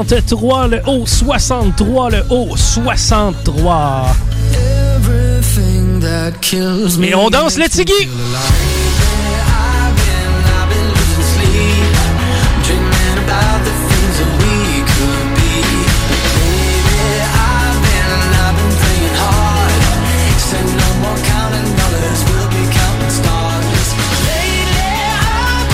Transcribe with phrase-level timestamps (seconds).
[0.00, 4.06] 63, le haut 63, le haut 63.
[7.00, 7.92] Mais on danse le tigui!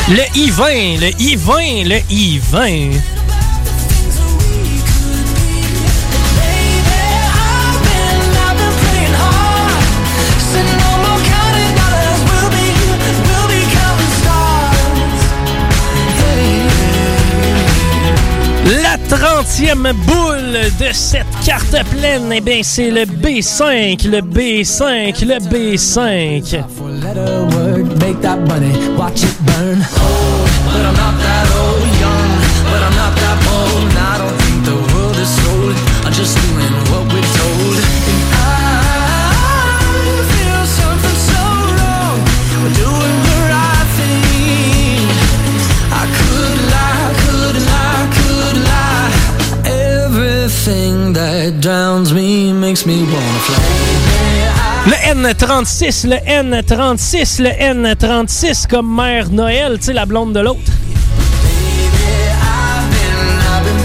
[0.09, 3.14] Le I-20, le I-20, le I-20.
[19.15, 26.65] 30e boule de cette carte pleine, eh bien, c'est le B5, le B5, le B5.
[54.87, 60.61] Le N36, le N36, le N36 comme Mère Noël, tu sais, la blonde de l'autre.
[60.61, 60.69] I've
[62.91, 63.81] been, I've been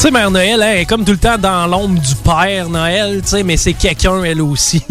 [0.00, 3.20] Tu sais, Mère Noël, elle est comme tout le temps dans l'ombre du Père Noël,
[3.20, 4.82] tu sais, mais c'est quelqu'un, elle aussi.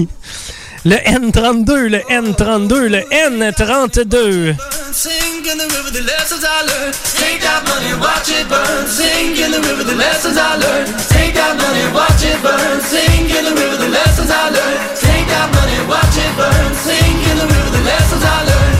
[0.85, 4.55] Le N32, le N32, le N32.
[4.93, 5.11] Sing
[5.49, 6.93] in the river the lessons I learned.
[7.17, 8.85] Take that money, watch it burn.
[8.85, 10.93] Sing in the river the lessons I learned.
[11.09, 12.79] Take that money, watch it burn.
[12.81, 14.93] Sing in the river the lessons I learned.
[14.93, 16.73] Take that money, watch it burn.
[16.85, 18.77] Sing in the river the lessons I learned.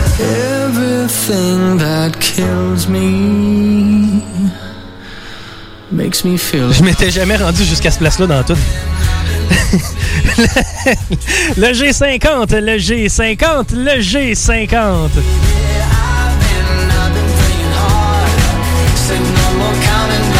[0.70, 3.49] Everything that kills me
[5.92, 6.72] makes me feel.
[6.72, 8.56] Je m'étais jamais rendu jusqu'à ce place-là dans tout.
[10.38, 10.46] le,
[11.56, 15.10] le G50, le G50, le G50.
[20.02, 20.39] I've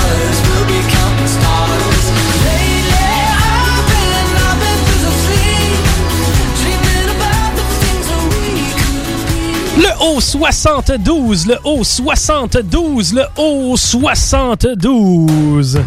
[10.00, 15.84] haut 72, le haut 72, le haut 72.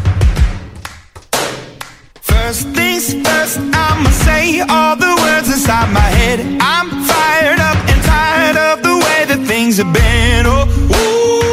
[2.22, 6.40] First things first, I'ma say all the words inside my head.
[6.62, 10.46] I'm fired up and tired of the way that things have been.
[10.46, 11.53] Oh, ooh,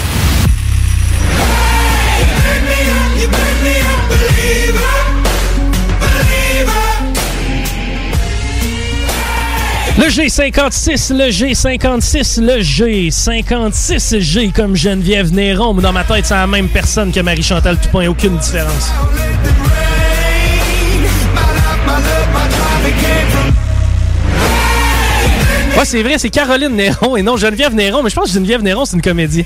[10.01, 15.75] Le G56, le G56, le G56, G comme Geneviève Néron.
[15.75, 18.07] Mais dans ma tête, c'est la même personne que Marie-Chantal Toupin.
[18.07, 18.89] Aucune différence.
[25.77, 28.63] Ouais, c'est vrai, c'est Caroline Néron et non Geneviève Néron, mais je pense que Geneviève
[28.63, 29.45] Néron, c'est une comédienne.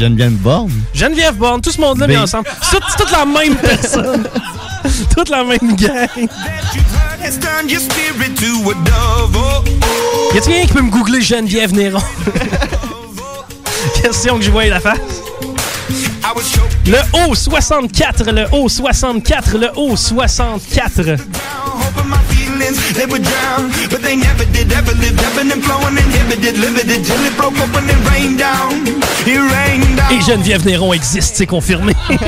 [0.00, 0.72] Geneviève Borne.
[0.92, 2.48] Geneviève Borne, tout ce monde-là mis ensemble.
[2.60, 4.26] C'est toute la même personne.
[5.14, 6.28] toute la même gang.
[7.22, 7.26] Y
[10.38, 12.02] a-t-il quelqu'un qui peut me googler Geneviève Néron?
[14.02, 14.98] Question que je voyais la face.
[16.86, 16.98] Le
[17.28, 21.04] O64, le O64, le O64.
[21.04, 21.16] down,
[21.78, 24.72] hoping my feelings they would drown, but they never did.
[24.72, 28.84] Ever lived, ebbing and flowing, inhibited, limited till it broke up when it rained down.
[29.26, 30.10] It rained down.
[30.12, 31.94] Et Geneviève Néron existe, c'est confirmé.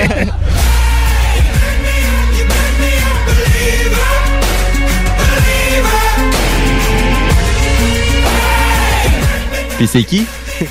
[9.84, 10.24] Puis c'est qui?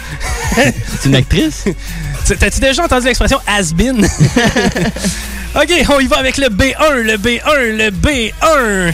[0.56, 1.66] c'est une actrice?
[2.26, 4.04] Tu- T'as-tu déjà entendu l'expression has-been?
[5.56, 8.94] OK, on y va avec le B1, le B1, le B1.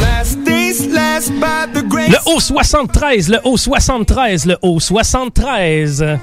[0.00, 2.10] Last days last by the grace.
[2.10, 5.96] Le O73, le O73, le O73.
[5.96, 6.18] C'est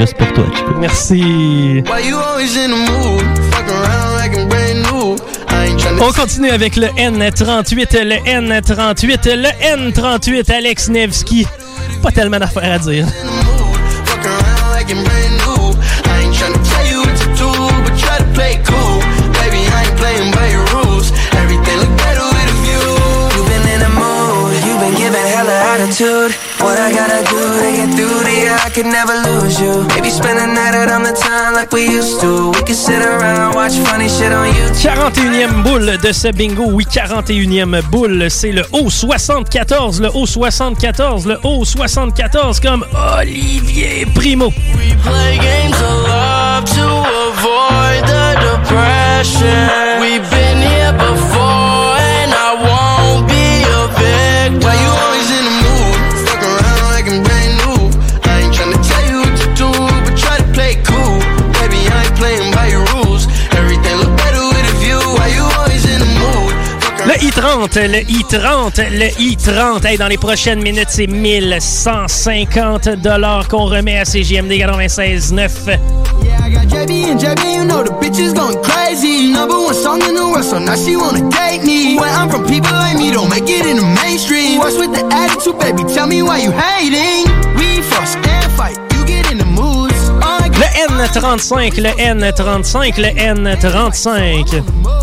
[0.00, 0.72] juste pour toi, Chico.
[0.78, 1.82] Merci.
[6.00, 11.46] On continue avec le N38, le N38, le N38, Alex Nevsky.
[12.02, 13.06] Pas tellement d'affaires à dire.
[25.90, 26.49] attitude.
[26.62, 28.52] What I gotta do to get through to you?
[28.52, 29.86] I could never lose you.
[29.94, 32.50] Maybe spend a night out on the town like we used to.
[32.50, 34.76] We could sit around, watch funny shit on YouTube.
[34.84, 36.64] 41e boule de ce bingo.
[36.70, 38.30] Oui, 41e boule.
[38.30, 42.84] C'est le O74, le O74, le O74 comme
[43.18, 44.52] Olivier Primo.
[44.76, 46.86] We play games of love to
[47.30, 49.89] avoid the depression.
[67.70, 69.86] I-30, le I-30, le I-30.
[69.86, 75.78] Hey, dans les prochaines minutes, c'est 1150 dollars qu'on remet à CGMD 96.9.
[76.24, 79.30] Yeah, I got JB and JB, you know the bitch is going crazy.
[79.32, 81.96] Number one song in the world, so now she wanna date me.
[81.96, 84.58] When I'm from people like me, don't make it in the mainstream.
[84.58, 85.84] What's with the attitude, baby?
[85.94, 87.30] Tell me why you hating.
[87.56, 90.10] We fuss and fight, you get in the moods.
[90.22, 94.99] I Le get N35, le N35, le N35.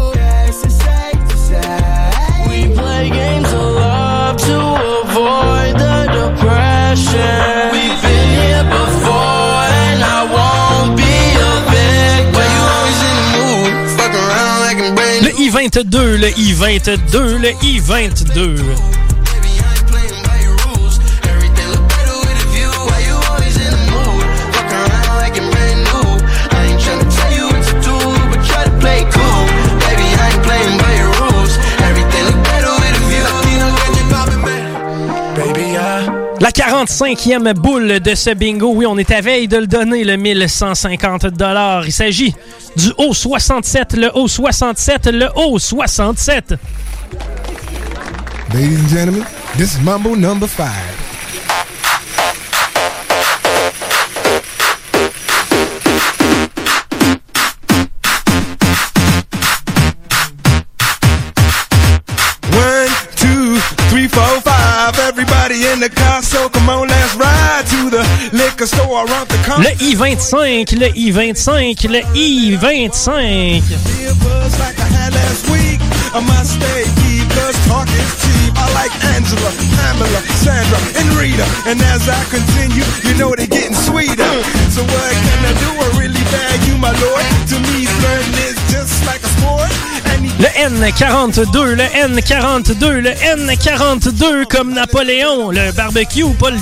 [15.60, 19.07] I-22, le I-22, le I-22.
[36.40, 40.18] La 45e boule de ce bingo, oui, on est à veille de le donner, le
[40.18, 41.84] 1150$.
[41.86, 42.36] Il s'agit
[42.76, 46.54] du haut 67, le haut 67, le haut 67.
[48.54, 49.26] Ladies and gentlemen,
[49.58, 50.68] this is Mambo number 5.
[69.60, 73.62] Le I-25, le I-25, le I-25.
[73.62, 75.80] Be a buzz like I had last week.
[76.14, 78.54] I must stay deep, cause talk is cheap.
[78.58, 81.46] I like Angela, Pamela, Sandra, and Rita.
[81.68, 84.34] And as I continue, you know they're getting sweeter.
[84.74, 85.70] So what can I do?
[85.78, 86.18] I really
[86.68, 87.26] you, my lord.
[87.54, 89.57] To me, flirting is just like a sport.
[90.40, 96.60] Le N42, le N42, le N42 comme Napoléon, le barbecue, pas le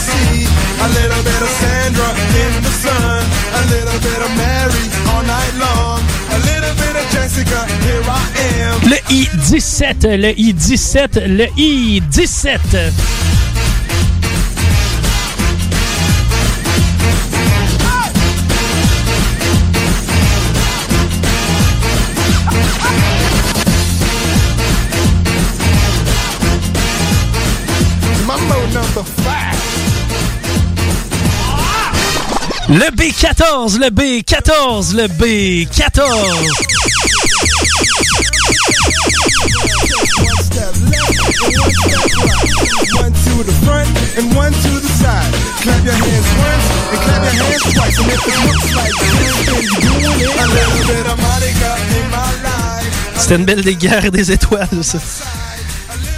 [0.00, 0.46] see.
[0.80, 2.08] A little bit of Sandra
[2.44, 3.22] in the sun.
[3.58, 6.00] A little bit of Mary all night long.
[6.36, 8.24] A little bit of Jessica, here I
[8.64, 8.76] am.
[8.88, 13.49] Le I-17, le I-17, le I-17.
[32.70, 36.02] Le B14, le B14, le B14.
[42.94, 45.34] One to the front and one to the side.
[45.62, 47.98] Clap your hands once and clap your hands twice.
[47.98, 50.30] And if it looks like this, then you're doing it.
[50.30, 52.86] A little bit of Monica in my life.
[53.16, 54.98] C'était une belle des guerres des étoiles, ça.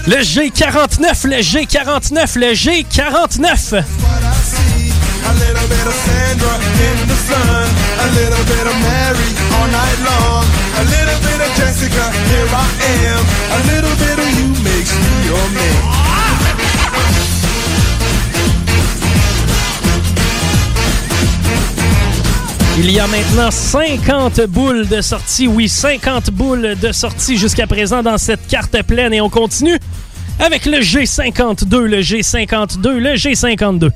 [0.07, 3.85] Le G49, le G49, le G49.
[22.79, 25.47] Il y a maintenant 50 boules de sortie.
[25.47, 29.13] Oui, 50 boules de sortie jusqu'à présent dans cette carte pleine.
[29.13, 29.79] Et on continue
[30.39, 33.91] avec le G52, le G52, le G52.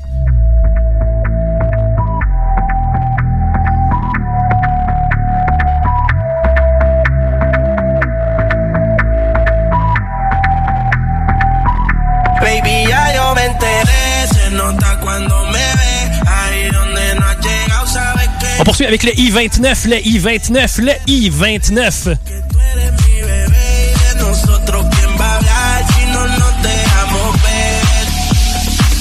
[14.73, 16.20] Nota cuando me ve.
[16.26, 21.00] Ahí donde no has llegado, sabes que On poursuit avec le I-29, le I-29, le
[21.06, 22.18] I-29.
[22.50, 23.94] tú eres mi bebé.
[23.94, 27.85] Y de nosotros, ¿quién va a hablar si no nos dejamos ver?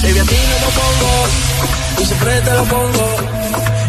[0.02, 1.28] Baby, a ti no lo pongo.
[2.00, 3.16] Y siempre te lo pongo.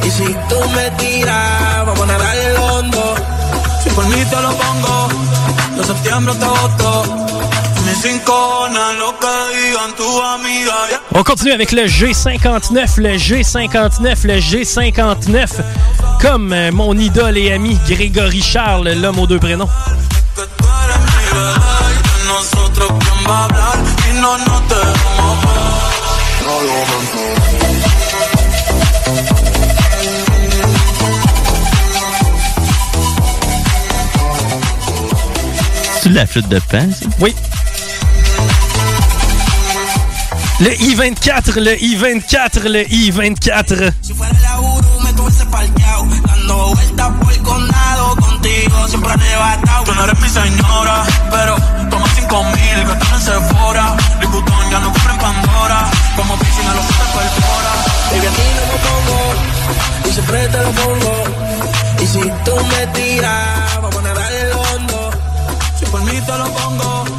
[0.03, 3.15] Y si tú me tiras, vamos a nadar el hondo.
[3.83, 5.09] Si por mí te lo pongo.
[5.77, 7.36] De septiembre hasta agosto.
[11.13, 15.47] On continue avec le G59, le G59, le G59.
[16.21, 19.69] Comme euh, mon idole et ami Grégory Charles, l'homme aux deux prénoms.
[36.09, 37.05] de la flûte de pan, ça?
[37.19, 37.35] Oui.
[40.59, 43.93] Le I-24, le I-24, le I-24.
[44.01, 49.83] Si fuera la Uru me tuviese parqueado Dando vueltas por el condado Contigo siempre arrebatado.
[49.83, 51.55] Tú no eres mi señora Pero
[51.91, 53.95] toma cinco mil Gastan en Sephora.
[54.21, 57.71] Louis ya no compra en Pandora Como piscina lo que te perfora
[58.11, 61.23] Baby a ti no me pongo Y siempre te lo pongo.
[62.01, 63.86] Y si tú me tiras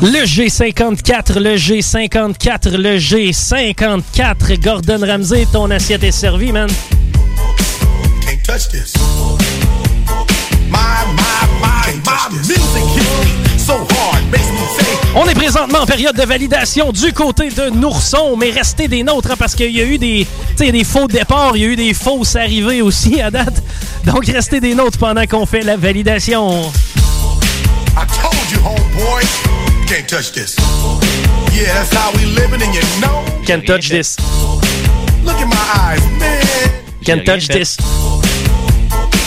[0.01, 4.61] Le G54, le G54, le G54.
[4.61, 6.69] Gordon Ramsay, ton assiette est servie, man.
[15.17, 19.33] On est présentement en période de validation du côté de Nourson, mais restez des nôtres
[19.33, 20.27] hein, parce qu'il y a eu des,
[20.59, 23.63] des faux départs, il y a eu des fausses arrivées aussi à date.
[24.05, 26.71] Donc restez des nôtres pendant qu'on fait la validation.
[27.97, 29.25] I told you, homeboy,
[29.89, 30.55] can't touch this.
[31.51, 33.25] Yeah, that's how we living, and you know.
[33.47, 34.19] Can't touch this.
[35.25, 36.85] Look in my eyes, man.
[37.03, 37.79] Can't touch this.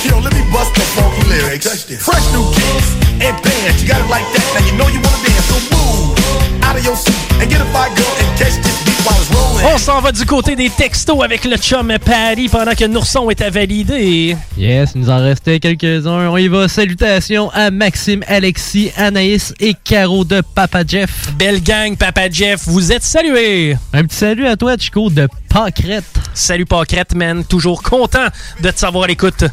[0.03, 1.67] Yo, let me bust the funky lyrics.
[2.03, 3.83] Fresh new kicks and bands.
[3.83, 4.45] You got it like that.
[4.55, 5.45] Now you know you wanna dance.
[5.45, 8.97] So move out of your seat and get a fire girl and catch this beat
[9.05, 9.65] while it's rolling.
[9.73, 13.41] On s'en va du côté des textos avec le chum Paris pendant que Nourson est
[13.41, 14.35] à valider.
[14.57, 16.29] Yes, il nous en restait quelques-uns.
[16.29, 16.67] On y va.
[16.67, 21.31] Salutations à Maxime, Alexis, Anaïs et Caro de Papa Jeff.
[21.37, 23.77] Belle gang, Papa Jeff, vous êtes salués.
[23.93, 26.05] Un petit salut à toi, Chico, de Pâquerette.
[26.33, 27.45] Salut Pâquerette, man.
[27.45, 28.27] Toujours content
[28.61, 29.43] de te savoir à l'écoute.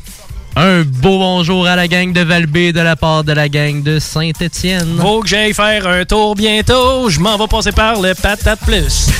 [0.56, 3.98] Un beau bonjour à la gang de Valbé de la part de la gang de
[3.98, 4.98] Saint-Étienne.
[5.00, 7.08] Faut que j'aille faire un tour bientôt.
[7.08, 9.08] Je m'en vais passer par le Patate Plus.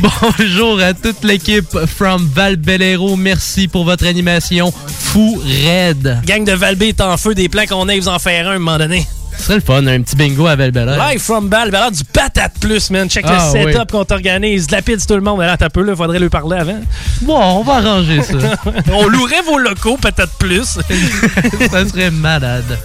[0.00, 3.16] Bonjour à toute l'équipe from Val Bellero.
[3.16, 6.20] Merci pour votre animation fou raide.
[6.24, 8.54] gang de Valbé est en feu des plans qu'on aille vous en faire un à
[8.54, 9.06] un moment donné.
[9.38, 12.52] Ce serait le fun, un petit bingo à Val Live from Val, là, du Patate
[12.60, 13.08] Plus, man.
[13.08, 13.86] Check Ah, le setup oui.
[13.90, 14.66] qu'on t'organise.
[14.66, 15.40] De la pizza tout le monde.
[15.40, 15.94] Là, t'as peu, là.
[15.96, 16.80] Faudrait lui parler avant.
[17.22, 18.34] Bon, on va arranger ça.
[18.92, 20.64] On louerait vos locaux, Patate Plus.
[21.70, 22.78] ça serait malade.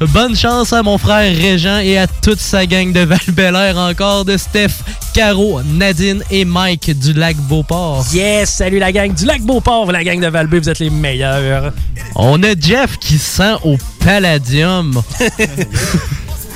[0.00, 4.36] Bonne chance à mon frère Régent et à toute sa gang de val encore, de
[4.36, 4.70] Steph,
[5.12, 8.06] Caro, Nadine et Mike du lac Beauport.
[8.12, 11.72] yes, salut la gang du Lac Beauport, la gang de Valbé, vous êtes les meilleurs.
[12.14, 15.02] On a Jeff qui sent au Palladium.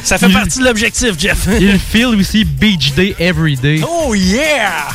[0.05, 1.47] Ça fait partie de l'objectif, Jeff.
[1.61, 3.81] Il feel aussi Beach Day Every Day.
[3.89, 4.89] Oh yeah!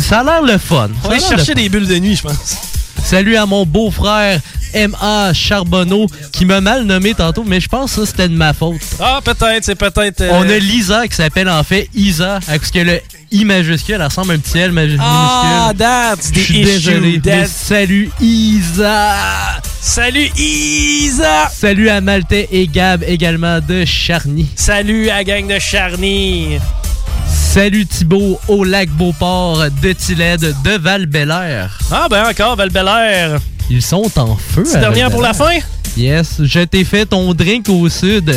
[0.00, 0.88] Ça a l'air le fun.
[1.04, 2.56] On va chercher des bulles de nuit, je pense.
[3.04, 4.40] Salut à mon beau-frère
[4.74, 5.32] M.A.
[5.32, 8.80] Charbonneau qui m'a mal nommé tantôt, mais je pense que ça c'était de ma faute.
[9.00, 10.20] Ah, peut-être, c'est peut-être.
[10.22, 14.02] euh, On a Lisa qui s'appelle en fait Isa, parce que le I majuscule.
[14.02, 15.00] Ressemble à un petit L maju- minuscule.
[15.08, 17.20] Ah, that's Je suis désolé.
[17.46, 19.14] salut Isa.
[19.86, 21.48] Salut Isa.
[21.48, 24.46] Salut à Maltais et Gab également de Charny.
[24.56, 26.58] Salut à la gang de Charny.
[27.32, 31.08] Salut Thibaut au lac Beauport de Tilled de val
[31.92, 32.70] Ah ben encore, val
[33.70, 34.64] Ils sont en feu.
[34.74, 35.56] À dernière pour la fin?
[35.96, 38.34] Yes, je t'ai fait ton drink au sud.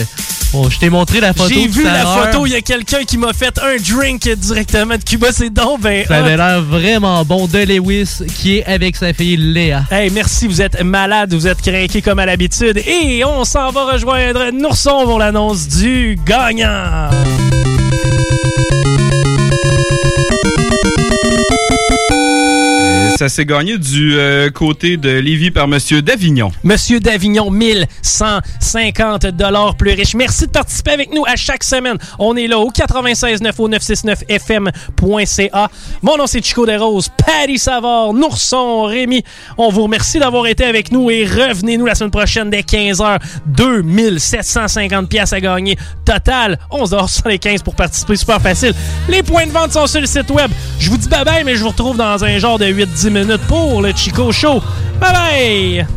[0.52, 3.18] Bon, je t'ai montré la photo J'ai vu la photo, il y a quelqu'un qui
[3.18, 7.48] m'a fait un drink directement de Cuba, c'est donc ben Ça avait l'air vraiment bon
[7.48, 9.84] de Lewis qui est avec sa fille Léa.
[9.92, 12.82] Hey, merci, vous êtes malade, vous êtes craqué comme à l'habitude.
[12.88, 17.10] Et on s'en va rejoindre Nourson pour l'annonce du gagnant.
[23.20, 26.54] Ça s'est gagné du euh, côté de Lévis par Monsieur Davignon.
[26.64, 30.16] Monsieur Davignon, 1150 dollars plus riche.
[30.16, 31.98] Merci de participer avec nous à chaque semaine.
[32.18, 35.70] On est là au 96.9 au 969fm.ca.
[36.02, 39.22] Mon nom c'est Chico Desroses, Patty Savard, Nourson, Rémi.
[39.58, 43.20] On vous remercie d'avoir été avec nous et revenez-nous la semaine prochaine dès 15h.
[43.48, 45.78] 2750 pièces à gagner.
[46.06, 48.16] Total, 11h75 pour participer.
[48.16, 48.74] Super facile.
[49.10, 50.50] Les points de vente sont sur le site web.
[50.80, 53.42] Je vous dis bye bye, mais je vous retrouve dans un genre de 8-10 minutes
[53.48, 54.62] pour le Chico Show.
[55.00, 55.88] Bye bye!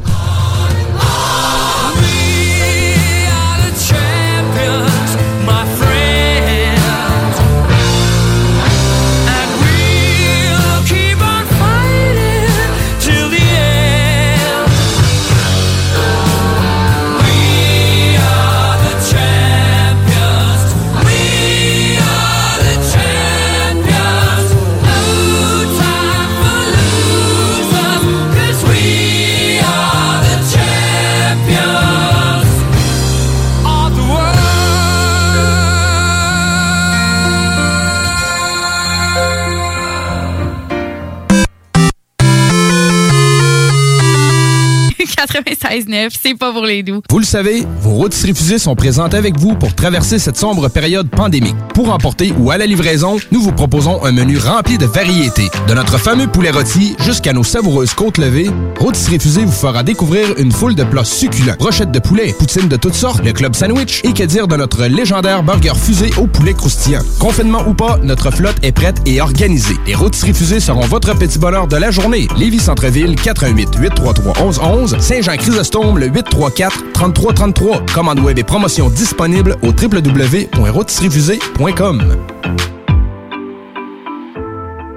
[46.22, 47.02] C'est pas pour les doux.
[47.08, 51.08] Vous le savez, vos rôtisseries fusées sont présentes avec vous pour traverser cette sombre période
[51.08, 51.56] pandémique.
[51.74, 55.48] Pour emporter ou à la livraison, nous vous proposons un menu rempli de variétés.
[55.68, 60.26] De notre fameux poulet rôti jusqu'à nos savoureuses côtes levées, Rôtisserie Fusée vous fera découvrir
[60.38, 61.54] une foule de plats succulents.
[61.58, 64.86] Brochettes de poulet, poutines de toutes sortes, le club sandwich et que dire de notre
[64.86, 67.02] légendaire burger fusé au poulet croustillant.
[67.18, 69.76] Confinement ou pas, notre flotte est prête et organisée.
[69.86, 72.28] Les Rôtisseries Fusées seront votre petit bonheur de la journée.
[72.36, 77.92] Lévis Centreville, 418 833 1111 Saint-Jean-Chrysostome, le 834-3333.
[77.92, 82.16] Commande web et promotion disponible au www.rôtisseriefusée.com.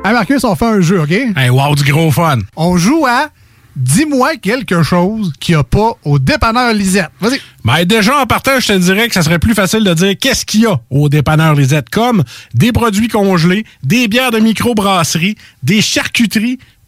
[0.06, 1.12] Hey Marcus, on fait un jeu, OK?
[1.12, 2.38] Hey, wow, du gros fun.
[2.56, 3.28] On joue à
[3.76, 7.10] Dis-moi quelque chose qu'il n'y a pas au dépanneur Lisette.
[7.20, 7.42] Vas-y.
[7.66, 10.46] Ben déjà, en partant, je te dirais que ça serait plus facile de dire qu'est-ce
[10.46, 12.24] qu'il y a au dépanneur Lisette, comme
[12.54, 16.58] des produits congelés, des bières de microbrasserie, des charcuteries,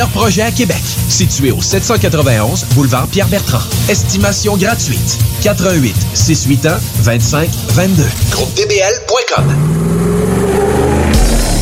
[0.00, 0.82] projets à Québec.
[1.08, 3.62] Situé au 791 boulevard Pierre-Bertrand.
[3.88, 5.18] Estimation gratuite.
[5.42, 8.04] 88 681 25 22.
[8.30, 9.44] GroupeDBL.com.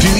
[0.00, 0.19] Plus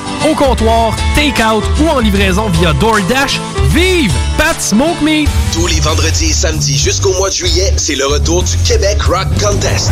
[0.29, 3.39] au comptoir, take-out ou en livraison via DoorDash.
[3.69, 5.29] Vive Pat Smoke Meat!
[5.53, 9.27] Tous les vendredis et samedis jusqu'au mois de juillet, c'est le retour du Québec Rock
[9.41, 9.91] Contest.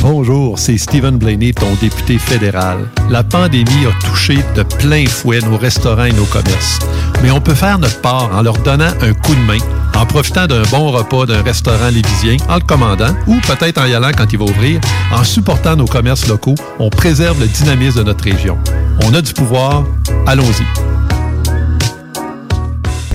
[0.00, 2.88] Bonjour, c'est Stephen Blaney, ton député fédéral.
[3.10, 6.78] La pandémie a touché de plein fouet nos restaurants et nos commerces.
[7.22, 9.58] Mais on peut faire notre part en leur donnant un coup de main,
[9.96, 13.94] en profitant d'un bon repas d'un restaurant lévisien, en le commandant, ou peut-être en y
[13.94, 14.80] allant quand il va ouvrir.
[15.12, 18.56] En supportant nos commerces locaux, on préserve le dynamisme de notre région.
[19.04, 19.84] On a du pouvoir,
[20.26, 20.64] allons-y.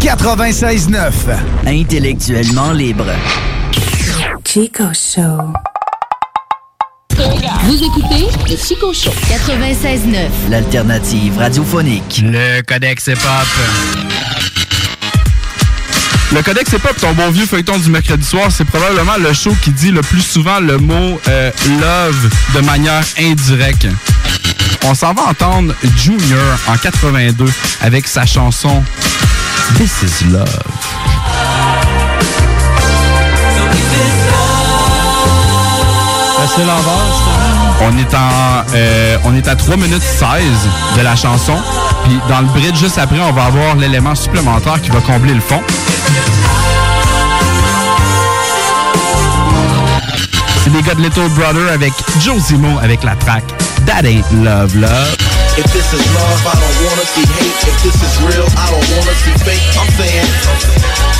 [0.06, 1.12] 96.9.
[1.66, 3.06] Intellectuellement libre.
[4.44, 5.54] Chico Show.
[7.66, 10.50] Vous écoutez le Chico Show 96.9.
[10.50, 12.22] L'alternative radiophonique.
[12.22, 13.48] Le Codex Hip-Hop.
[16.34, 19.72] Le Codex Hip-Hop, ton bon vieux feuilleton du mercredi soir, c'est probablement le show qui
[19.72, 23.88] dit le plus souvent le mot euh, love de manière indirecte.
[24.84, 27.46] On s'en va entendre Junior en 82
[27.82, 28.84] avec sa chanson
[29.78, 30.50] This is Love.
[36.56, 37.23] C'est l'envers.
[37.86, 38.14] On est
[38.76, 40.28] euh, on est à 3 minutes 16
[40.98, 41.54] de la chanson.
[42.06, 45.42] Puis dans le bridge juste après, on va avoir l'élément supplémentaire qui va combler le
[45.42, 45.62] fond.
[50.64, 53.44] C'est les gars de Little Brother avec Joe Zimo avec la track
[53.86, 55.16] That Ain't Love Love.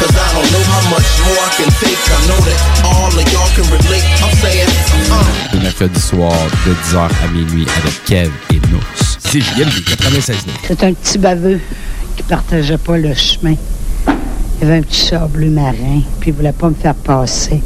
[0.04, 2.02] Cause I don't know how much more I can take.
[2.12, 4.04] I know that all of y'all can relate.
[4.20, 4.68] I'm saying,
[5.12, 5.54] uh.
[5.54, 6.34] Le mercredi soir
[6.66, 8.84] de 10h à minuit avec Kev et Nous.
[9.20, 10.36] C'est JMD 96
[10.68, 11.60] C'est un petit baveux
[12.18, 13.56] qui partageait pas le chemin.
[14.62, 17.62] Il avait un petit char bleu marin, puis il voulait pas me faire passer.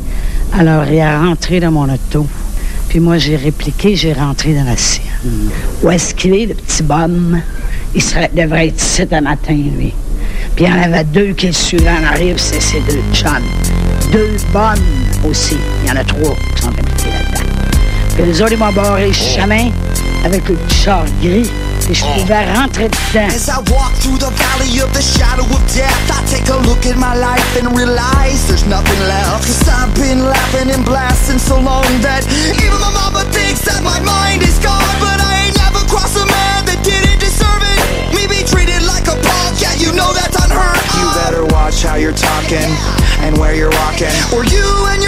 [0.53, 2.27] Alors il est rentré dans mon auto.
[2.89, 5.49] Puis moi, j'ai répliqué, j'ai rentré dans la sienne.
[5.83, 7.41] Où est-ce qu'il est, le petit bum?
[7.93, 9.93] Il serait, devrait être ici un matin, lui.
[10.55, 13.43] Puis il y en avait deux qui le suivaient en arrive, c'est ces deux chums.
[14.11, 14.83] Deux bonnes
[15.29, 15.57] aussi.
[15.83, 17.49] Il y en a trois qui sont impliqués là-dedans.
[18.15, 19.69] Puis les autres, ils m'ont barré le chemin
[20.25, 21.49] avec le petit char gris.
[21.85, 23.27] Puis je pouvais rentrer dedans.
[23.27, 26.85] As I walk through the valley of the shadow of death, I take a look
[26.85, 29.45] at my life and realize there's nothing left.
[29.45, 32.25] Cause I've been laughing and blasting so long that
[32.57, 35.06] even my mama thinks that my mind is gone.
[41.67, 42.69] Watch how you're talking
[43.19, 44.07] and where you're walking.
[44.33, 45.06] Or you and your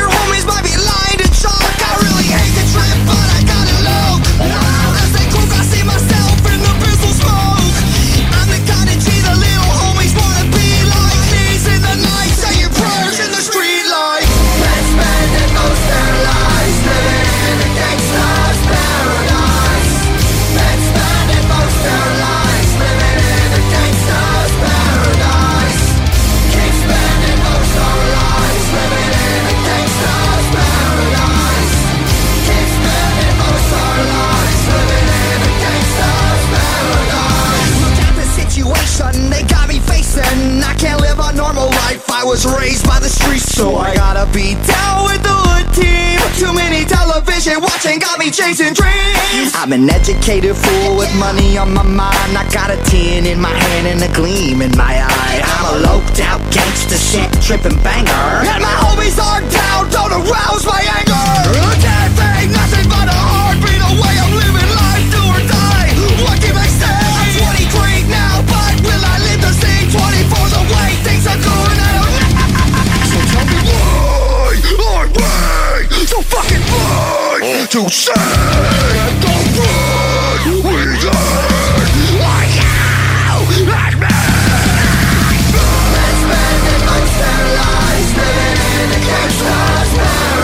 [48.49, 49.53] chasing dreams.
[49.53, 52.33] I'm an educated fool with money on my mind.
[52.33, 55.41] I got a tin in my hand and a gleam in my eye.
[55.45, 58.25] I'm a loped out gangster shit tripping banger.
[58.49, 61.29] And my homies are down, don't arouse my anger.
[61.77, 64.15] Death ain't nothing but a heartbeat away.
[64.17, 65.93] I'm living life, do or die.
[66.25, 66.89] What can I say?
[66.89, 67.29] I'm
[67.69, 71.77] 23 now, but will I live to see 24 the way things are going?
[71.85, 72.17] I don't
[73.13, 74.09] So tell me why
[75.93, 81.15] I'm so fucking blind to say that the blood we did
[82.19, 82.73] are you
[83.69, 84.07] and me.
[85.95, 90.38] Let's spend it most their lives living in a gangster's paradise.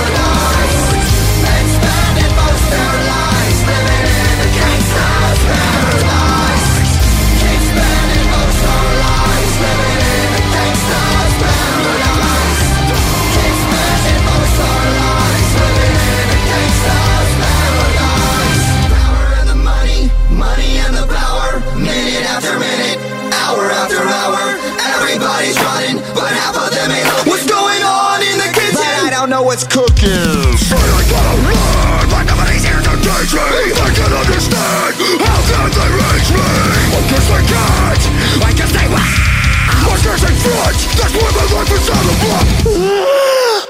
[29.55, 30.11] what's cooking.
[30.11, 33.71] I got a run, but nobody's here to teach me.
[33.71, 36.43] I can understand, how can they reach me?
[36.91, 38.03] I guess they can't.
[38.43, 38.99] I guess they will.
[38.99, 39.95] I
[40.43, 40.75] front.
[40.99, 42.47] That's why my life is out of luck.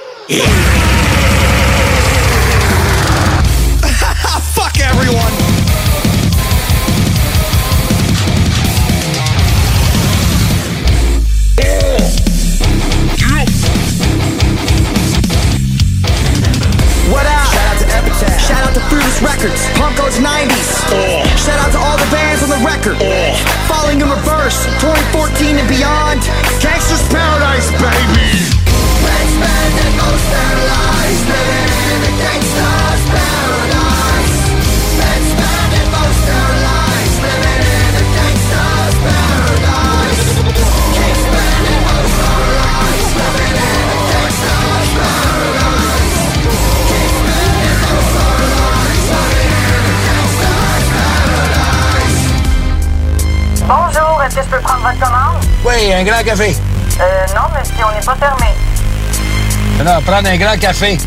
[0.29, 1.54] yeah.
[25.67, 26.04] Beyond.
[55.95, 56.55] Un grand café.
[56.99, 58.53] Euh, non, monsieur, on n'est pas fermé.
[59.83, 60.97] Non, prendre un grand café.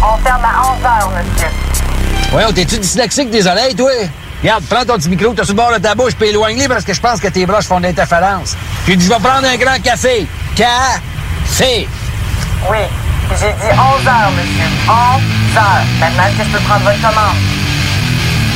[0.00, 1.48] On ferme à 11 heures, monsieur.
[2.30, 3.90] Voyons, t'es-tu dyslexique des oreilles, toi?
[4.42, 6.84] Regarde, prends ton petit micro t'as sur le bord de ta bouche, puis éloigne-les parce
[6.84, 8.56] que je pense que tes broches font de l'interférence.
[8.86, 10.26] J'ai dit, je vais prendre un grand café.
[10.54, 11.88] Café.
[12.70, 12.78] Oui,
[13.30, 14.70] j'ai dit 11 heures, monsieur.
[14.88, 15.84] 11 heures.
[16.00, 17.36] Maintenant, est-ce que je peux prendre votre commande?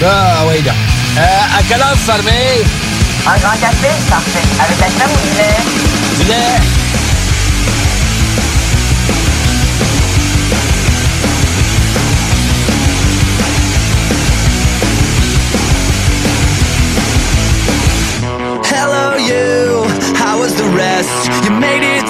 [0.05, 0.75] Ah, oui, donc.
[1.19, 2.82] Euh, à quelle heure vous fermez?
[3.25, 3.89] Un grand café?
[4.11, 4.43] Parfait.
[4.61, 5.57] Avec la crème ou du lait?
[6.19, 6.83] Du lait.
[18.65, 19.85] Hello, you.
[20.17, 21.31] How was the rest?
[21.45, 22.02] You made it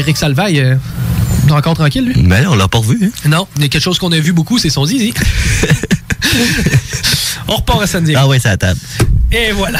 [0.00, 0.76] Eric Salvaille, euh,
[1.50, 2.22] encore tranquille, lui?
[2.22, 2.98] Mais on l'a pas revu.
[3.04, 3.28] Hein?
[3.28, 5.12] Non, il y a quelque chose qu'on a vu beaucoup, c'est son zizi.
[7.48, 8.14] on repart à samedi.
[8.16, 8.80] Ah ouais, c'est à table.
[9.30, 9.78] Et voilà.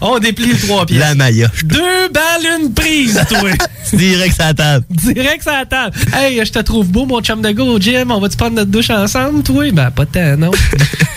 [0.00, 1.00] On déplie les trois pièces.
[1.00, 1.50] La Maya.
[1.64, 3.50] Deux balles, une prise, toi.
[3.92, 4.86] Direct à la table.
[4.90, 5.96] Direct sur la table.
[6.14, 8.12] Hey, je te trouve beau, mon chum de go gym.
[8.12, 9.68] On va-tu prendre notre douche ensemble, toi?
[9.72, 10.52] Ben, pas tant, non.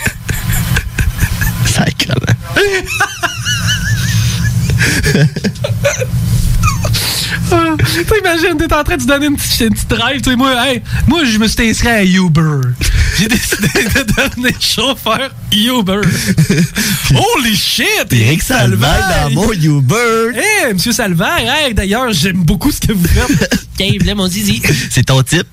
[8.42, 10.20] T'imagines, t'es en train de te donner une petite, une petite drive.
[10.20, 12.60] tu sais, Moi, hey, moi, je me suis inscrit à Uber.
[13.18, 16.00] J'ai décidé de devenir chauffeur Uber.
[17.14, 18.06] Holy shit!
[18.10, 20.32] Eric Salvaire dans mon Uber.
[20.34, 23.66] Hey, monsieur Salvaire, hey, d'ailleurs, j'aime beaucoup ce que vous faites.
[23.76, 24.60] Tiens, là, mon zizi.
[24.90, 25.46] C'est ton type.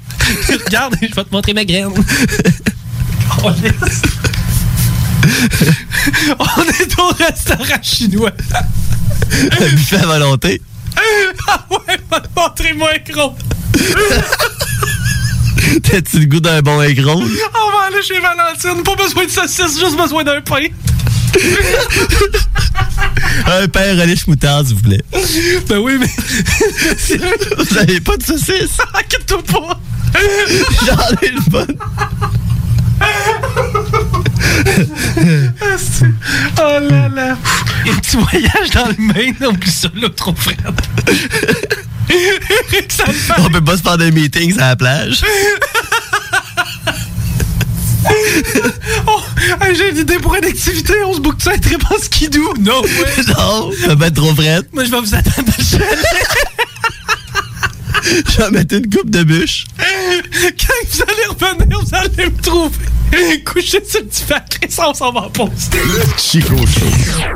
[0.66, 1.90] Regarde, je vais te montrer ma graine.
[3.44, 4.02] Oh, yes.
[6.40, 8.32] On est au restaurant chinois.
[9.32, 10.62] Un buffet à volonté.
[11.48, 13.36] Ah ouais, va te montrer mon écran.
[15.84, 17.16] T'as-tu le goût d'un bon écron?
[17.16, 18.84] On va aller chez Valentine.
[18.84, 20.68] Pas besoin de saucisse, juste besoin d'un pain.
[23.46, 25.02] Un pain relish moutarde, s'il vous plaît.
[25.68, 26.10] Ben oui, mais.
[27.58, 28.78] Vous avez pas de saucisse?
[28.94, 29.80] Inquiète-toi pas.
[30.86, 31.68] J'en ai le bon.
[35.74, 36.06] Asti.
[36.58, 37.38] Oh là là.
[37.88, 40.34] Un petit voyage dans le Maine, oublie ça, là, trop
[42.90, 43.46] Salvaire.
[43.46, 45.24] On peut pas se faire des meetings à la plage.
[49.08, 49.22] Oh,
[49.74, 50.94] j'ai une idée pour une activité.
[51.06, 52.54] On se boucle ça et très pas skidoo.
[52.60, 53.24] Non, ouais.
[53.38, 54.62] non, ça va être trop frais.
[54.74, 55.64] Moi, je vais vous attendre dans le
[58.26, 58.26] chalet.
[58.30, 59.66] Je vais mettre une coupe de bûche.
[59.78, 62.76] Quand vous allez revenir, vous allez me trouver.
[63.44, 65.50] Couché sur le petit factrice, on s'en va en pause.
[66.18, 66.86] Chico Show.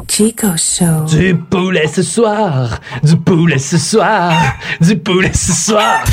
[0.07, 1.05] Chico Show.
[1.17, 4.33] Du poulet ce soir, du poulet ce soir,
[4.79, 6.03] du poulet ce soir.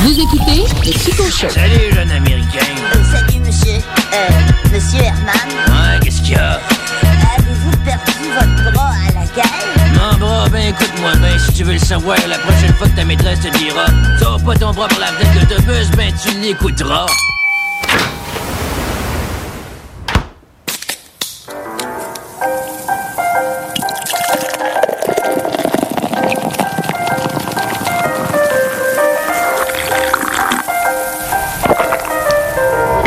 [0.00, 1.48] Vous écoutez le Chico Show.
[1.48, 2.66] Salut, jeune américain.
[3.12, 3.76] salut, monsieur.
[4.12, 5.34] Euh, monsieur Herman.
[5.68, 6.60] Ouais, qu'est-ce qu'il y a?
[10.68, 13.86] Écoute-moi ben, si tu veux le savoir, la prochaine fois que ta maîtresse te dira
[14.18, 17.06] Sors pas ton bras par la fenêtre de l'autobus, ben tu l'écouteras.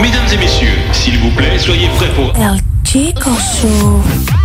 [0.02, 2.34] Mesdames et messieurs, s'il vous plaît, soyez prêts pour...
[2.36, 4.37] El Chico Show.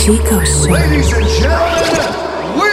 [0.00, 0.70] Chico Show.
[0.70, 2.70] Ladies and gentlemen, we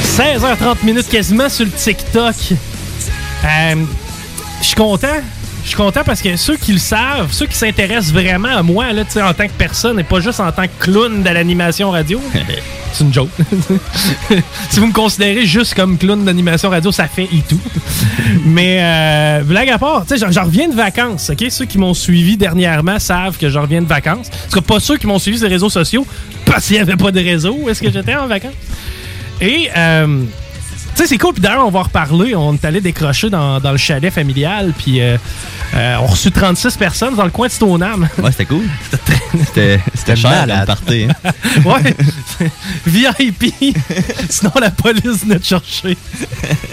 [0.16, 2.34] «16h30 minutes quasiment sur le TikTok.
[3.44, 3.74] Euh,
[4.60, 5.20] Je suis content.
[5.62, 8.92] Je suis content parce que ceux qui le savent, ceux qui s'intéressent vraiment à moi
[8.92, 11.28] là, tu sais, en tant que personne et pas juste en tant que clown de
[11.28, 12.20] l'animation radio,
[12.92, 13.28] c'est une joke.
[14.70, 17.60] si vous me considérez juste comme clown d'animation radio, ça fait et tout.
[18.46, 21.30] Mais euh, blague à part, tu sais, j'en- reviens de vacances.
[21.30, 21.44] ok?
[21.50, 24.28] Ceux qui m'ont suivi dernièrement savent que j'en reviens de vacances.
[24.28, 26.06] En tout cas, pas ceux qui m'ont suivi sur les réseaux sociaux
[26.46, 27.68] parce qu'il n'y avait pas de réseau.
[27.68, 28.52] Est-ce que j'étais en vacances?
[29.40, 30.22] Et, euh,
[31.02, 31.34] sais, c'est cool.
[31.34, 32.34] Puis d'ailleurs, on va en reparler.
[32.34, 34.72] On est allé décrocher dans, dans le chalet familial.
[34.76, 35.16] Puis euh,
[35.74, 38.08] euh, on a reçu 36 personnes dans le coin de Stoneham.
[38.18, 38.64] Ouais, c'était cool.
[39.54, 39.80] C'était
[40.16, 41.06] cher, le party.
[41.24, 41.30] hein.
[41.64, 41.96] ouais.
[42.86, 43.54] VIP.
[44.28, 45.96] Sinon, la police venait te chercher.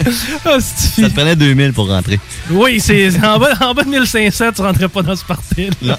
[0.04, 2.18] Ça te prenait 2000 pour rentrer.
[2.50, 5.70] Oui, c'est en bas, en bas de 1500, tu rentrais pas dans ce party.
[5.82, 5.96] Non.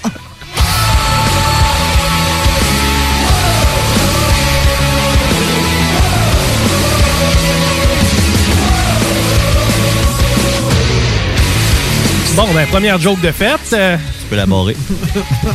[12.39, 13.59] Bon, ben, première joke de fête.
[13.73, 14.77] euh, Tu peux la barrer.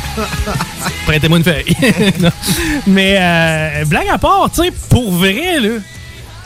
[1.07, 1.75] Prêtez-moi une feuille.
[2.87, 5.79] Mais euh, blague à part, tu sais, pour vrai, là,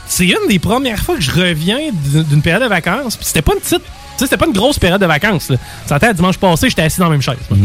[0.07, 3.17] c'est une des premières fois que je reviens d'une période de vacances.
[3.17, 3.81] Puis c'était pas une petite.
[3.81, 5.49] Tu sais, c'était pas une grosse période de vacances.
[5.49, 5.57] Là.
[5.91, 7.35] Entend, dimanche passé, j'étais assis dans la même chaise.
[7.51, 7.57] là.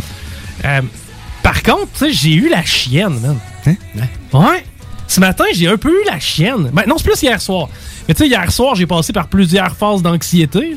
[0.65, 0.83] Euh,
[1.45, 3.39] par contre, tu sais, j'ai eu la chienne, man.
[4.33, 4.64] Ouais.
[5.15, 6.71] Ce matin, j'ai un peu eu la chienne.
[6.73, 7.69] Ben, non, c'est plus hier soir.
[8.09, 10.77] Mais tu sais, hier soir, j'ai passé par plusieurs phases d'anxiété.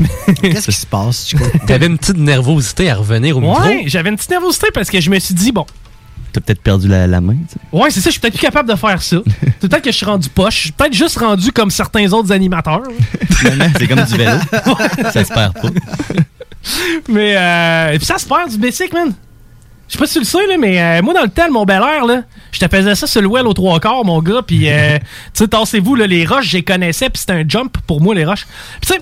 [0.40, 1.34] Qu'est-ce qui se passe?
[1.66, 3.60] T'avais une petite nervosité à revenir au micro?
[3.60, 5.66] Ouais, j'avais une petite nervosité parce que je me suis dit, bon,
[6.32, 7.60] T'as peut-être perdu la, la main, tu sais.
[7.70, 9.18] Ouais, c'est ça, je suis peut-être plus capable de faire ça.
[9.60, 10.54] Peut-être que je suis rendu poche.
[10.54, 12.82] Je suis peut-être juste rendu comme certains autres animateurs.
[13.78, 14.38] C'est comme du vélo.
[15.12, 15.68] Ça se perd pas.
[17.08, 19.12] Mais, euh, et puis ça se perd du basic, man.
[19.88, 21.64] Je sais pas si tu le sais, là, mais euh, moi, dans le tel, mon
[21.64, 22.22] bel air, là,
[22.52, 25.04] je te faisais ça sur le well aux trois quarts, mon gars, puis, euh, tu
[25.34, 28.24] sais, tassez-vous, là, les roches, je les connaissais, puis c'était un jump pour moi, les
[28.24, 28.46] roches.
[28.80, 29.00] Puis, tu sais,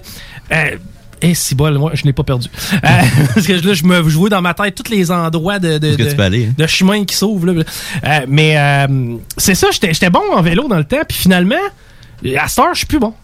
[0.52, 0.76] euh,
[1.22, 2.48] Eh, si bol, moi, je n'ai pas perdu.
[2.74, 2.78] Euh,
[3.34, 5.96] parce que là, je me je vois dans ma tête tous les endroits de, de,
[5.96, 6.54] de- aller, hein?
[6.58, 7.46] de chemin qui s'ouvrent.
[7.46, 7.62] là.
[8.04, 11.54] Euh, mais euh, c'est ça, j'étais j'étais bon en vélo dans le temps, puis finalement,
[12.38, 13.14] à cette heure, je suis plus bon.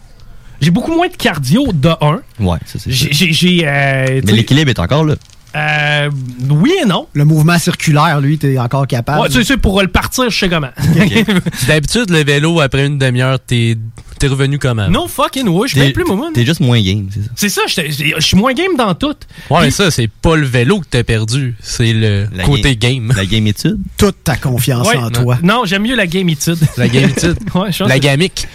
[0.61, 2.21] J'ai beaucoup moins de cardio de 1.
[2.39, 3.63] Ouais, ça c'est J'ai.
[3.65, 5.15] Mais l'équilibre est encore là.
[5.55, 6.09] Euh,
[6.49, 7.07] oui et non.
[7.13, 9.21] Le mouvement circulaire, lui, t'es encore capable.
[9.21, 10.69] Ouais, tu sais, pour le partir, je sais comment.
[11.67, 13.77] D'habitude, le vélo, après une demi-heure, t'es
[14.19, 14.87] t'es revenu comment?
[14.87, 16.31] No fucking way, je fais plus moment.
[16.33, 17.61] T'es juste moins game, c'est ça.
[17.67, 19.15] C'est ça, je suis moins game dans tout.
[19.49, 23.11] Ouais, mais ça, c'est pas le vélo que t'as perdu, c'est le La côté game.
[23.15, 23.79] La game étude?
[23.97, 25.23] Toute ta confiance Ouais, en non.
[25.23, 25.37] toi.
[25.43, 26.59] Non, j'aime mieux la gamitude.
[26.77, 27.37] La gamitude?
[27.55, 28.47] ouais, je pense La que- gamique?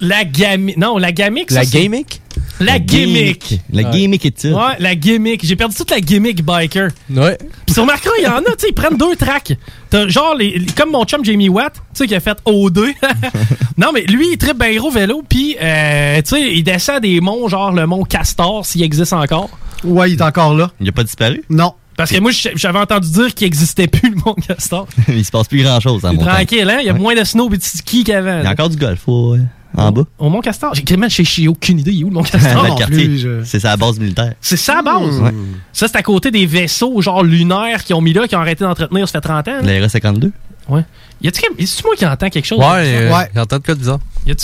[0.00, 0.76] La gamique.
[0.76, 1.50] Non, la gamique.
[1.52, 2.21] La gamique?
[2.60, 3.60] La gimmick.
[3.72, 4.52] La gimmick étude.
[4.52, 5.44] Ouais, la gimmick.
[5.44, 6.90] J'ai perdu toute la gimmick biker.
[7.10, 7.36] Ouais.
[7.66, 9.56] Puis sur Marco, il y en a, tu sais, ils prennent deux tracks.
[9.90, 12.92] T'as genre, les, les- comme mon chum Jamie Watt, tu sais, qui a fait O2.
[13.78, 17.20] non, mais lui, il tripe bien gros vélo, puis, euh, tu sais, il descend des
[17.20, 19.50] monts, genre le mont Castor, s'il existe encore.
[19.82, 20.70] Ouais, il est encore là.
[20.80, 21.42] Il a pas disparu?
[21.50, 21.74] Non.
[21.96, 24.86] Parce que moi, j'avais entendu dire qu'il n'existait plus le mont Castor.
[25.08, 26.34] Il se passe plus grand chose en montagne.
[26.46, 26.78] tranquille, hein?
[26.80, 28.38] Il y a moins de snow et de ski qu'avant.
[28.40, 29.40] Il y a encore du golf ouais,
[29.76, 30.04] en bas.
[30.18, 30.74] Au Mont Castor?
[30.74, 32.62] J'ai carrément chez j'ai aucune idée, il est où le Mont Castor?
[32.66, 33.20] Dans le quartier.
[33.44, 34.34] C'est sa base militaire.
[34.40, 35.20] C'est ça la base.
[35.20, 35.32] Ouais.
[35.72, 38.64] Ça, c'est à côté des vaisseaux, genre lunaires, qui ont mis là, qui ont arrêté
[38.64, 39.52] d'entretenir, ça fait 30 ans.
[39.62, 39.72] là.
[39.72, 40.32] L'ARA 52.
[40.68, 40.84] Ouais.
[41.20, 41.42] Y a-tu
[41.84, 42.58] moi qui entends quelque chose?
[42.58, 42.96] Ouais, Ouais.
[43.10, 43.98] euh, j'entends de quoi de bizarre.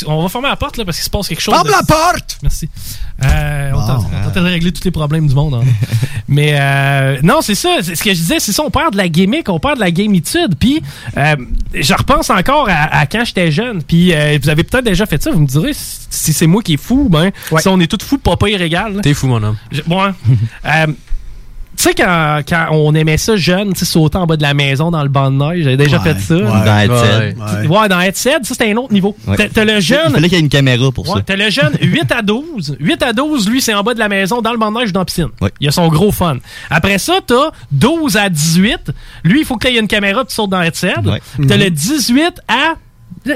[0.06, 1.54] On va fermer la porte là parce qu'il se passe quelque chose.
[1.54, 2.38] Ferme de- la porte!
[2.42, 2.68] Merci.
[3.24, 5.54] Euh, on tentait de régler tous les problèmes du monde.
[5.54, 5.62] hein.
[6.28, 7.78] Mais euh, non, c'est ça.
[7.82, 8.62] Ce que je disais, c'est ça.
[8.62, 10.54] On perd de la gimmick, on perd de la gamitude.
[10.60, 10.82] Puis
[11.16, 11.36] euh,
[11.74, 13.82] je repense encore à, à quand j'étais jeune.
[13.82, 15.30] Puis euh, vous avez peut-être déjà fait ça.
[15.30, 18.18] Vous me direz si c'est moi qui est fou, ben si on est tous fous,
[18.18, 19.00] pas pire égal.
[19.02, 19.56] T'es fou, mon homme.
[19.72, 20.14] Je- bon, hein.
[21.78, 24.52] Tu sais, quand, quand on aimait ça jeune, tu sais, sauter en bas de la
[24.52, 26.34] maison dans le banc de neige, j'avais déjà Ouais, fait ça.
[26.34, 26.42] ouais.
[26.42, 27.36] Dans Headset.
[27.68, 29.16] Ouais, Ouais, dans Headset, ça c'était un autre niveau.
[29.28, 29.48] Ouais.
[29.48, 30.00] T'as- le jeune.
[30.08, 31.22] Il fallait qu'il y ait une caméra pour Ouais, ça.
[31.24, 32.76] t'as le jeune 8 à 12.
[32.80, 34.92] 8 à 12, lui, c'est en bas de la maison, dans le banc de neige,
[34.92, 35.28] dans la piscine.
[35.60, 36.38] Il a son gros fun.
[36.68, 38.90] Après ça, t'as 12 à 18.
[39.22, 40.94] Lui, il faut qu'il y ait une caméra, tu sautes dans Headset.
[41.38, 42.74] Puis T'as le 18 à.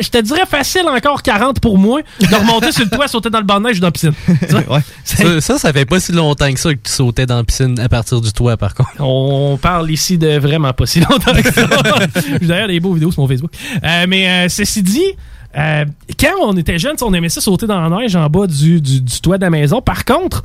[0.01, 3.39] Je te dirais facile encore 40 pour moi de remonter sur le toit, sauter dans
[3.41, 4.13] le banc de neige ou dans la piscine.
[5.05, 7.79] Ça, ça, ça fait pas si longtemps que ça que tu sautais dans la piscine
[7.81, 8.91] à partir du toit, par contre.
[9.01, 11.67] On parle ici de vraiment pas si longtemps que ça.
[12.41, 13.51] J'ai d'ailleurs des beaux vidéos sur mon Facebook.
[13.83, 15.03] Euh, mais euh, ceci dit,
[15.57, 15.85] euh,
[16.19, 19.01] quand on était jeune, on aimait ça sauter dans la neige en bas du, du-
[19.01, 19.81] du toit de la maison.
[19.83, 20.45] Par contre,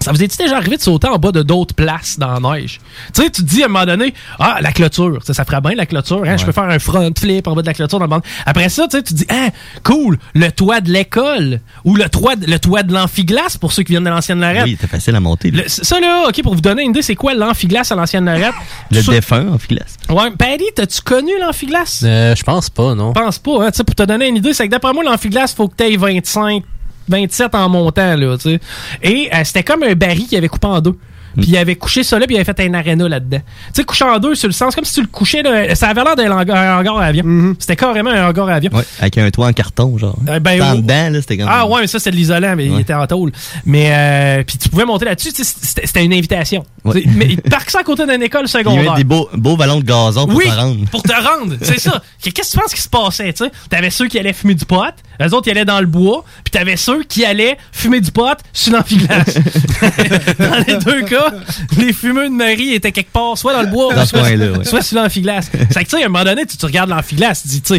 [0.00, 2.80] ça vous est déjà arrivé de sauter en bas de d'autres places dans la neige?
[3.14, 5.60] Tu sais, tu te dis à un moment donné, ah, la clôture, ça, ça ferait
[5.60, 6.36] bien la clôture, hein?
[6.36, 8.20] je peux faire un front flip en bas de la clôture dans le banc.
[8.46, 9.48] Après ça, tu sais, tu te dis, ah,
[9.84, 13.82] cool, le toit de l'école ou le toit, de- le toit de l'amphiglace pour ceux
[13.82, 14.64] qui viennent de l'ancienne Lorette.
[14.64, 15.50] Oui, c'était facile à monter.
[15.50, 15.62] là.
[15.62, 18.54] Le- ça là, ok, pour vous donner une idée, c'est quoi l'amphiglace à l'ancienne Lorette?
[18.90, 19.96] Le défunt filasse.
[20.08, 22.02] Ouais, Paddy, t'as-tu connu l'amphiglace?
[22.04, 23.12] Euh, je pense pas, non.
[23.16, 23.70] Je pense pas, hein?
[23.70, 25.96] Tu sais, pour te donner une idée, c'est que d'après moi, l'amphiglace, faut que t'aies
[25.96, 26.62] 25,
[27.08, 28.60] 27 en montant, là, tu sais.
[29.02, 30.96] Et euh, c'était comme un baril qui avait coupé en deux.
[31.36, 33.38] Puis il avait couché ça là, puis il avait fait un aréna là-dedans.
[33.38, 35.88] Tu sais, couché en deux, sur le sens, comme si tu le couchais, là, ça
[35.88, 37.54] avait l'air d'un hangar, un hangar à avion.
[37.58, 38.70] C'était carrément un hangar à avion.
[38.74, 40.18] Ouais, avec un toit en carton, genre.
[40.28, 41.48] Euh, ben, en dedans, là, c'était comme.
[41.48, 43.32] Ah ouais, mais ça, c'était de l'isolant, mais il était en tôle.
[43.64, 46.64] Mais, euh, puis tu pouvais monter là-dessus, tu sais, c'était c'était une invitation.
[46.88, 47.04] Ouais.
[47.06, 48.94] Mais il parque ça à côté d'une école Il y avait secondaire.
[48.94, 50.84] des beaux, beaux ballons de gazon pour oui, te rendre.
[50.90, 52.02] pour te rendre, c'est ça.
[52.22, 53.50] Qu'est-ce que tu penses qui se passait, tu sais?
[53.68, 56.50] T'avais ceux qui allaient fumer du pot, les autres qui allaient dans le bois, puis
[56.50, 59.34] t'avais ceux qui allaient fumer du pot sur l'amphiglace.
[60.38, 61.32] dans les deux cas,
[61.76, 64.64] les fumeux de Marie étaient quelque part, soit dans le bois, Dans soit, ouais.
[64.64, 65.50] soit sur l'amphiglace.
[65.70, 67.74] C'est que, tu sais, à un moment donné, tu, tu regardes l'amphiglace, tu dis, tu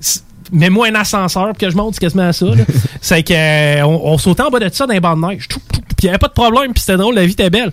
[0.00, 0.22] sais,
[0.52, 2.46] mets-moi un ascenseur pour que je monte, c'est quasiment ça.
[2.46, 2.64] là.
[3.00, 5.48] c'est que euh, on, sautait en bas de ça dans les bancs de neige.
[5.48, 5.58] Puis
[6.02, 7.72] il n'y avait pas de problème, puis c'était drôle, la vie était belle.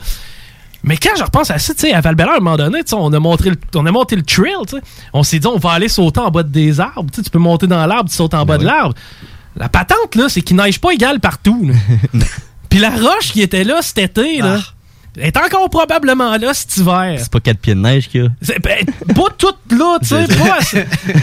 [0.84, 2.90] Mais quand je repense à ça, tu sais, à val à un moment donné, tu
[2.90, 4.84] sais, on a, montré le, on a monté le trail, tu sais.
[5.14, 7.10] On s'est dit, on va aller sauter en bas de des arbres.
[7.10, 8.94] Tu sais, tu peux monter dans l'arbre, tu sautes en bas de l'arbre.
[9.56, 11.72] La patente, là, c'est qu'il neige pas égal partout.
[12.70, 14.60] Puis la roche qui était là cet été, là,
[15.16, 17.16] est encore probablement là cet hiver.
[17.18, 18.30] C'est pas quatre pieds de neige qu'il y a.
[18.42, 20.26] C'est ben, pas tout là, tu sais.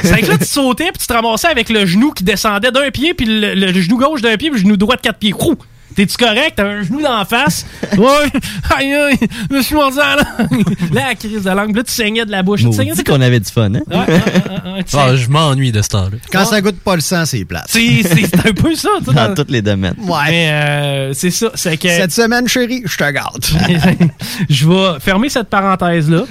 [0.04, 2.90] C'est que là, tu sautais puis tu te ramassais avec le genou qui descendait d'un
[2.90, 5.32] pied, puis le, le genou gauche d'un pied, puis le genou droit de quatre pieds.
[5.32, 5.56] Crou!
[5.94, 6.52] T'es-tu correct?
[6.56, 7.66] T'as un genou d'en face?
[7.98, 8.30] Ouais!
[8.76, 9.18] Aïe, aïe!
[9.50, 10.64] Je me suis mordu à la langue!
[10.92, 11.76] Là, la crise de langue.
[11.76, 12.60] Là, tu saignais de la bouche.
[12.62, 13.80] Tu saignais, Maudit qu'on avait du fun, hein?
[13.90, 14.84] Ouais, ouais, ouais, ouais.
[14.94, 16.16] Ah, je m'ennuie de ce temps-là.
[16.32, 17.66] Quand ça goûte pas le sang, c'est plate.
[17.68, 19.94] C'est c'est un peu ça, tu sais, Dans dans- tous les domaines.
[20.28, 21.88] Mais euh, c'est ça, c'est que...
[21.88, 23.52] Cette semaine, chérie, je te gâte.
[24.48, 26.22] je vais fermer cette parenthèse-là,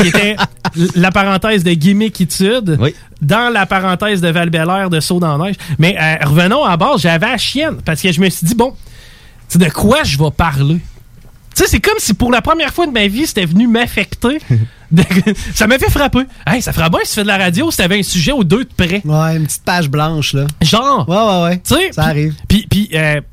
[0.00, 0.36] qui était
[0.94, 2.78] la parenthèse de gimmickitude,
[3.22, 5.56] dans la parenthèse de val de saut dans la neige.
[5.78, 8.74] Mais euh, revenons à base, j'avais la chienne, parce que je me suis dit, bon,
[9.52, 10.78] sais, de quoi je vais parler?
[11.54, 14.38] Tu sais, c'est comme si pour la première fois de ma vie, c'était venu m'affecter.
[15.54, 16.24] Ça m'a fait frapper.
[16.46, 18.42] Hey, ça ferait bien si tu fais de la radio si t'avais un sujet ou
[18.42, 19.00] deux de près.
[19.04, 20.46] Ouais, une petite page blanche, là.
[20.62, 21.08] Genre.
[21.08, 21.58] Ouais, ouais, ouais.
[21.64, 22.34] Tu sais, Ça arrive.
[22.48, 23.24] Puis, puis euh, tu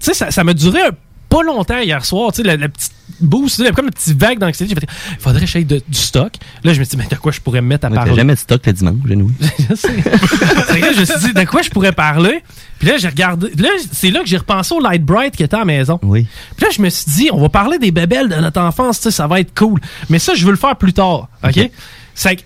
[0.00, 0.90] sais, ça, ça m'a duré un-
[1.32, 4.74] pas longtemps hier soir, tu sais, la, la petite boost, comme une petite vague d'anxiété.
[4.74, 6.32] J'ai fait, il faudrait que de- du stock.
[6.64, 8.14] Là, je me suis dit, mais de quoi je pourrais me mettre à Ouais, parler?
[8.14, 9.30] jamais de stock le dimanche, nous.
[9.70, 9.88] je sais.
[9.88, 12.42] Là, je me suis dit, de quoi je pourrais parler?
[12.78, 13.50] Puis là, j'ai regardé.
[13.56, 15.98] Là, c'est là que j'ai repensé au Light Bright qui était à la maison.
[16.02, 16.26] Oui.
[16.56, 19.04] Puis là, je me suis dit, on va parler des bébelles de notre enfance, tu
[19.04, 19.80] sais, ça va être cool.
[20.10, 21.28] Mais ça, je veux le faire plus tard.
[21.44, 21.70] OK?
[22.14, 22.42] C'est que-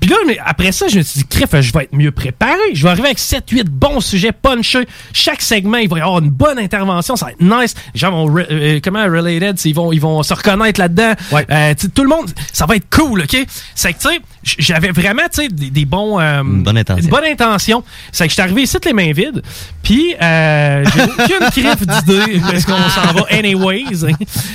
[0.00, 2.58] Puis là, mais après ça, je me suis dit, crif, je vais être mieux préparé.
[2.74, 4.86] Je vais arriver avec 7-8 bons sujets punchés.
[5.12, 7.16] Chaque segment, il va y avoir une bonne intervention.
[7.16, 7.74] Ça va être nice.
[7.94, 11.12] Les gens vont, re- euh, comment, related, ils vont, ils vont se reconnaître là-dedans.
[11.50, 13.36] Euh, tu sais, tout le monde, ça va être cool, OK?
[13.74, 14.20] C'est que, tu sais,
[14.58, 16.18] j'avais vraiment, tu sais, des, des bons...
[16.20, 17.04] euh, Une bonne intention.
[17.04, 17.84] Une bonne intention.
[18.12, 19.42] C'est que je suis arrivé ici, les mains vides.
[19.82, 23.84] Puis, euh, j'ai aucune crif d'idée parce qu'on s'en va anyways.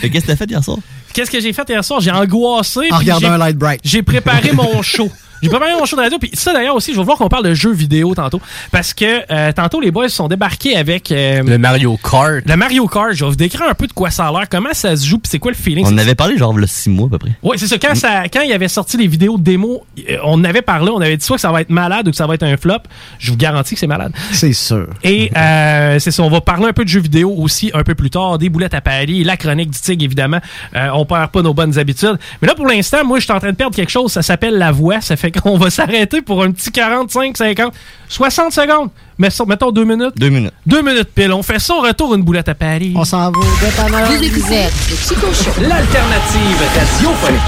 [0.02, 0.78] Qu'est-ce que t'as fait hier soir?
[1.14, 2.02] Qu'est-ce que j'ai fait hier soir?
[2.02, 2.82] J'ai angoissé.
[2.92, 3.82] En regardant un Light Bright.
[3.84, 5.10] J'ai préparé mon show.
[5.42, 6.18] J'ai préparé mon show de radio.
[6.20, 8.42] Puis ça, d'ailleurs, aussi, je vais vouloir qu'on parle de jeux vidéo tantôt.
[8.72, 11.12] Parce que euh, tantôt, les boys se sont débarqués avec...
[11.12, 12.42] euh, Le Mario Kart.
[12.46, 13.14] le Mario Kart.
[13.14, 15.18] Je vais vous décrire un peu de quoi ça a l'air, comment ça se joue,
[15.20, 15.86] puis c'est quoi le feeling.
[15.88, 17.32] On avait parlé genre le 6 mois à peu près.
[17.44, 17.78] oui, c'est ça.
[17.78, 18.24] Quand, ça.
[18.32, 21.18] quand il avait sorti les vidéos de démo, euh, on en avait parlé, on avait
[21.18, 22.80] dit soit que ça va être malade ou que ça va être un flop.
[23.20, 24.12] Je vous garantis que c'est malade.
[24.32, 24.88] C'est sûr.
[25.04, 27.96] Et euh, c'est ça, on va parler un peu de jeux vidéo aussi un peu
[27.96, 30.40] plus tard, des boulettes à Paris, la chronique du tigre évidemment.
[30.76, 32.18] Euh, on perd pas nos bonnes habitudes.
[32.42, 34.58] Mais là pour l'instant, moi je suis en train de perdre quelque chose, ça s'appelle
[34.58, 37.74] la voix, ça fait qu'on va s'arrêter pour un petit 45, 50,
[38.08, 38.90] 60 secondes.
[39.18, 40.14] Mais ça, mettons deux minutes.
[40.16, 40.54] Deux minutes.
[40.66, 41.34] Deux minutes pile.
[41.34, 42.94] On fait ça au retour une boulette à Paris.
[42.96, 44.10] On s'en va dépanneur.
[44.10, 45.62] Vous écoutez le Chico Show.
[45.62, 47.42] L'alternative radiophonique.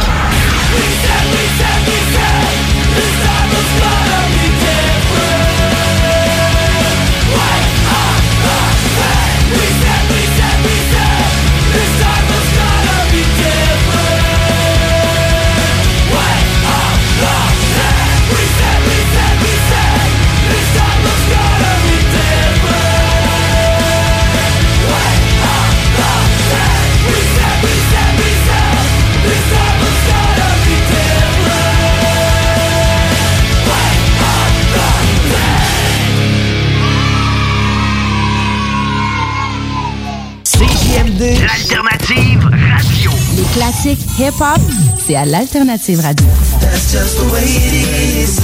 [43.54, 44.60] Classiques hip-hop,
[45.06, 46.26] c'est à l'Alternative Radio.
[46.60, 47.74] That's just the way it
[48.18, 48.40] is.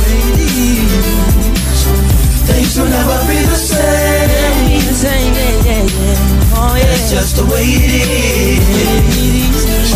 [2.45, 4.29] Things will never be the same.
[6.53, 7.91] That's just the way it
[9.81, 9.86] is.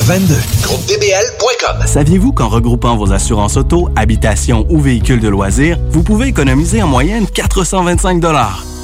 [0.00, 0.34] 22.
[0.62, 1.86] Groupe DBL.com.
[1.86, 6.88] Saviez-vous qu'en regroupant vos assurances auto, habitation ou véhicules de loisirs, vous pouvez économiser en
[6.88, 8.20] moyenne 425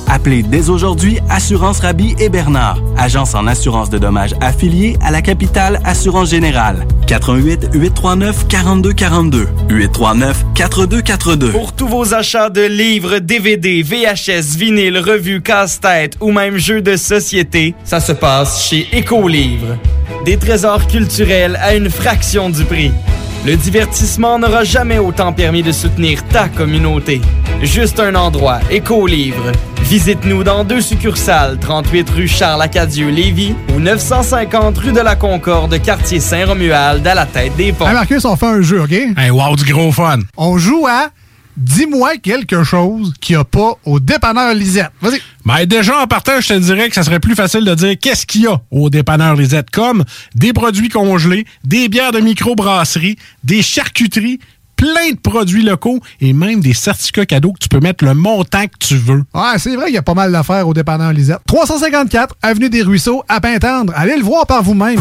[0.09, 5.23] Appelez dès aujourd'hui Assurance Rabi et Bernard, agence en assurance de dommages affiliée à la
[5.23, 6.87] capitale Assurance Générale.
[7.07, 11.51] 88 839 4242 839 4242.
[11.51, 16.97] Pour tous vos achats de livres, DVD, VHS, vinyle, revues, casse-tête ou même jeux de
[16.97, 19.77] société, ça se passe chez Écolivre.
[20.25, 22.93] Des trésors culturels à une fraction du prix.
[23.47, 27.21] Le divertissement n'aura jamais autant permis de soutenir ta communauté.
[27.61, 29.53] Juste un endroit, Écolivre.
[29.83, 37.07] Visite-nous dans deux succursales, 38 rue Charles-Acadieux-Lévis ou 950 rue de la Concorde, quartier Saint-Romuald,
[37.07, 37.87] à la tête des ponts.
[37.87, 38.93] Hey Marcus, on fait un jeu, OK?
[38.93, 40.21] Hey, wow, du gros fun.
[40.39, 41.11] On joue à
[41.57, 44.91] Dis-moi quelque chose qu'il n'y a pas au dépanneur Lisette.
[45.01, 45.21] Vas-y.
[45.45, 48.25] Ben déjà, en partant, je te dirais que ça serait plus facile de dire qu'est-ce
[48.27, 53.61] qu'il y a au dépanneur Lisette, comme des produits congelés, des bières de microbrasserie, des
[53.61, 54.41] charcuteries,
[54.77, 58.67] plein de produits locaux et même des certificats cadeaux que tu peux mettre le montant
[58.67, 59.23] que tu veux.
[59.35, 61.41] Ouais, c'est vrai qu'il y a pas mal d'affaires au dépanneur Lisette.
[61.47, 63.93] 354 Avenue des Ruisseaux, à Pintendre.
[63.97, 65.01] Allez le voir par vous-même.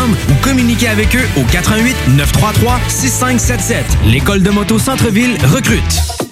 [0.00, 3.84] ou communiquez avec eux au 88 933 6577.
[4.06, 6.31] L'école de moto Centre-ville recrute.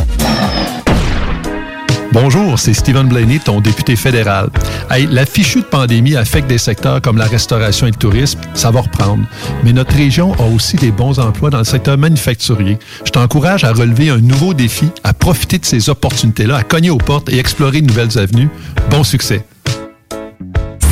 [2.13, 4.49] Bonjour, c'est Stephen Blaney, ton député fédéral.
[4.89, 8.69] Hey, la fichue de pandémie affecte des secteurs comme la restauration et le tourisme, ça
[8.69, 9.23] va reprendre.
[9.63, 12.77] Mais notre région a aussi des bons emplois dans le secteur manufacturier.
[13.05, 16.97] Je t'encourage à relever un nouveau défi, à profiter de ces opportunités-là, à cogner aux
[16.97, 18.49] portes et explorer de nouvelles avenues.
[18.89, 19.45] Bon succès.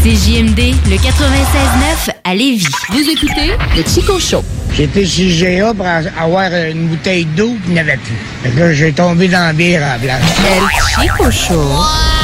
[0.03, 2.65] CJMD, le 96.9 à Lévis.
[2.89, 4.41] Vous écoutez le Chico Show.
[4.73, 8.15] J'étais chez GA pour avoir une bouteille d'eau, puis il n'y avait plus.
[8.41, 10.21] Fait que là, j'ai tombé dans la bière à la place.
[10.47, 12.18] El Chico Show.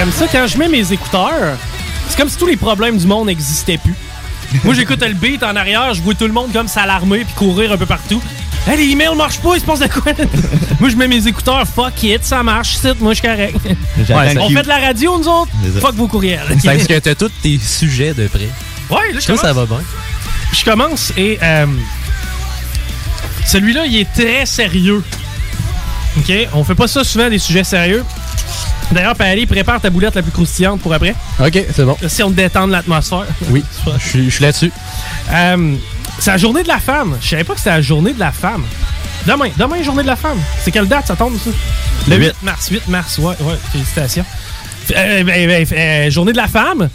[0.00, 1.58] J'aime ça quand je mets mes écouteurs.
[2.08, 3.94] C'est comme si tous les problèmes du monde n'existaient plus.
[4.64, 7.70] Moi, j'écoute le beat en arrière, je vois tout le monde comme s'alarmer puis courir
[7.72, 8.22] un peu partout.
[8.66, 10.12] Hey, les emails marchent pas, il se passe de quoi?
[10.80, 13.58] moi, je mets mes écouteurs, fuck it, ça marche, c'est moi, je suis correct.
[14.40, 15.50] On fait de la radio, nous autres?
[15.82, 16.46] Fuck vos courriels.
[16.64, 18.48] Parce que t'as tous tes sujets de près.
[18.88, 19.54] Ouais, là, je Ça, ça commence.
[19.54, 19.84] va bien.
[20.54, 21.66] Je commence et euh,
[23.44, 25.04] celui-là, il est très sérieux.
[26.16, 26.32] OK?
[26.54, 28.02] On fait pas ça souvent, des sujets sérieux.
[28.92, 31.14] D'ailleurs, Paris, prépare ta boulette la plus croustillante pour après.
[31.38, 31.96] Ok, c'est bon.
[32.08, 33.26] Si on détend l'atmosphère.
[33.50, 33.62] Oui,
[33.98, 34.72] je suis- là-dessus.
[35.32, 35.74] Euh,
[36.18, 37.16] c'est la journée de la femme.
[37.20, 38.64] Je savais pas que c'était la journée de la femme.
[39.26, 40.38] Demain, demain, journée de la femme.
[40.62, 41.50] C'est quelle date ça tombe, ça?
[42.08, 42.68] Le 8 mars.
[42.70, 44.24] 8 mars, ouais, ouais, félicitations.
[44.96, 46.88] Euh, ben, ben, euh, journée de la femme?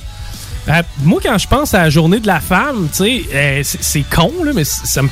[1.04, 4.52] Moi, quand je pense à la journée de la femme, tu sais, c'est con, là,
[4.54, 5.10] mais ça me,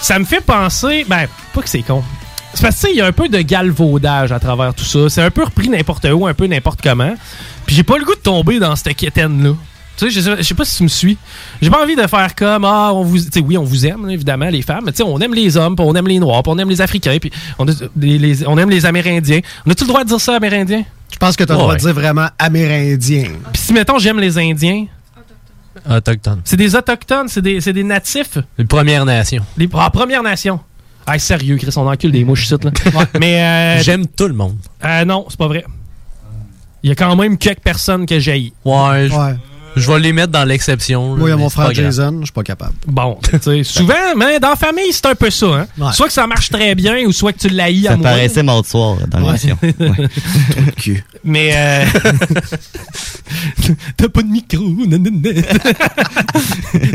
[0.00, 1.04] ça me fait penser.
[1.08, 2.02] Ben, pas que c'est con.
[2.54, 4.84] C'est parce que, tu sais, il y a un peu de galvaudage à travers tout
[4.84, 5.08] ça.
[5.08, 7.14] C'est un peu repris n'importe où, un peu n'importe comment.
[7.66, 9.54] Puis j'ai pas le goût de tomber dans cette quétaine-là.
[9.96, 11.18] Tu sais, je sais, je sais pas si tu me suis.
[11.60, 14.08] J'ai pas envie de faire comme ah on vous, tu sais, oui on vous aime
[14.10, 16.42] évidemment les femmes, mais tu sais on aime les hommes, puis on aime les noirs,
[16.42, 19.40] puis on aime les Africains, puis on, a- les- les- on aime les Amérindiens.
[19.66, 20.84] On a-tu le droit de dire ça Amérindiens?
[21.12, 23.24] Je pense que tu as le droit de dire vraiment amérindien.
[23.52, 24.86] Puis si mettons j'aime les Indiens,
[25.88, 26.40] Autochtone.
[26.44, 29.44] c'est des autochtones, c'est des, c'est des natifs, Les Premières Nations.
[29.58, 30.58] les ah, Premières Nations.
[31.06, 32.70] Ah sérieux, Chris, on encule des mouches ici là.
[33.20, 34.56] mais euh, J'aime tout le monde.
[34.84, 35.64] euh, non, c'est pas vrai.
[36.82, 38.52] Il y a quand même quelques personnes que j'ai.
[38.64, 39.36] Ouais, je, Ouais.
[39.76, 41.14] je vais les mettre dans l'exception.
[41.16, 41.72] Moi, il y a mon frère.
[41.72, 42.72] Jason, je suis pas capable.
[42.88, 45.46] Bon, tu sais, souvent, mais dans la famille, c'est un peu ça.
[45.46, 45.66] Hein?
[45.78, 45.92] Ouais.
[45.92, 48.10] Soit que ça marche très bien ou soit que tu l'haïs à Ça mourir.
[48.12, 49.26] paraissait mardi soir dans Ouais.
[49.26, 49.58] l'émission.
[50.86, 51.02] Ouais.
[51.24, 51.84] Mais euh...
[53.96, 54.88] t'as pas de micro, tu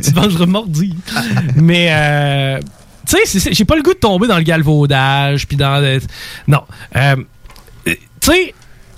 [0.02, 0.94] te vengeras mordi.
[1.56, 2.60] Mais euh...
[3.08, 6.00] tu sais, j'ai pas le goût de tomber dans le galvaudage puis dans
[6.48, 6.64] non.
[6.96, 7.16] Euh,
[7.86, 8.54] Tu sais,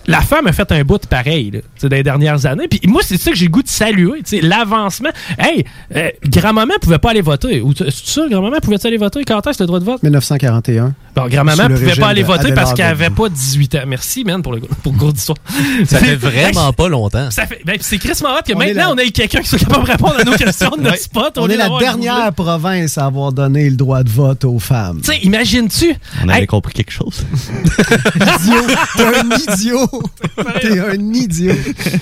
[0.09, 2.67] la femme a fait un bout de pareil là, dans les dernières années.
[2.67, 4.19] Puis moi, c'est ça que j'ai le goût de saluer.
[4.23, 5.09] tu sais, L'avancement.
[5.37, 5.63] Hey,
[5.95, 7.61] euh, grand-maman pouvait pas aller voter.
[7.61, 9.23] Ou C'est ça, grand-maman pouvait aller voter?
[9.23, 10.03] Quand est-ce le droit de vote?
[10.03, 10.93] 1941.
[11.15, 13.79] Bon, grand-maman pouvait pas aller voter parce qu'elle avait pas 18 ans.
[13.87, 15.37] Merci, man, pour le, pour le cours d'histoire.
[15.85, 17.29] Ça fait vraiment pas longtemps.
[17.31, 19.47] Ça fait, ben, c'est Chris Marotte que On maintenant la- on a eu quelqu'un qui
[19.49, 21.37] soit capable de répondre à nos questions de notre spot.
[21.37, 25.01] On est la dernière province à avoir donné le droit de vote aux femmes.
[25.03, 25.93] Tu sais, imagines-tu?
[26.23, 27.23] On avait Hey, compris quelque chose.
[28.15, 28.67] Idiot!
[28.95, 29.98] T'es un idiot!
[30.61, 31.53] T'es un idiot!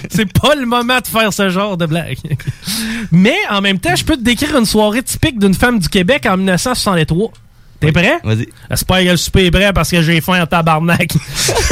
[0.09, 2.17] c'est pas le moment de faire ce genre de blague.
[3.11, 6.25] Mais en même temps, je peux te décrire une soirée typique d'une femme du Québec
[6.27, 7.31] en 1963.
[7.79, 8.17] T'es prêt?
[8.23, 8.47] Vas-y.
[8.69, 11.13] J'espère que le souper est prêt parce que j'ai faim en tabarnak.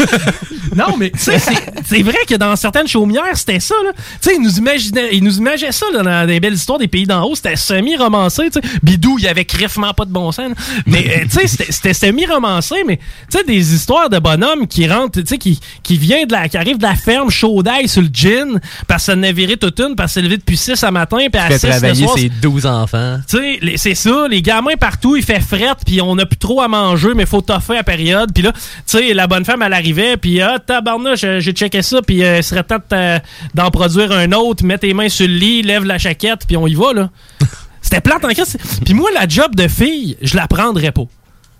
[0.76, 3.76] non, mais tu sais, c'est- vrai que dans certaines chaumières, c'était ça.
[3.84, 3.92] là.
[4.22, 6.88] Tu sais, ils nous imaginaient, ils nous imaginaient ça là, dans des belles histoires des
[6.88, 7.36] pays d'en haut.
[7.36, 8.50] C'était semi-romancé.
[8.52, 8.78] tu sais.
[8.84, 10.50] Bidou, il y avait crèvement pas de bon sens.
[10.50, 10.56] là.
[10.86, 12.98] Mais euh, tu sais, c'était- semi-romancé, mais
[13.32, 16.50] tu sais, des histoires de bonhommes qui rentrent, tu sais, qui, qui, vient de la,
[16.50, 19.80] qui arrivent de la ferme chaud d'ail sur le gin parce qu'elle n'a viré toute
[19.80, 22.08] une, parce qu'elle s'est levée depuis 6 à matin, puis à Fait 6 le travailler
[22.16, 23.20] ses 12 enfants.
[23.28, 26.62] tu sais, c'est ça, les gamins partout, il fait frette, puis on a plus trop
[26.62, 28.32] à manger, mais faut toffer à période.
[28.34, 31.82] Puis là, tu sais, la bonne femme, elle arrivait, puis ah, tabarnouche, euh, j'ai checké
[31.82, 33.22] ça, puis euh, il serait temps t'a-
[33.54, 36.68] d'en produire un autre, mets tes mains sur le lit, lève la chaquette, puis on
[36.68, 37.10] y va, là.
[37.82, 38.58] C'était plate en crise.
[38.84, 41.04] Puis moi, la job de fille, je la prendrais pas.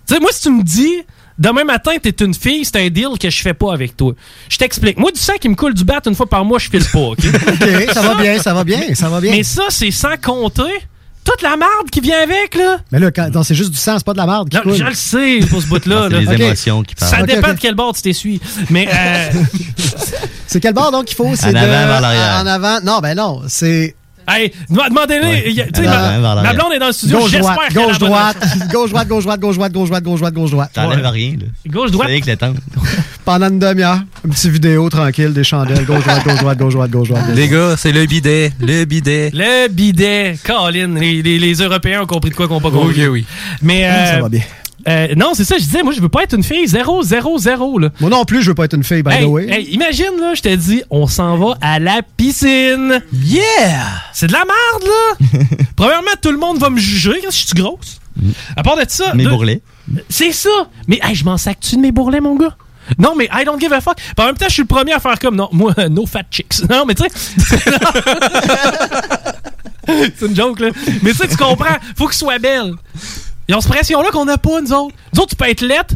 [0.08, 1.02] Tu sais, moi, si tu me dis,
[1.38, 4.12] demain matin, t'es une fille, c'est un deal que je fais pas avec toi.
[4.48, 4.98] Je t'explique.
[4.98, 6.98] Moi, du sang qui me coule du bat une fois par mois, je file pas,
[6.98, 7.18] OK?
[7.24, 9.30] OK, ça va bien, ça va bien, ça va bien.
[9.32, 10.62] Mais ça, c'est sans compter
[11.26, 12.78] toute la marde qui vient avec, là.
[12.92, 14.62] Mais là, quand- non, c'est juste du sang, c'est pas de la merde qui Non,
[14.62, 14.74] coule.
[14.76, 16.06] je le sais, pour ce bout-là.
[16.10, 16.32] C'est là.
[16.34, 17.10] les émotions qui parlent.
[17.10, 18.40] Ça dépend de quel bord tu t'essuies.
[18.70, 19.30] Mais, euh,
[20.46, 21.34] C'est quel bord donc qu'il faut?
[21.34, 22.40] C'est En de- avant vers l'arrière.
[22.42, 22.78] En avant.
[22.82, 23.94] Non, ben non, c'est.
[24.28, 25.54] Hey, dem- demandez-les.
[25.82, 26.54] ma, ma l'arrière.
[26.54, 27.18] blonde est dans le studio.
[27.18, 28.36] Gauche, J'espère qu'elle gauche, droite,
[28.72, 30.70] gauche, droite, gauche, droite, gauche, droite, gauche, droite, gauche, droite, gauche, droite.
[30.74, 31.08] T'enlèves Ouais.
[31.08, 31.46] rien, là.
[31.70, 32.08] Gauche, droite.
[32.08, 32.54] Avec le temps.
[33.24, 36.90] Pendant une demi-heure, une petite vidéo tranquille, des chandelles, gauche, droite, gauche, droite, gauche, droite,
[36.90, 37.24] gauche, droite.
[37.34, 38.52] Les gars, c'est le bidet.
[38.60, 39.30] Le bidet.
[39.34, 40.38] Le bidet.
[40.44, 43.04] Colin, les, les, les Européens ont compris de quoi qu'on pas compris.
[43.04, 43.26] Ok, oui.
[43.62, 44.42] Mais, euh, Ça va bien.
[44.88, 47.38] Euh, non, c'est ça, je disais, moi, je veux pas être une fille 0, 0,
[47.38, 47.88] 0, là.
[48.00, 49.48] Moi non plus, je veux pas être une fille, by Hey, the way.
[49.50, 53.02] hey, imagine, là, je te dis, on s'en va à la piscine.
[53.12, 53.82] Yeah!
[54.12, 55.38] C'est de la merde, là!
[55.76, 58.00] Premièrement, tout le monde va me juger quand je suis grosse.
[58.56, 59.12] À part de ça.
[59.14, 59.60] Mes de- bourrelets.
[60.08, 60.50] C'est ça!
[60.88, 62.56] Mais, hey, je m'en sac-tu de mes bourrelets, mon gars?
[62.98, 63.96] Non, mais I don't give a fuck.
[63.96, 66.22] Puis en même temps, je suis le premier à faire comme, non, moi, no fat
[66.30, 66.60] chicks.
[66.70, 67.10] Non, mais tu sais.
[70.18, 70.68] C'est une joke, là.
[71.02, 71.76] Mais tu sais, tu comprends.
[71.96, 72.74] Faut qu'ils soient belles.
[73.48, 74.94] Ils ont cette pression-là qu'on n'a pas, nous autres.
[75.14, 75.94] Nous autres, tu peux être lettre.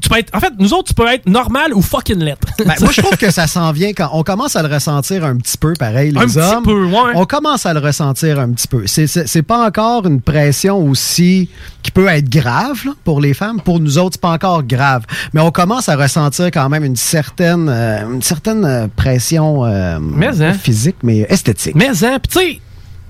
[0.00, 2.48] Tu peux être, en fait, nous autres, tu peux être normal ou fucking lettre.
[2.58, 5.36] Ben, moi, je trouve que ça s'en vient quand on commence à le ressentir un
[5.36, 6.64] petit peu, pareil, les Un petit hommes.
[6.64, 7.12] peu, ouais.
[7.14, 8.84] On commence à le ressentir un petit peu.
[8.88, 11.48] C'est- pas encore une pression aussi
[11.84, 13.60] qui peut être grave là, pour les femmes.
[13.60, 15.04] Pour nous autres, c'est pas encore grave.
[15.34, 19.98] Mais on commence à ressentir quand même une certaine, euh, une certaine euh, pression euh,
[20.00, 20.52] Mais, hein.
[20.54, 21.74] physique, mais esthétique.
[21.76, 22.60] Mais, hein, tu sais,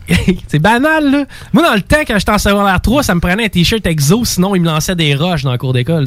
[0.49, 1.25] c'est banal, là.
[1.53, 4.25] Moi, dans le temps, quand j'étais en secondaire 3, ça me prenait un t-shirt exo,
[4.25, 6.07] sinon, il me lançait des roches dans la cour d'école,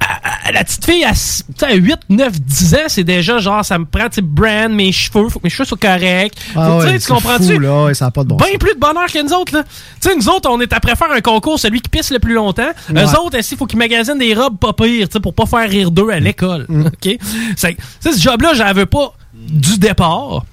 [0.00, 3.38] à- La petite fille, à, s- tu sais, à 8, 9, 10 ans, c'est déjà
[3.38, 6.34] genre, ça me prend, tu brand, mes cheveux, faut que mes cheveux soient corrects.
[6.54, 7.56] Ah tu ouais, comprends-tu?
[7.66, 9.64] ouais, ça n'a pas de bon Bien plus de bonheur que nous autres, là.
[10.00, 12.34] Tu sais, nous autres, on est après faire un concours, celui qui pisse le plus
[12.34, 12.68] longtemps.
[12.94, 13.02] Ouais.
[13.04, 15.68] Eux autres, il faut qu'ils magasinent des robes pas pires, tu sais, pour pas faire
[15.68, 16.66] rire d'eux à l'école.
[16.68, 16.86] Mm.
[16.86, 17.18] OK?
[17.56, 19.12] C'est- ce job-là, j'en veux pas
[19.46, 20.44] du départ.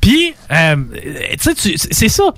[0.00, 0.76] Puis, euh,
[1.40, 2.34] tu sais, c'est ça.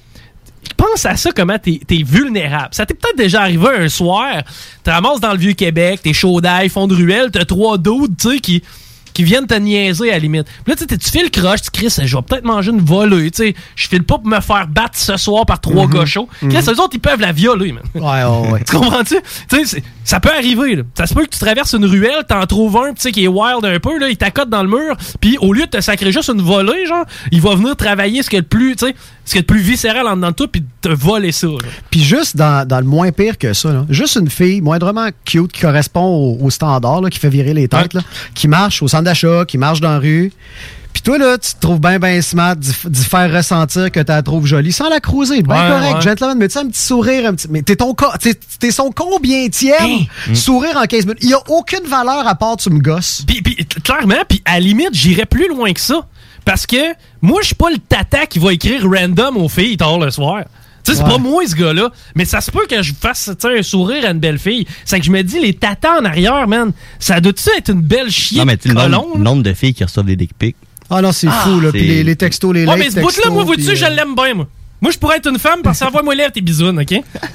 [0.77, 2.71] Pense à ça, comment t'es es vulnérable.
[2.73, 4.43] Ça t'est peut-être déjà arrivé un soir,
[4.83, 8.31] tu ramasses dans le Vieux-Québec, t'es chaud d'ail, fond de ruelle, t'as trois dudes, tu
[8.31, 8.62] sais, qui,
[9.15, 10.47] qui viennent te niaiser à la limite.
[10.65, 13.31] Puis là, tu sais, tu files croche, tu cries, je vais peut-être manger une volée,
[13.31, 13.55] tu sais.
[13.77, 16.29] Je file pas pour me faire battre ce soir par trois gars chauds.
[16.43, 16.53] Mhm.
[16.53, 17.85] Chris, eux autres, ils peuvent la violer, man.
[17.95, 18.65] Ouais, ouais, ouais.
[18.69, 19.17] Tu comprends-tu?
[19.49, 20.77] Tu sais, ça peut arriver.
[20.77, 20.83] Là.
[20.95, 23.29] Ça se peut que tu traverses une ruelle, t'en trouves un, tu sais, qui est
[23.29, 26.12] wild un peu, là, il t'accote dans le mur, puis au lieu de te sacrer
[26.12, 28.95] juste une volée, genre, il va venir travailler ce qui est le plus, tu sais,
[29.25, 31.49] ce qui est le plus viscéral en dedans de toi, puis te voler ça.
[31.91, 35.53] Puis juste dans, dans le moins pire que ça, là, juste une fille moindrement cute
[35.53, 38.03] qui correspond au, au standard, là, qui fait virer les têtes, là,
[38.35, 40.33] qui marche au centre d'achat, qui marche dans la rue.
[40.93, 44.22] Puis toi, là, tu te trouves bien, bien smart d'y faire ressentir que tu la
[44.22, 45.43] trouves jolie sans la cruiser.
[45.43, 46.03] Bien Ouais, correct, ouais.
[46.03, 47.49] gentleman, mais tu sais, un petit sourire, un petit.
[47.51, 51.18] Mais t'es ton t'es- son combien tième sourire en 15 minutes.
[51.22, 53.25] Il y a aucune valeur à part tu me gosses.
[53.27, 53.43] Puis,
[53.83, 56.07] clairement, puis à la limite, j'irais plus loin que ça.
[56.45, 56.76] Parce que
[57.22, 60.45] moi, je suis pas le tata qui va écrire random aux filles tard le soir.
[60.84, 61.11] Tu sais, c'est Ouais.
[61.12, 61.90] pas moi, ce gars-là.
[62.14, 64.66] Mais ça se peut que je fasse tu sais, un sourire à une belle fille.
[64.84, 68.11] C'est que je me dis, les tatas en arrière, man, ça doit-tu être une belle
[68.11, 70.57] chienne Non, mais tu le nombre, nombre de filles qui reçoivent des dick pics.
[70.90, 71.70] Ah non, c'est fou, là.
[71.72, 74.14] Puis les, les textos, les Ouais, mais ce bout-là, moi, vois-tu, puis, je euh, l'aime
[74.14, 74.49] bien, moi.
[74.82, 76.90] Moi, je pourrais être une femme parce que envoie moi lèvres tes bisounes, OK?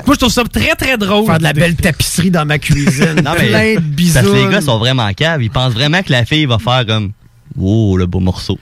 [0.06, 1.26] Moi, je trouve ça très, très drôle.
[1.26, 3.16] Faire de la belle tapisserie dans ma cuisine.
[3.26, 4.14] Non, mais plein de bisous.
[4.14, 5.42] Parce que les gars sont vraiment caves.
[5.42, 7.12] Ils pensent vraiment que la fille va faire comme
[7.60, 8.60] Oh, le beau morceau.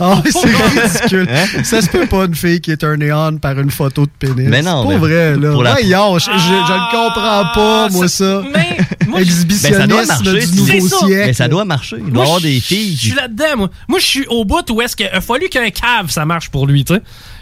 [0.00, 1.28] Ah, oui, c'est ridicule.
[1.30, 1.62] Hein?
[1.62, 4.48] Ça se peut pas une fille qui est turnée on par une photo de pénis.
[4.48, 5.52] Mais non, C'est mais pas vrai, là.
[5.52, 8.42] pour la- Voyons, je, je- je ne comprends pas, moi, ça.
[9.16, 10.46] Exhibitionnisme Ben, ça doit marcher.
[10.46, 10.98] du nouveau C'est ça.
[11.06, 11.22] siècle.
[11.26, 11.96] Mais ça doit marcher.
[11.98, 13.70] Il doit y Moi, avoir je- des filles Je suis là-dedans, moi.
[13.88, 16.66] Moi, je suis au bout où est-ce qu'il a fallu qu'un cave, ça marche pour
[16.66, 17.00] lui, tu sais.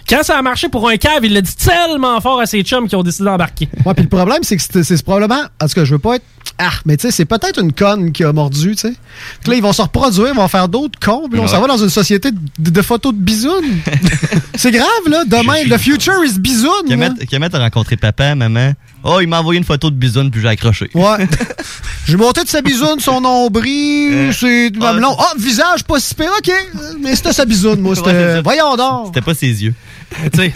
[0.08, 2.88] Quand ça a marché pour un cave, il l'a dit tellement fort à ses chums
[2.88, 3.68] qui ont décidé d'embarquer.
[3.84, 5.42] Ouais, puis le problème, c'est que c'est probablement.
[5.60, 6.24] En tout cas, je veux pas être.
[6.58, 8.94] Ah, mais tu sais, c'est peut-être une conne qui a mordu, tu sais.
[9.42, 11.60] Puis là, ils vont se reproduire, ils vont faire d'autres cons, puis là, on s'en
[11.60, 13.78] va dans une société de, de photos de bisounes.
[14.54, 15.24] c'est grave, là.
[15.24, 16.88] Demain, the future is bisounes.
[16.88, 17.10] là.
[17.10, 18.72] Kemet, Kemet a rencontré papa, maman.
[19.04, 20.90] Oh, il m'a envoyé une photo de bisoune, puis j'ai accroché.
[20.94, 21.28] Ouais.
[22.06, 25.14] J'ai monté de sa bisoune, son nombril, c'est du mamelon.
[25.16, 26.52] Ah, visage pas si pire, ok.
[27.00, 27.94] Mais c'était sa bisoune, moi.
[27.96, 28.42] C'était.
[28.42, 29.06] Voyons donc.
[29.06, 29.74] C'était pas ses yeux.
[30.32, 30.52] tu sais,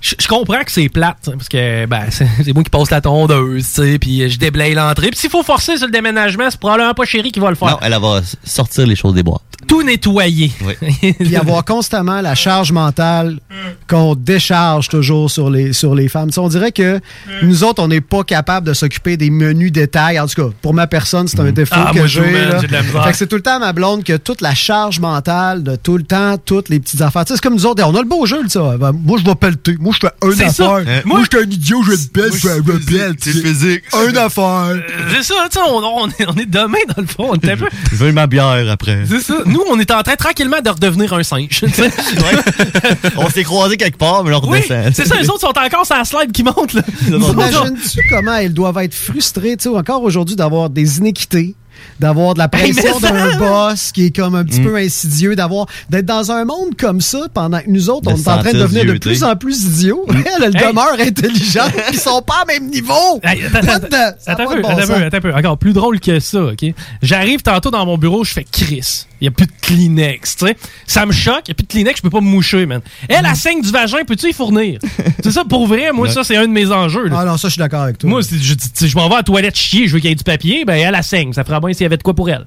[0.00, 3.00] je je comprends que c'est plate, hein, parce que ben, c'est moi qui passe la
[3.00, 5.08] tondeuse, tu sais, puis je déblaye l'entrée.
[5.10, 7.68] Puis s'il faut forcer sur le déménagement, c'est probablement pas chérie qui va le faire.
[7.68, 9.42] Non, elle va sortir les choses des boîtes.
[9.66, 10.52] Tout nettoyer.
[11.18, 13.40] Puis avoir constamment la charge mentale
[13.88, 16.30] qu'on décharge toujours sur les, sur les femmes.
[16.36, 17.00] On dirait que
[17.42, 20.20] nous autres, on n'est pas capable de s'occuper des menus détails.
[20.20, 22.22] En tout cas, pour ma personne, c'est un défaut Ah, que j'ai.
[22.22, 25.76] Fait que c'est tout le temps à ma blonde que toute la charge mentale de
[25.76, 27.24] tout le temps, toutes les petites affaires.
[27.26, 28.76] C'est comme nous autres, on a le beau jeu, ça.
[28.78, 29.76] Ben, moi, je vais pelleter.
[29.80, 30.76] Moi, je fais ça.
[30.76, 30.84] affaire.
[30.86, 33.16] Euh, moi, je suis un idiot, je vais te pelle, je un pelle.
[33.20, 33.82] C'est physique.
[33.92, 34.76] Un affaire.
[35.14, 37.50] C'est ça, tu sais, on, on est, on est demain dans le fond, on est
[37.52, 37.66] un peu.
[37.90, 39.04] Je veux ma bière après.
[39.08, 39.34] C'est ça.
[39.46, 41.62] Nous, on est en train tranquillement de redevenir un singe.
[43.16, 44.92] On s'est croisés quelque part, mais on Oui, redescend.
[44.94, 46.72] c'est ça, les autres sont encore sur la slide qui monte.
[46.72, 46.82] Là.
[47.06, 51.54] Imagines-tu comment elles doivent être frustrées, tu sais, encore aujourd'hui, d'avoir des inéquités,
[52.00, 54.64] d'avoir de la pression d'un boss qui est comme un petit Mm.
[54.64, 58.16] peu insidieux, d'avoir d'être dans un monde comme ça pendant que nous autres, De on
[58.16, 60.04] est en train de devenir de plus en plus idiots.
[60.08, 60.66] Elle, elle Hey.
[60.68, 63.20] demeure intelligente, ils sont pas au même niveau.
[63.22, 64.86] Hey, attends, un peu, bon attends un sens.
[64.96, 65.34] peu, attends un peu.
[65.34, 66.64] Encore plus drôle que ça, OK?
[67.02, 69.04] J'arrive tantôt dans mon bureau, je fais Chris.
[69.20, 70.56] Il n'y a plus de Kleenex, tu sais.
[70.86, 72.80] Ça me choque, il n'y a plus de Kleenex, je peux pas me moucher, man.
[73.08, 74.78] Elle, la saigne du vagin, peux-tu y fournir?
[75.24, 77.08] c'est ça, pour vrai, moi, ça, c'est un de mes enjeux.
[77.08, 77.16] là.
[77.20, 78.08] Ah non, ça, je suis d'accord avec toi.
[78.08, 80.16] Moi, je, sais, je m'en vais à la toilette chier, je veux qu'il y ait
[80.16, 81.32] du papier, ben elle, la saigne.
[81.32, 82.46] Ça fera s'il y avait de quoi pour elle.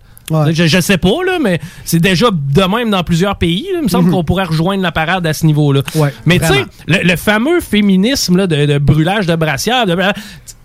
[0.53, 3.63] Je, je sais pas, là, mais c'est déjà de même dans plusieurs pays.
[3.74, 3.80] là.
[3.80, 5.82] Il me semble qu'on pourrait rejoindre la parade à ce niveau-là.
[6.26, 9.97] mais tu sais, le, le fameux féminisme là, de, de brûlage de brassière, de-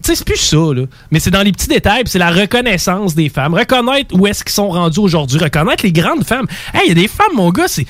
[0.03, 0.83] c'est plus ça, là.
[1.11, 3.55] Mais c'est dans les petits détails, c'est la reconnaissance des femmes.
[3.55, 5.41] Reconnaître où est-ce qu'ils sont rendus aujourd'hui.
[5.41, 6.47] Reconnaître les grandes femmes.
[6.73, 7.87] Hey, il y a des femmes, mon gars, c'est.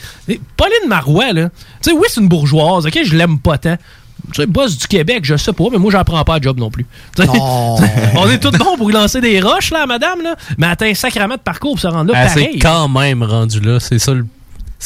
[0.57, 1.51] Pauline Marois, là.
[1.83, 3.77] Tu sais, oui, c'est une bourgeoise, OK, je l'aime pas tant.
[4.33, 6.59] Tu sais, boss du Québec, je sais pas, mais moi, j'en prends pas à job
[6.59, 6.87] non plus.
[7.19, 10.35] On est tous bons pour y lancer des roches, là, madame, là.
[10.59, 12.51] Mais attends, un sacrament de parcours pour se rendre là, Ah, pareil.
[12.55, 13.79] c'est quand même rendu là.
[13.81, 14.13] C'est ça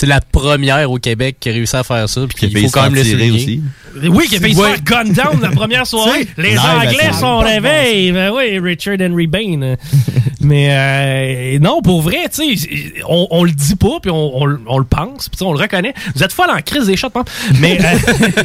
[0.01, 2.23] C'est la première au Québec qui a réussi à faire ça.
[2.27, 3.31] Puis Qui a failli il faut quand même le souligner.
[3.33, 3.63] aussi.
[4.09, 6.27] Oui, qui a failli se faire gun down la première soirée.
[6.39, 8.11] Les Anglais sont réveillés.
[8.13, 9.75] Ben oui, Richard Henry Bain.
[10.43, 14.47] Mais euh, non, pour vrai, tu sais, on, on le dit pas, puis on, on
[14.47, 15.93] le- on le pense, puis tu sais, on le reconnaît.
[16.15, 17.25] Vous êtes folle en crise des shots, hein?
[17.61, 17.99] Mais euh,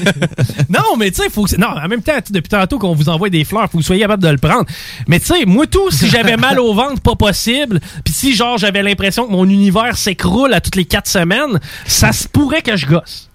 [0.69, 3.29] non, mais tu sais, faut que non, en même temps, depuis tantôt qu'on vous envoie
[3.29, 4.65] des fleurs, faut que vous soyez capable de le prendre.
[5.07, 7.79] Mais tu sais, moi tout, si j'avais mal au ventre, pas possible.
[8.03, 11.44] Puis si genre j'avais l'impression que mon univers s'écroule à toutes les quatre semaines,
[11.85, 13.29] ça se pourrait que je gosse.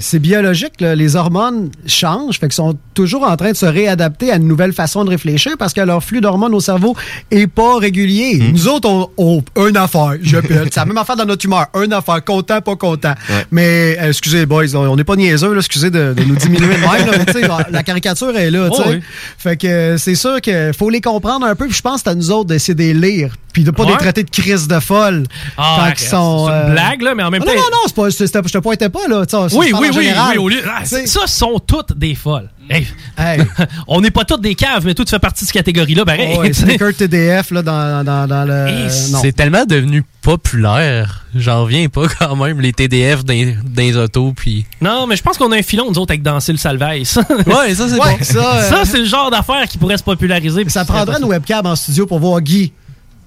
[0.00, 0.94] C'est biologique, là.
[0.94, 4.72] les hormones changent, fait qu'ils sont toujours en train de se réadapter à une nouvelle
[4.72, 6.96] façon de réfléchir parce que leur flux d'hormones au cerveau
[7.30, 8.38] est pas régulier.
[8.40, 8.52] Hmm.
[8.52, 9.08] Nous autres, on,
[9.56, 10.68] on une affaire, je pèle.
[10.70, 13.14] C'est la même affaire dans notre humeur, une affaire, content, pas content.
[13.50, 16.80] Mais euh, excusez boys, on n'est pas niaiseux, là, excusez de, de nous diminuer de
[16.80, 19.00] même, là, la caricature est là, tu Oh oui.
[19.38, 22.00] Fait que euh, c'est sûr qu'il faut les comprendre un peu, puis je pense que
[22.04, 23.92] c'est à nous autres d'essayer de les lire, puis de pas Ouais.
[23.92, 25.24] les traiter de crise de folle
[25.56, 26.46] Ah, sont.
[26.46, 28.26] c'est une euh, blague, là, mais en même non, temps- Non, non, c'est pas, c'est-
[28.26, 29.24] c'est- je te pointais pas, là.
[29.28, 32.50] sais, Oui, oui, oui, oui, au lieu- ah, ça sont toutes des folles.
[32.68, 32.86] Hey.
[33.86, 36.34] on n'est pas toutes des caves, mais tout fait partie de cette catégorie-là, pareil.
[36.36, 38.88] Oh, ouais, Sneaker TDF là, dans, dans, dans le.
[38.90, 41.24] c'est tellement devenu populaire.
[41.34, 44.32] J'en reviens pas quand même, les TDF dans, dans les autos.
[44.34, 44.66] Puis...
[44.80, 47.04] Non, mais je pense qu'on a un filon, nous autres, avec danser le salvaille.
[47.04, 47.20] Ça.
[47.46, 48.02] Ouais, ça, c'est bon.
[48.22, 50.68] Ça, Ça, euh, c'est le genre d'affaire qui pourrait se populariser.
[50.68, 52.72] Ça prendrait une webcam en studio pour voir Guy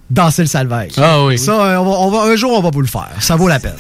[0.10, 0.92] danser le salvaille.
[0.98, 1.38] Ah oui.
[1.38, 3.10] Ça, euh, on va, on va- un jour, on va vous le faire.
[3.20, 3.76] Ça vaut la peine.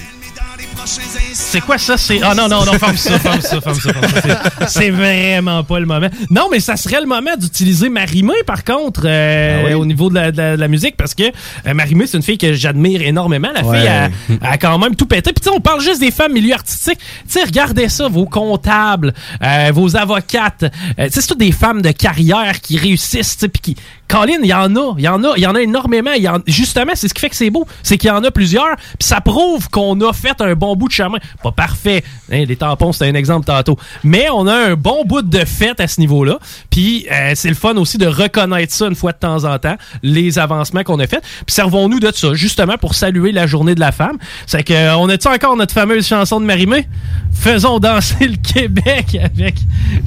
[1.33, 1.97] C'est quoi ça?
[1.97, 2.19] C'est...
[2.23, 4.67] Ah non, non, non, ferme ça, ferme ça, ferme ça, ferme ça.
[4.67, 6.09] C'est- vraiment pas le moment.
[6.29, 9.73] Non, mais ça serait le moment d'utiliser Marimé, par contre, euh, Ah oui?
[9.73, 12.23] au niveau de la, de la- de la musique, parce que euh, Marimé, c'est une
[12.23, 13.49] fille que j'admire énormément.
[13.53, 13.79] La Ouais.
[13.79, 14.09] fille a,
[14.41, 15.31] a quand même tout pété.
[15.33, 16.99] Puis tu sais, on parle juste des femmes milieu artistique.
[16.99, 19.13] Tu sais, regardez ça, vos comptables,
[19.43, 20.63] euh, vos avocates.
[20.63, 23.75] Euh, tu sais, c'est toutes des femmes de carrière qui réussissent, puis qui...
[24.09, 26.11] Colin, il y en a, il y en a, il y en a énormément.
[26.13, 28.31] Y en- Justement, c'est ce qui fait que c'est beau, c'est qu'il y en a
[28.31, 31.19] plusieurs, puis ça prouve qu'on a fait un bon bout de chemin.
[31.43, 35.21] Pas parfait, hein, les tampons, c'était un exemple tantôt, mais on a un bon bout
[35.21, 36.39] de fête à ce niveau-là.
[36.71, 39.75] Puis euh, c'est le fun aussi de reconnaître ça une fois de temps en temps,
[40.01, 41.21] les avancements qu'on a faits.
[41.45, 44.17] Puis servons-nous de ça, justement pour saluer la journée de la femme.
[44.47, 46.87] C'est que euh, on a-tu encore notre fameuse chanson de Marimé?
[47.31, 49.55] Faisons danser le Québec avec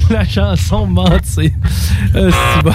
[0.09, 1.51] la chanson Mentir.
[2.15, 2.31] Euh,
[2.63, 2.73] bon.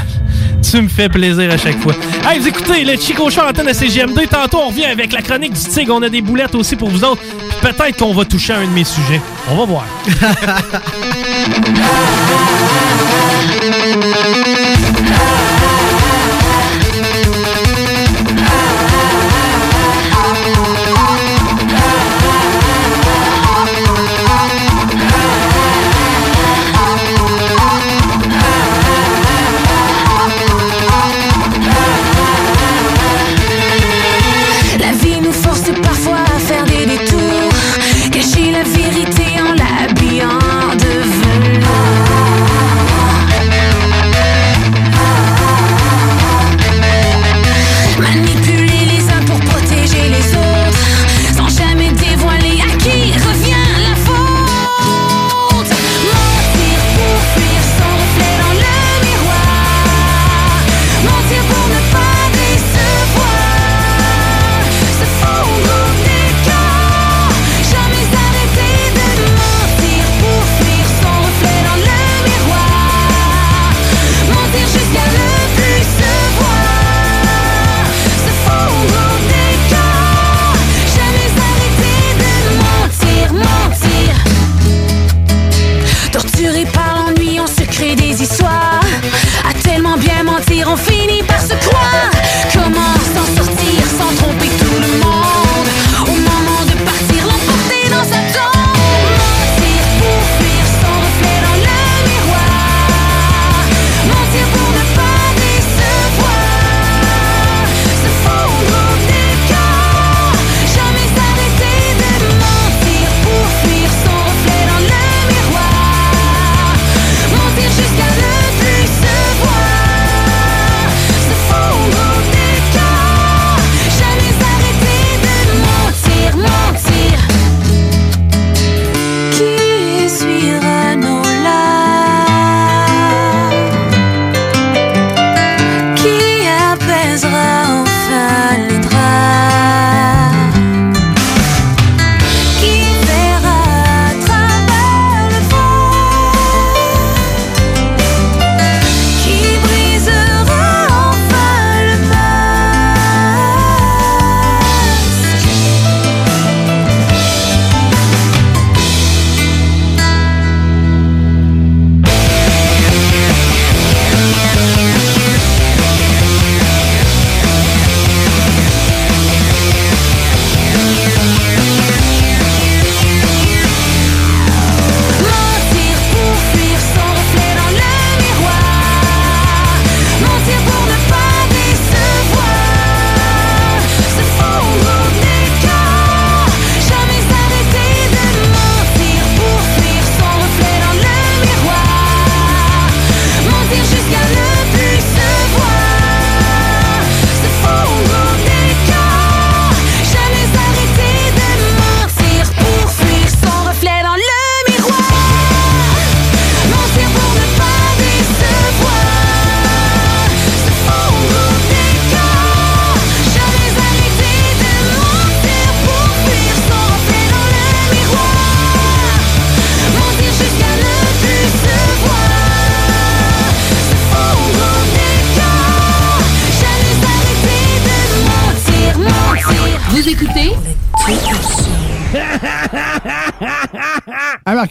[0.68, 1.94] Tu me fais plaisir à chaque fois.
[2.24, 4.28] Hey, vous écoutez le Chico Show antenne de CGM2.
[4.28, 5.94] Tantôt, on revient avec la chronique du Tigre.
[5.96, 7.22] On a des boulettes aussi pour vous autres.
[7.60, 9.20] Peut-être qu'on va toucher à un de mes sujets.
[9.50, 9.84] On va voir.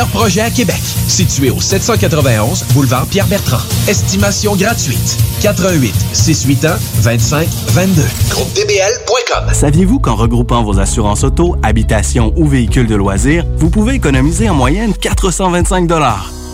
[0.00, 0.80] projets à Québec.
[1.08, 3.62] Situé au 791 boulevard Pierre-Bertrand.
[3.88, 5.18] Estimation gratuite.
[5.42, 8.02] 88 681 25 22.
[8.30, 9.52] GroupeDBL.com.
[9.52, 14.54] Saviez-vous qu'en regroupant vos assurances auto, habitation ou véhicules de loisirs, vous pouvez économiser en
[14.54, 15.86] moyenne 425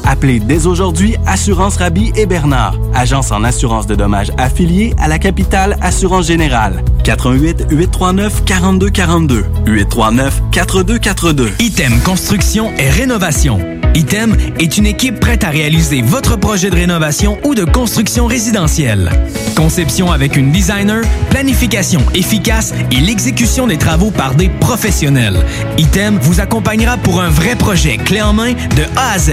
[0.04, 5.18] Appelez dès aujourd'hui Assurance Rabi et Bernard, agence en assurance de dommages affiliée à la
[5.18, 6.82] capitale Assurance Générale.
[7.04, 11.52] 88 839 4242 839 4242.
[11.60, 13.58] Item Construction et Rénovation.
[13.94, 19.10] Item est une équipe prête à réaliser votre projet de rénovation ou de construction résidentielle.
[19.56, 25.44] Conception avec une designer, planification efficace et l'exécution des travaux par des professionnels.
[25.78, 29.32] Item vous accompagnera pour un vrai projet clé en main de A à Z.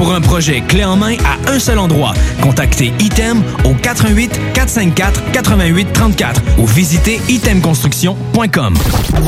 [0.00, 5.30] Pour un projet clé en main à un seul endroit, contactez Item au 88 454
[5.32, 8.78] 88 34 ou visitez itemconstruction.com.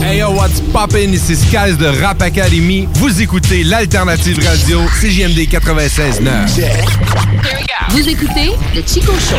[0.03, 1.12] Hey yo, what's poppin'?
[1.12, 2.89] Ici Skies de Rap Academy.
[2.95, 6.64] Vous écoutez l'Alternative Radio, CJMD 96.9.
[7.91, 9.37] Vous écoutez le Chico Show.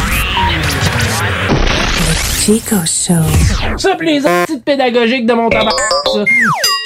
[2.45, 3.77] Chico Show.
[3.77, 5.71] Ça, les petites pédagogiques de mon tabac,
[6.13, 6.25] ça.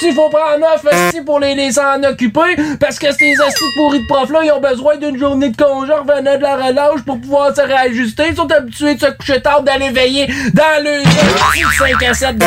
[0.04, 4.00] Il faut prendre neuf esti pour les laisser en occuper parce que ces estis pourris
[4.00, 7.56] de profs-là, ils ont besoin d'une journée de congé revenant de la relâche pour pouvoir
[7.56, 8.26] se réajuster.
[8.30, 11.02] Ils sont habitués de se coucher tard, d'aller veiller dans le
[11.80, 12.46] 5 à 7 de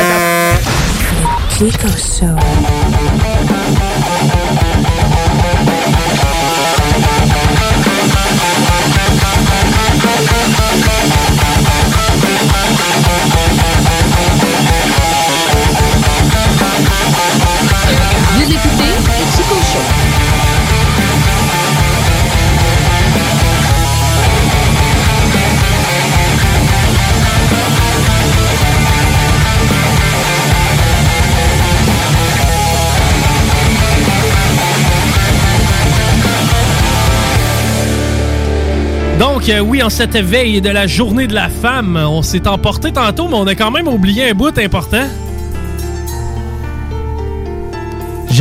[39.41, 42.91] Donc, euh, oui, en cette veille de la journée de la femme, on s'est emporté
[42.91, 45.07] tantôt, mais on a quand même oublié un bout important.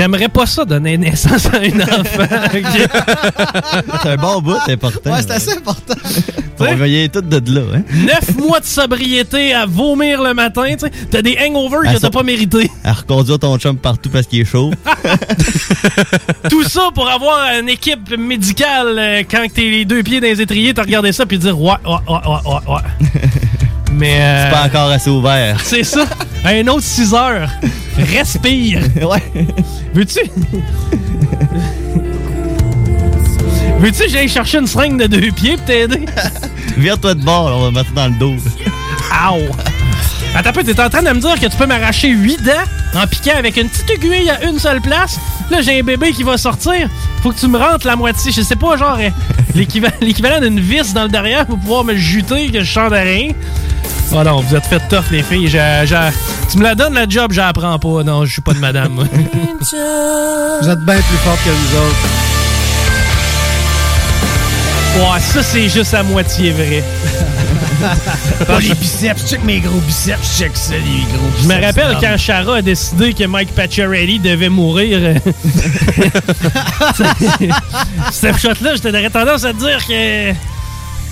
[0.00, 2.24] J'aimerais pas ça donner naissance à un enfant.
[4.02, 5.12] C'est un bon bout, c'est important.
[5.12, 5.92] Ouais, c'est assez important.
[6.58, 7.82] On voyait tout de là, hein?
[8.06, 10.74] Neuf mois de sobriété à vomir le matin.
[11.10, 12.70] T'as des hangovers Ah, que ça- t'as pas mérité.
[12.84, 14.70] À reconduire ton chum partout parce qu'il est chaud.
[16.50, 20.40] Tout ça pour avoir une équipe médicale euh, quand t'es les deux pieds dans les
[20.40, 23.20] étriers, t'as regardé ça puis dire ouais, ouais, ouais, ouais, ouais.
[23.92, 24.16] Mais.
[24.20, 25.58] euh, C'est pas encore assez ouvert.
[25.64, 26.04] C'est ça.
[26.44, 27.50] Un autre 6 heures.
[27.98, 28.80] Respire.
[29.02, 29.22] Ouais.
[29.94, 30.20] Veux-tu?
[33.78, 36.04] Veux-tu que j'aille chercher une seringue de deux pieds pour t'aider?
[36.76, 38.36] Vire-toi de bord, on va mettre dans le dos.
[39.10, 39.40] Ow!
[40.34, 43.36] Attends t'es en train de me dire que tu peux m'arracher 8 dents en piquant
[43.36, 45.18] avec une petite aiguille à une seule place?
[45.50, 46.88] Là, j'ai un bébé qui va sortir.
[47.22, 48.30] Faut que tu me rentres la moitié.
[48.30, 49.08] Je sais pas, genre, euh,
[49.54, 53.00] l'équivalent l'équivalent d'une vis dans le derrière pour pouvoir me juter que je chante à
[53.00, 53.32] rien.
[54.12, 55.48] Oh non, vous êtes fait tough, les filles.
[56.50, 58.02] Tu me la donnes, la job, j'apprends pas.
[58.02, 58.92] Non, je suis pas de madame.
[58.94, 59.04] moi.
[59.10, 62.08] Vous êtes bien plus forte que nous autres.
[65.14, 66.82] ouais, ça, c'est juste à moitié vrai.
[68.48, 71.42] Oh, les biceps, check mes gros biceps, check ça, les gros biceps.
[71.44, 72.00] Je me rappelle Ah.
[72.00, 74.98] quand Shara a décidé que Mike Pacioretty devait mourir.
[78.12, 80.32] Cette shot-là, j'aurais tendance à te dire que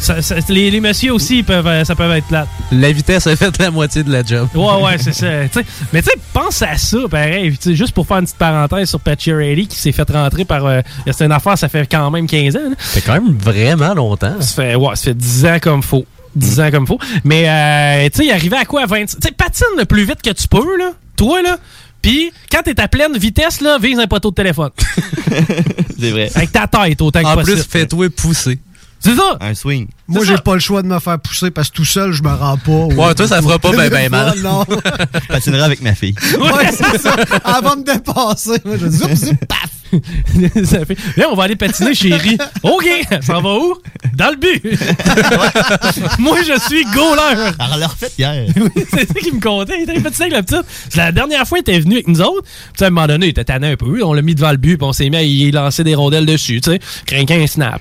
[0.01, 2.49] ça- ça- les, les messieurs aussi, peuvent, euh, ça peut être plate.
[2.73, 4.49] La vitesse a fait la moitié de la job.
[4.55, 5.27] Ouais, ouais, c'est ça.
[5.93, 7.57] Mais tu sais, pense à ça, pareil.
[7.67, 10.65] Juste pour faire une petite parenthèse sur Pacioretty qui s'est fait rentrer par...
[10.67, 10.81] euh,
[11.11, 12.61] c'est une affaire, ça fait quand même 15 ans.
[12.71, 12.77] là.
[12.81, 14.41] C'est quand même vraiment longtemps.
[14.41, 16.07] Ça fait, ouais, ça fait 10 ans comme faut.
[16.37, 16.99] 10 ans comme faut.
[17.25, 18.83] Mais, euh, tu sais, il arrivait à quoi?
[18.83, 19.07] à 20...
[19.07, 20.91] Tu sais, patine le plus vite que tu peux, là.
[21.17, 21.57] Toi, là.
[22.01, 24.71] Puis, quand t'es à pleine vitesse, là, vise un poteau de téléphone.
[25.99, 26.31] C'est vrai.
[26.35, 27.57] Avec ta tête autant que En possible.
[27.57, 28.59] plus, fais-toi pousser.
[29.01, 29.37] C'est ça.
[29.41, 29.89] Un swing.
[30.09, 32.33] Moi, j'ai pas le choix de me faire pousser parce que tout seul, je me
[32.33, 32.95] rends pas.
[32.95, 34.39] Ouais, toi, ça fera pas ben, ben mal.
[34.41, 34.65] Non.
[34.69, 36.15] Je patinerai avec ma fille.
[36.39, 37.15] Ouais, c'est ça.
[37.17, 38.61] Elle va me dépasser.
[38.65, 39.78] Moi, je zoup, paf.
[40.65, 40.97] ça fait.
[41.31, 42.39] On va aller patiner, chérie.
[42.63, 42.87] OK,
[43.21, 43.75] ça va où?
[44.15, 44.63] Dans le but.
[46.19, 47.53] Moi, je suis goaler.
[47.73, 48.47] Elle l'a refait hier.
[48.91, 49.75] c'est ça qui me comptait.
[49.79, 50.67] Il était patiné avec la petite.
[50.89, 52.47] C'est la dernière fois, il était venu avec nous autres.
[52.75, 54.03] Puis, à un moment donné, il était tanné un peu.
[54.03, 56.27] On l'a mis devant le but, puis on s'est mis à y lancer des rondelles
[56.27, 56.81] dessus, tu sais.
[57.07, 57.81] Crinquin un snap.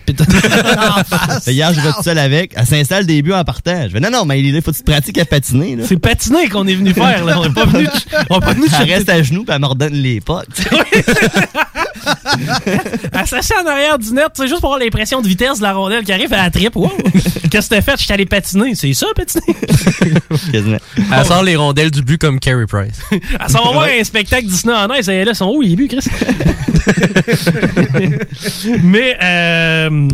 [1.44, 2.53] Fait Hier, je vais tout seul avec.
[2.56, 3.91] Elle s'installe des buts en partage.
[3.94, 5.76] Je non, non, mais il faut que tu te pratiques à patiner.
[5.76, 5.84] là.
[5.88, 7.40] C'est patiner qu'on est venu faire, là.
[7.40, 7.88] On n'est pas venu.
[8.30, 10.44] On n'est pas venu Elle reste à genoux, puis elle me redonne les pas.
[13.14, 15.64] Elle s'assied en arrière du net, tu sais, juste pour avoir l'impression de vitesse de
[15.64, 16.76] la rondelle qui arrive à la trip.
[16.76, 16.91] Wow!
[17.52, 17.98] Qu'est-ce que t'as fait?
[17.98, 18.76] Je suis allé patiner.
[18.76, 19.56] C'est ça, patiner?
[20.52, 20.78] Quasiment.
[20.98, 22.99] Elle sort les rondelles du but comme Carey Price.
[23.11, 25.07] Elle s'en va voir un spectacle Disney en ice.
[25.07, 26.07] Elle est là, sont où les buts, Chris?
[28.84, 30.10] Mais, euh,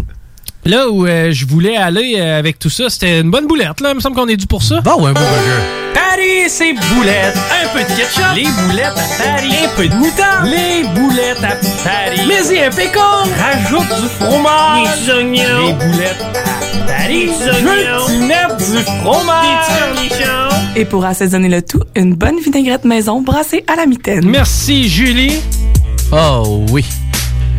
[0.65, 3.90] là où euh, je voulais aller euh, avec tout ça, c'était une bonne boulette, là.
[3.91, 4.81] Il me semble qu'on est dû pour ça.
[4.81, 5.94] Bon, ouais, un beau burger.
[5.94, 7.38] Paris, c'est boulettes.
[7.64, 8.35] Un peu de ketchup.
[8.35, 9.53] Les boulettes à Paris.
[9.64, 10.45] Un peu de moutarde.
[10.48, 12.22] Les boulettes à Paris.
[12.27, 13.23] Mais y un pécan.
[13.40, 15.06] Rajoute du fromage.
[15.06, 15.68] Des oignons.
[15.68, 17.26] Les boulettes à Paris.
[17.26, 18.06] Des oignons.
[18.07, 19.68] Tu mets du fromage.
[19.69, 20.56] Des cornichons.
[20.76, 24.26] Et pour assaisonner le tout, une bonne vinaigrette maison brassée à la mitaine.
[24.26, 25.40] Merci, Julie.
[26.11, 26.85] Oh oui.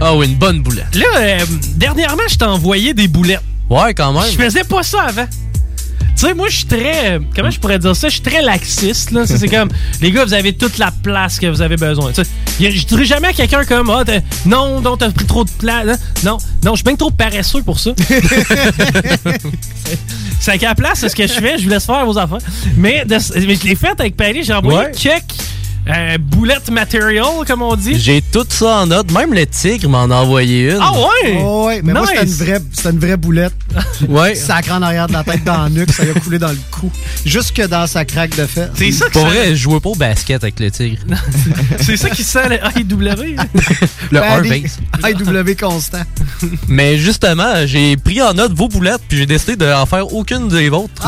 [0.01, 0.95] Oh, une bonne boulette.
[0.95, 1.39] Là, euh,
[1.77, 3.41] dernièrement, je t'ai envoyé des boulettes.
[3.71, 4.31] Ouais, quand même.
[4.31, 5.27] Je faisais pas ça avant.
[5.27, 7.15] Tu sais, moi, je suis très.
[7.15, 8.09] euh, Comment je pourrais dire ça?
[8.09, 9.27] Je suis très laxiste, là.
[9.27, 9.69] C'est comme.
[10.01, 12.12] Les gars, vous avez toute la place que vous avez besoin.
[12.61, 13.91] Je dirais jamais à quelqu'un comme.
[13.91, 15.89] Ah, t'as- non, non, t'as pris trop de place.
[15.89, 15.97] hein?
[16.25, 17.91] Non, non, je suis bien trop paresseux pour ça.
[20.41, 21.59] c'est qu'à la place, c'est ce que je fais?
[21.59, 22.39] Je vous laisse faire vos affaires.
[22.77, 24.43] Mais, de- mais je l'ai fait avec Paris.
[24.45, 24.93] J'ai envoyé Ouais.
[24.95, 25.25] check.
[25.89, 27.98] Euh, boulette material, comme on dit.
[27.98, 29.11] J'ai tout ça en note.
[29.12, 30.78] Même le tigre m'en a envoyé une.
[30.81, 31.39] Ah ouais?
[31.43, 32.39] Oh, ouais, mais moi, c'était une Nice.
[32.39, 33.52] vraie, c'était une vraie boulette.
[34.09, 34.35] Ouais.
[34.35, 36.59] Sacré en arrière de la tête dans le nuque, ça lui a coulé dans le
[36.70, 36.90] cou.
[37.24, 38.70] Jusque dans sa craque de fête.
[38.77, 41.01] C'est ça que Pour ça- vrai, je jouais pas au basket avec le tigre.
[41.81, 43.36] C'est ça qui sent le AEW.
[44.11, 44.65] Le Paris,
[45.02, 45.44] Harvey.
[45.44, 46.02] IW constant.
[46.69, 50.69] Mais justement, j'ai pris en note vos boulettes, puis j'ai décidé d'en faire aucune des
[50.69, 51.02] vôtres.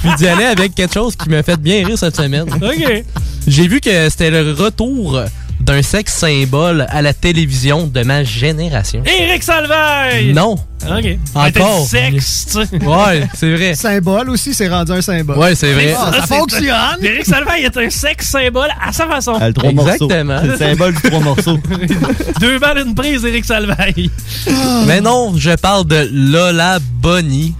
[0.00, 2.46] puis d'y aller avec quelque chose qui m'a fait bien rire cette semaine.
[2.54, 3.04] OK.
[3.46, 5.20] J'ai vu que c'était le retour
[5.60, 9.02] d'un sexe symbole à la télévision de ma génération.
[9.04, 10.32] Éric Salvaille!
[10.32, 10.56] Non.
[10.88, 11.18] OK.
[11.34, 11.86] Encore.
[11.86, 12.84] Sexe, tu sais.
[12.84, 13.74] Ouais, c'est vrai.
[13.74, 15.36] Symbole aussi, c'est rendu un symbole.
[15.36, 15.94] Ouais, c'est vrai.
[15.98, 17.02] Ah, ça fonctionne!
[17.02, 19.38] Éric Salvaille est un sexe symbole à sa façon.
[19.40, 20.24] Le trois Exactement.
[20.24, 20.46] morceaux.
[20.58, 21.58] C'est le symbole du trois morceaux.
[22.40, 24.10] Deux balles, une prise, Éric Salvaille.
[24.86, 27.54] Mais non, je parle de Lola Bunny,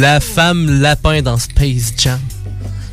[0.00, 2.18] la femme lapin dans Space Jam.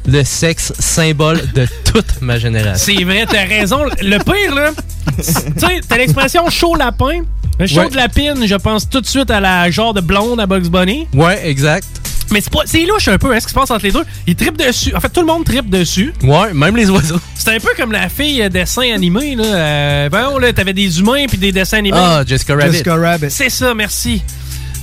[0.07, 2.93] Le sexe symbole de toute ma génération.
[2.95, 3.83] C'est vrai, t'as raison.
[4.01, 4.71] Le pire, là,
[5.17, 7.21] tu sais, t'as l'expression chaud lapin.
[7.59, 7.89] Le chaud Ouais.
[7.89, 11.07] de lapine, je pense tout de suite à la genre de blonde à Bugs Bunny.
[11.13, 11.85] Ouais, exact.
[12.31, 14.03] Mais c'est pas, c'est louche un peu, hein, ce qui se passe entre les deux.
[14.27, 14.95] Ils trippent dessus.
[14.95, 16.13] En fait, tout le monde trippe dessus.
[16.23, 17.19] Ouais, même les oiseaux.
[17.35, 19.43] C'est un peu comme la fille euh, dessin animé, là.
[19.45, 21.97] Euh, ben, là, t'avais des humains puis des dessins animés.
[21.99, 22.71] Ah, Jessica Rabbit.
[22.71, 23.31] Jessica Rabbit.
[23.31, 24.21] C'est ça, merci.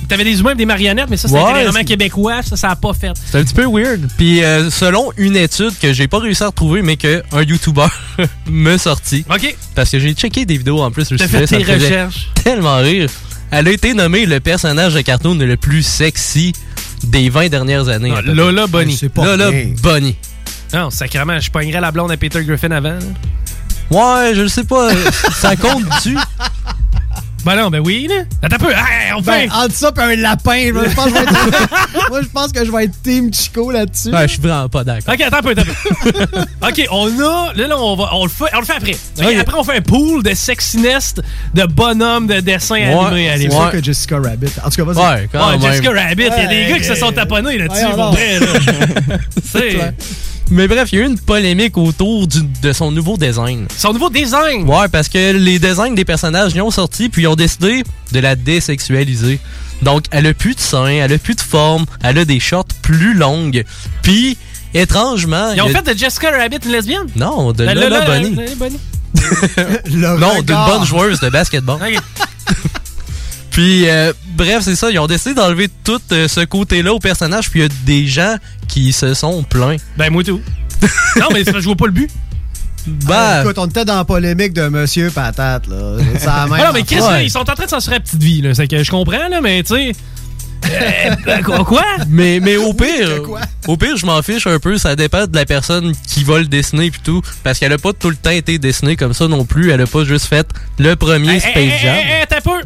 [0.07, 2.41] T'avais des humains et des marionnettes, mais ça, c'était Ouais, c'est- québécois.
[2.41, 3.11] Ça, ça a pas fait.
[3.25, 4.07] C'est un petit peu weird.
[4.17, 7.87] Puis euh, selon une étude que j'ai pas réussi à retrouver, mais que un YouTuber
[8.49, 9.25] me sorti.
[9.29, 9.55] OK.
[9.75, 12.29] Parce que j'ai checké des vidéos en plus sur le fait tes recherches.
[12.43, 13.09] Tellement rire.
[13.51, 16.53] Elle a été nommée le personnage de cartoon le plus sexy
[17.03, 18.13] des 20 dernières années.
[18.15, 18.67] Ah, Lola.
[18.67, 18.97] Bunny.
[19.13, 19.73] Pas Lola rien.
[19.81, 20.15] Bunny.
[20.73, 22.89] Non, sacrément, je pognerais la blonde à Peter Griffin avant.
[22.91, 22.99] là.
[23.89, 24.89] Ouais, je le sais pas.
[25.33, 26.17] ça compte-tu?
[27.47, 28.23] Ben non, ben oui, là.
[28.43, 28.71] Attends un peu.
[28.71, 29.47] Hey, on fait.
[29.47, 32.51] Ben, entre ça et un lapin, je pense que je vais être- moi, je pense
[32.51, 34.09] que je vais être Team Chico là-dessus.
[34.09, 35.13] Ouais, je suis vraiment pas d'accord.
[35.13, 36.41] Ok, attends un peu, attends un peu.
[36.67, 37.53] ok, on a.
[37.55, 38.97] Là, là, on, va, on, le fait, on le fait après.
[39.17, 39.35] Ok, Ok.
[39.39, 41.15] Après, on fait un pool de sexiness
[41.53, 44.51] de bonhommes de dessins animés à C'est sûr que Jessica Rabbit.
[44.65, 44.97] En tout cas, vas-y.
[45.21, 45.71] Ouais, quand Ouais, même.
[45.71, 48.11] Jessica Rabbit, il y a des Ouais, gars qui se sont taponnés là-dessus, Ouais, pour
[48.11, 48.39] vrai.
[48.41, 49.17] Là.
[49.41, 49.93] C'est
[50.49, 53.67] Mais bref, il y a eu une polémique autour du- de son nouveau design.
[53.77, 54.63] son nouveau design?
[54.67, 57.83] Ouais, parce que les designs des personnages y ont sorti, puis ils ont décidé
[58.13, 59.39] de la désexualiser.
[59.81, 62.65] Donc, elle a plus de seins, elle a plus de forme, elle a des shorts
[62.81, 63.65] plus longues.
[64.03, 64.37] Puis,
[64.73, 65.51] étrangement...
[65.53, 67.07] Ils ont a- fait de Jessica Rabbit une lesbienne?
[67.15, 68.35] Non, de La- Lola, la- la- Bunny.
[68.35, 68.79] la- la Bunny.
[69.93, 71.79] Le Non, d'une bonne joueuse de basketball.
[73.57, 74.91] Puis, euh, bref, c'est ça.
[74.91, 77.49] Ils ont décidé d'enlever tout euh, ce côté-là au personnage.
[77.49, 78.35] Puis, il y a des gens
[78.67, 79.77] qui se sont plaints.
[79.97, 80.39] Ben, moi tout.
[81.19, 82.11] non, mais je vois pas le but.
[82.85, 85.97] Bah, Écoute, on était dans la polémique de Monsieur Patate, là.
[86.19, 87.09] C'est la même Ah non, mais Chris, affaire.
[87.13, 88.53] là, ils sont en train de censurer la petite vie, là.
[88.53, 89.91] C'est que je comprends, là, mais tu sais.
[90.69, 91.65] Euh, quoi?
[91.65, 91.83] quoi?
[92.07, 93.09] Mais, mais au pire,
[93.67, 94.77] au pire, je m'en fiche un peu.
[94.77, 97.23] Ça dépend de la personne qui va le dessiner puis tout.
[97.43, 99.71] Parce qu'elle a pas tout le temps été dessinée comme ça non plus.
[99.71, 100.47] Elle a pas juste fait
[100.77, 101.95] le premier Hey, Space hey, Jam.
[101.95, 102.61] hey, hey, peu.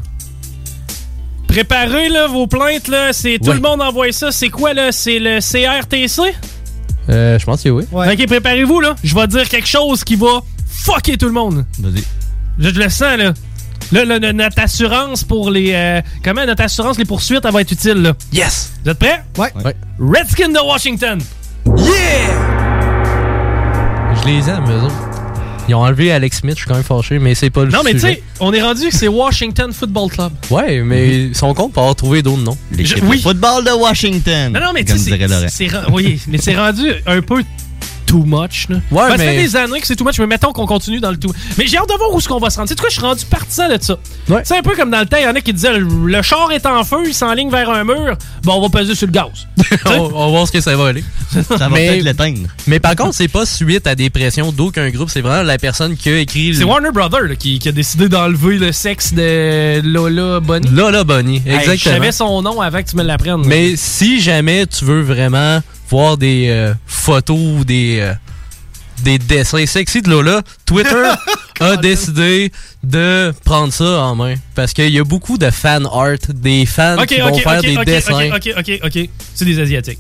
[1.52, 3.12] Préparez là, vos plaintes, là.
[3.12, 3.56] C'est tout Ouais.
[3.56, 4.32] le monde envoie ça.
[4.32, 4.92] C'est quoi là?
[4.92, 6.34] C'est le CRTC?
[7.10, 7.84] Euh, je pense que oui.
[7.92, 8.96] Ok, préparez-vous là.
[9.04, 11.66] Je vais dire quelque chose qui va fucker tout le monde.
[11.80, 12.04] Vas-y.
[12.60, 13.34] Je, je le sens là.
[13.92, 15.72] Là, là, no- notre assurance pour les.
[15.74, 16.46] euh, comment?
[16.46, 18.14] Notre assurance, les poursuites, elle va être utile là.
[18.32, 18.72] Yes!
[18.86, 19.22] Vous êtes prêts?
[19.38, 19.52] Ouais.
[20.00, 21.20] Redskin de Washington.
[24.22, 25.11] Je les aime, eux autres.
[25.68, 27.82] Ils ont enlevé Alex Smith, je suis quand même fâché, mais c'est pas le Non,
[27.84, 30.32] mais tu sais, on est rendu que c'est Washington Football Club.
[30.52, 32.58] Ouais, mais son compte peut avoir trouvé d'autres noms.
[32.72, 34.52] L'équipe de football de Washington.
[34.52, 35.18] Non, non, mais tu sais,
[35.92, 37.44] oui, c'est rendu un peu
[38.12, 38.68] too much.
[38.70, 38.76] Là.
[38.92, 41.12] Ouais, Ben, Ça fait des années que c'est too much, mais mettons qu'on continue dans
[41.12, 41.32] le tout.
[41.58, 42.68] Mais j'ai hâte de voir où est-ce qu'on va se rendre.
[42.68, 43.96] Tu sais quoi, je suis rendu partisan de ça.
[44.44, 46.22] C'est un peu comme dans le temps, il y en a qui disaient le, le
[46.22, 49.14] char est en feu, il s'enligne vers un mur, bon, on va peser sur le
[49.14, 49.30] gaz.
[49.86, 51.04] on, on va voir ce que ça va aller.
[51.32, 52.40] Ça va peut-être l'éteindre.
[52.68, 55.96] Mais par contre, c'est pas suite à des pressions d'aucun groupe, c'est vraiment la personne
[55.96, 56.54] qui a écrit.
[56.56, 60.68] C'est Warner Brother là, qui, qui a décidé d'enlever le sexe de Lola Bunny.
[60.72, 61.76] Lola Bunny, Hey, exactement.
[61.78, 63.44] je savais son nom avant que tu me l'apprennes.
[63.46, 65.62] Mais si jamais tu veux vraiment
[65.92, 68.14] voir des euh, photos ou des, euh,
[69.04, 71.04] des dessins sexy de Lola, Twitter
[71.60, 72.52] a décidé
[72.82, 74.36] de prendre ça en main.
[74.56, 78.30] Parce qu'il y a beaucoup de fan art, des fans qui vont faire des dessins.
[78.34, 79.10] ok, ok, ok, ok.
[79.36, 80.00] C'est des Asiatiques.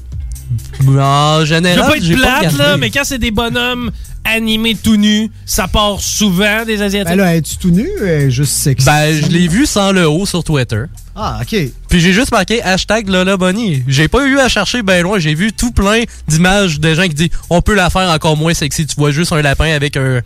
[0.80, 3.92] En Je veux général, pas être plate, là, mais quand c'est des bonhommes
[4.24, 7.16] animés tout nus, ça part souvent des Asiatiques.
[7.16, 7.88] Ben là, es-tu tout nu?
[8.02, 8.86] euh, juste sexy?
[8.86, 10.84] Ben, je l'ai vu sans le haut sur Twitter.
[11.16, 11.56] Ah, OK.
[11.90, 13.84] Puis j'ai juste marqué hashtag Lola Bunny.
[13.88, 15.20] J'ai pas eu à chercher ben loin.
[15.20, 18.54] J'ai vu tout plein d'images de gens qui disent on peut la faire encore moins
[18.54, 18.86] sexy.
[18.86, 20.22] Tu vois juste un lapin avec un,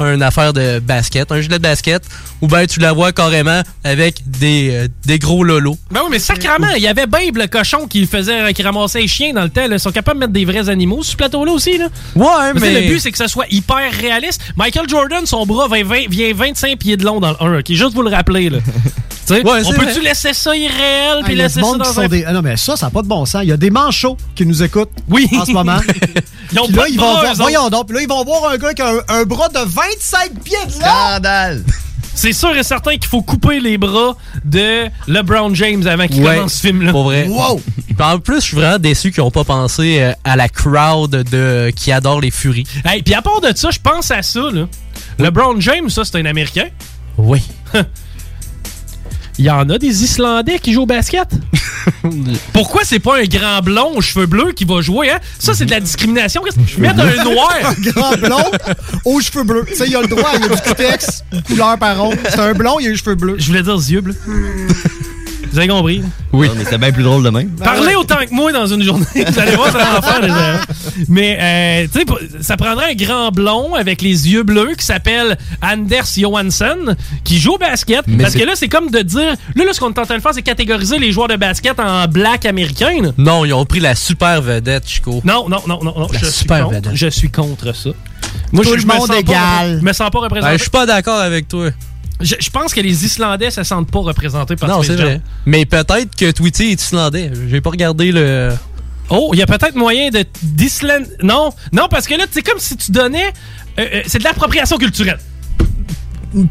[0.00, 2.02] un affaire de basket, un gilet de basket,
[2.40, 5.76] ou ben tu la vois carrément avec des, euh, des gros lolos.
[5.90, 9.08] Ben oui, mais sacrément, il y avait Babe le cochon qui faisait qui ramassait les
[9.08, 9.66] chiens dans le temps.
[9.66, 9.76] là.
[9.76, 11.78] Ils sont capables de mettre des vrais animaux sur ce plateau-là aussi.
[11.78, 11.88] Là.
[12.16, 14.40] Ouais, mais- Le but, c'est que ce soit hyper réaliste.
[14.56, 17.58] Michael Jordan, son bras vient, 20 vient 25 pieds de long dans le 1.
[17.58, 18.50] OK, juste vous le rappeler.
[18.50, 18.58] Là.
[19.26, 22.08] Tu sais, Ouais, on peut-tu laisser ça irréel Ah, puis laisser ça dans sont un...
[22.08, 22.24] des...
[22.26, 23.42] Ah non, mais ça, ça n'a pas de bon sens.
[23.44, 24.90] Il y a des manchots qui nous écoutent
[25.38, 25.76] en ce moment.
[26.52, 28.08] Ils ont Puis pas là, de ils bras, vont voir, voyons donc, puis là, ils
[28.08, 29.58] vont voir un gars qui a un, un bras de
[29.98, 30.78] 25 pieds de long.
[30.80, 31.64] Scandale!
[32.14, 36.36] C'est sûr et certain qu'il faut couper les bras de LeBron James avant qu'il Ouais,
[36.36, 36.90] commence ce film-là.
[36.92, 37.28] Pour vrai.
[37.86, 41.10] Puis En plus, je suis vraiment déçu qu'ils n'ont pas pensé euh, à la crowd
[41.10, 42.66] de, qui adore les furies.
[42.84, 44.40] Hey, puis à part de ça, je pense à ça.
[44.52, 44.66] Là.
[45.18, 46.68] LeBron James, ça, c'est un Américain.
[47.16, 47.42] Oui.
[49.40, 51.26] Il y en a des Islandais qui jouent au basket.
[52.52, 55.18] Pourquoi c'est pas un grand blond aux cheveux bleus qui va jouer, hein?
[55.38, 56.42] Ça, c'est de la discrimination.
[56.42, 57.56] Qu'est-ce que- Mettre un noir.
[57.64, 58.50] un grand blond
[59.06, 59.64] aux cheveux bleus.
[59.66, 62.18] Tu sais, il a le droit, il a du cutex, une couleur par onde.
[62.28, 63.36] C'est un blond, il a les cheveux bleus.
[63.38, 64.16] Je voulais dire yeux bleus.
[65.52, 66.02] Vous avez compris?
[66.32, 66.48] Oui.
[66.56, 67.50] mais c'est bien plus drôle de même.
[67.56, 69.04] Parlez autant que moi dans une journée.
[69.14, 70.64] Vous allez voir, ça va en faire des erreurs.
[71.08, 75.36] Mais, euh, tu sais, ça prendrait un grand blond avec les yeux bleus qui s'appelle
[75.62, 76.94] Anders Johansson,
[77.24, 78.02] qui joue au basket.
[78.06, 79.34] Mais parce que là, c'est comme de dire.
[79.56, 81.78] Là, là ce qu'on est en train de faire, c'est catégoriser les joueurs de basket
[81.80, 82.92] en black américain.
[83.02, 83.10] là.
[83.18, 85.20] Non, ils ont pris la super vedette, Chico.
[85.24, 86.08] Non, non, non, non, non.
[86.12, 86.92] La Je suis, super contre, vedette.
[86.94, 87.90] je suis contre ça.
[88.54, 89.34] Tout je, le je me monde sens égal.
[89.34, 90.52] Pas, je me sens pas représenté.
[90.52, 91.70] Ben, je suis pas d'accord avec toi.
[92.20, 95.20] Je, je pense que les Islandais se sentent pas représentés par Non, c'est vrai.
[95.46, 97.32] Mais peut-être que Tweety est islandais.
[97.48, 98.50] J'ai pas regardé le.
[99.08, 101.06] Oh, il y a peut-être moyen de d'Islande.
[101.22, 103.32] Non, non, parce que là, c'est comme si tu donnais.
[103.78, 105.18] euh, euh, c'est de l'appropriation culturelle.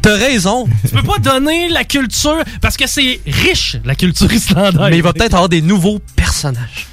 [0.02, 0.68] T'as raison.
[0.84, 4.78] Tu peux pas donner la culture parce que c'est riche la culture islandaise.
[4.90, 6.86] Mais il va peut-être avoir des nouveaux personnages.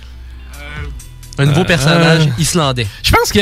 [1.40, 2.40] Un nouveau Euh, personnage euh.
[2.42, 2.88] islandais.
[3.04, 3.40] Je pense que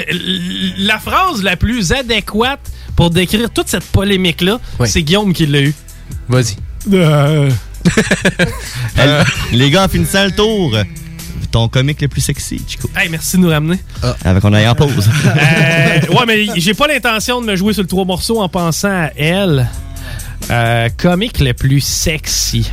[0.86, 2.60] la phrase la plus adéquate
[2.96, 4.90] pour décrire toute cette polémique-là, Oui.
[4.90, 5.74] c'est Guillaume qui l'a eu.
[6.30, 6.56] Vas-y.
[8.98, 9.24] Elle-
[9.54, 10.76] Les gars, en finissant le tour,
[11.52, 12.90] ton comique le plus sexy, Chico.
[12.96, 13.80] Hey, merci de nous ramener.
[14.24, 15.10] Avec on aille en pause.
[15.26, 18.90] Euh, ouais, mais j'ai pas l'intention de me jouer sur le trois morceaux en pensant
[18.90, 19.70] à elle.
[20.52, 22.70] Euh, comique le plus sexy.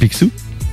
[0.00, 0.30] Picsou?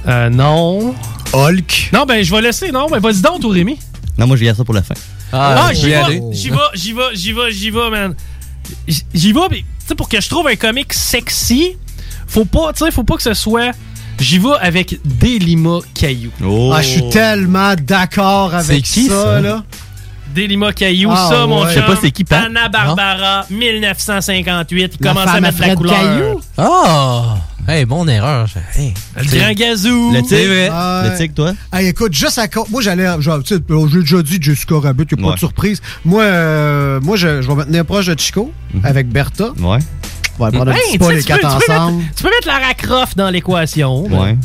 [0.08, 0.94] Euh, non.
[1.36, 1.90] Hulk.
[1.94, 2.72] Non, ben, je vais laisser.
[2.72, 3.78] Non, ben, vas-y donc, toi, Rémi.
[4.18, 4.96] Non, moi, je garde ça pour la fin.
[5.34, 8.16] Ah, je j'y vais vais, j'y vais, j'y vais, j'y vais, j'y vais, man.
[9.14, 11.76] J'y vais, mais tu sais, pour que je trouve un comique sexy,
[12.28, 13.72] faut pas, tu sais, faut pas que ce soit.
[14.20, 16.32] J'y vais avec Delima Caillou.
[16.74, 19.42] Ah, je suis tellement d'accord avec C'est qui, ça, ça?
[19.42, 19.64] là.
[20.34, 21.66] Delima Caillou, Ah, ça, mon ouais.
[21.66, 21.70] chum.
[21.70, 22.46] Je sais pas c'est qui, Pat.
[22.46, 24.94] Anna Barbara, 1958.
[25.00, 25.94] Il La commence à mettre la couleur?
[25.94, 26.42] Caillou?
[26.58, 27.36] Ah!
[27.68, 28.48] Hey, bonne erreur.
[28.78, 28.94] Hey.
[29.18, 30.12] Le grand gazou.
[30.14, 31.10] Le tigre, vrai.
[31.10, 31.54] le tigre, toi?
[31.74, 32.70] Hey, écoute, juste à cause.
[32.70, 33.06] Moi, j'allais.
[33.44, 33.56] sais,
[33.92, 35.34] J'ai déjà dit Jessica Rabbit, il n'y a pas Ouais.
[35.34, 35.82] de surprise.
[36.04, 38.52] Moi, euh, moi je, je vais me tenir proche de Chico
[38.84, 39.46] avec Bertha.
[39.60, 39.80] Ouais.
[40.38, 41.98] On va prendre un Hey, petit tu pas les quatre tu peux ensemble.
[42.04, 44.04] mettre- Tu peux mettre Lara Croft dans l'équation.
[44.06, 44.38] Ouais.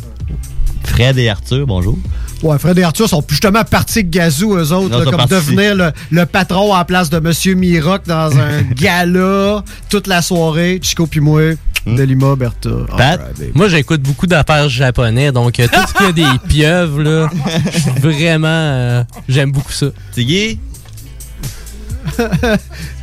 [0.90, 1.98] Fred et Arthur, bonjour.
[2.42, 5.92] Ouais, Fred et Arthur sont justement partis avec Gazou, eux autres, là, comme devenir le,
[6.10, 10.78] le patron en place de Monsieur Miroc dans un gala toute la soirée.
[10.82, 11.40] Chico puis moi,
[11.86, 11.96] Hmm.
[11.96, 12.68] Delima, Bertha.
[12.94, 13.52] Baby.
[13.54, 17.30] Moi, j'écoute beaucoup d'affaires japonais, donc euh, tout ce qui a des pieuvres, là,
[17.72, 18.48] je suis vraiment.
[18.48, 19.86] euh, J'aime beaucoup ça.
[20.12, 20.58] Tiggy?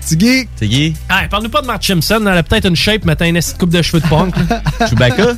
[0.07, 0.47] Tiggy?
[0.55, 0.93] Tiggy?
[1.09, 2.21] Ah, parle-nous pas de Mark Simpson.
[2.21, 4.33] Elle a peut-être une shape, mais t'as une petite coupe de cheveux de punk.
[4.49, 4.61] là.
[4.87, 5.33] Chewbacca?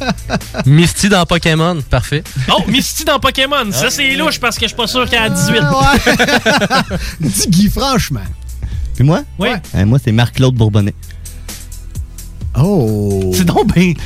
[0.68, 2.24] Misty dans Pokémon, parfait.
[2.52, 3.72] Oh, Misty dans Pokémon.
[3.72, 5.62] Ça, c'est louche parce que je suis pas sûr qu'elle a 18.
[7.34, 8.20] Tiggy, franchement.
[8.96, 9.24] Puis moi?
[9.40, 9.50] Oui.
[9.76, 10.94] Euh, moi, c'est Marc-Claude Bourbonnais.
[12.62, 13.32] Oh!
[13.34, 13.94] C'est donc ben...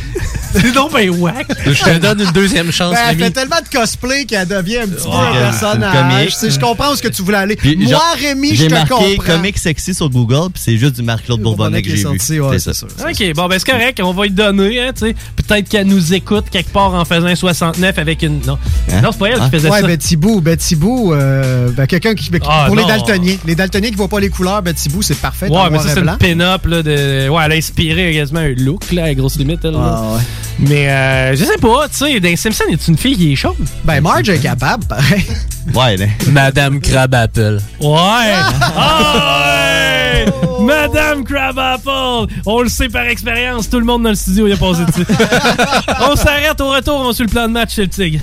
[0.54, 1.48] C'est donc ben whack.
[1.66, 4.88] Je te donne une deuxième chance, Ben, elle fait tellement de cosplay qu'elle devient un
[4.88, 5.96] petit peu Ouais, un personnage.
[5.98, 6.30] comique.
[6.30, 7.56] Tu sais, je comprends où ce que tu voulais aller.
[7.56, 9.34] Puis, Moi, genre, Rémi, je J'ai te marqué comprends.
[9.34, 12.42] comique sexy sur Google, puis c'est juste du Marc-Claude Bourbonnais que j'ai vu.
[12.42, 12.86] ouais, c'est ça.
[12.86, 14.00] OK, bon, ben c'est correct.
[14.04, 15.16] On va lui donner, hein, tu sais.
[15.36, 18.40] Peut-être qu'elle nous écoute quelque part en faisant un 69 avec une...
[18.46, 18.58] Non,
[19.02, 19.88] non c'est pas elle qui faisait ouais, ça.
[19.88, 22.30] Betty Boo, Betty Boo, euh, ben, quelqu'un qui.
[22.48, 23.38] Ah, pour les daltoniens.
[23.46, 25.48] Les daltoniens qui voient pas les couleurs, Betty Boo, c'est parfait.
[25.50, 26.14] Ouais, mais ça, c'est blanc.
[26.22, 27.28] une pin-up, là, de...
[27.30, 29.72] Ouais, elle a inspiré quasiment un look, là, à grosse limite, elle.
[29.72, 29.80] là.
[29.98, 30.22] Ah, ouais.
[30.60, 33.56] Mais, euh, je sais pas, tu sais, dans Simpson, est une fille qui est chaude?
[33.84, 35.26] Ben, Marge est capable, pareil.
[35.74, 36.10] Ouais, ben.
[36.30, 37.60] Madame Crabapple.
[37.80, 38.34] Ouais!
[38.76, 40.26] Ah ouais!
[40.60, 42.34] Madame Crabapple!
[42.46, 45.06] On le sait par expérience, tout le monde dans le studio y a passé dessus.
[46.12, 48.20] on s'arrête au retour, on suit le plan de match chez le Tigre.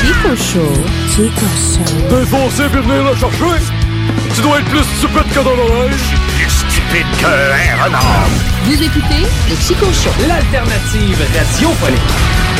[0.00, 0.72] Chico Show.
[1.10, 2.16] Chico Show.
[2.16, 3.62] Défoncé puis venir le chercher.
[4.34, 5.90] Tu dois être plus stupide que dans l'oreille.
[6.90, 8.28] Plus stupide qu'un renard.
[8.64, 10.10] Vous écoutez le Chico Show.
[10.26, 12.59] L'alternative radiophonique.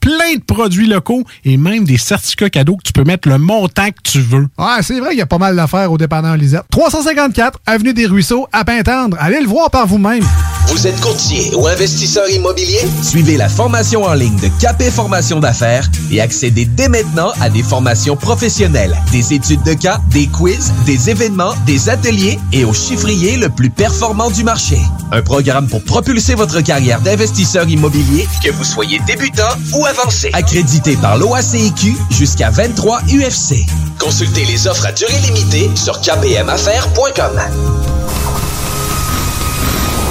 [0.00, 3.88] plein de produits locaux et même des certificats cadeaux que tu peux mettre le montant
[3.88, 4.48] que tu veux.
[4.58, 6.64] Ouais, c'est vrai qu'il y a pas mal d'affaires au dépanneur Lisette.
[6.70, 9.16] 354 Avenue des Ruisseaux, à Pintendre.
[9.20, 10.24] Allez le voir par vous-même.
[10.68, 12.80] Vous êtes courtier ou investisseur immobilier?
[13.02, 17.62] Suivez la formation en ligne de Capé Formation d'affaires et accédez dès maintenant à des
[17.62, 23.36] formations professionnelles, des études de cas, des quiz, des événements, des ateliers et au chiffrier
[23.36, 24.78] le plus performant du marché.
[25.10, 29.86] Un programme pour propulser votre carrière d'investisseur immobilier, que vous soyez débutant ou
[30.32, 33.66] Accrédité par l'OACIQ jusqu'à 23 UFC.
[33.98, 37.40] Consultez les offres à durée limitée sur kpmaffaires.com.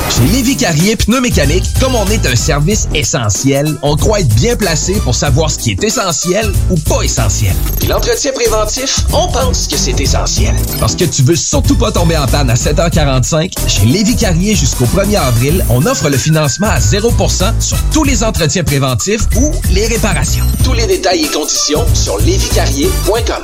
[0.10, 4.94] Chez Lévi Carrier Pneumécanique, comme on est un service essentiel, on croit être bien placé
[4.95, 7.53] pour savoir ce qui est essentiel ou pas essentiel.
[7.80, 10.56] Puis l'entretien préventif, on pense que c'est essentiel.
[10.80, 14.86] Parce que tu veux surtout pas tomber en panne à 7h45, chez Lévi Carrier jusqu'au
[14.86, 19.88] 1er avril, on offre le financement à 0% sur tous les entretiens préventifs ou les
[19.88, 20.45] réparations.
[20.64, 23.44] Tous les détails et conditions sur lévicarrier.com.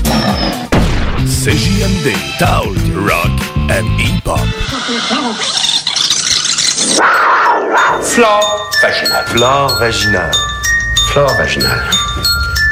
[1.41, 3.31] CJMD, Talk, Rock
[3.71, 4.45] and Hip-Hop.
[8.03, 9.25] Flore vaginale.
[9.25, 10.31] Flore vaginale.
[11.07, 11.89] Flore vaginale.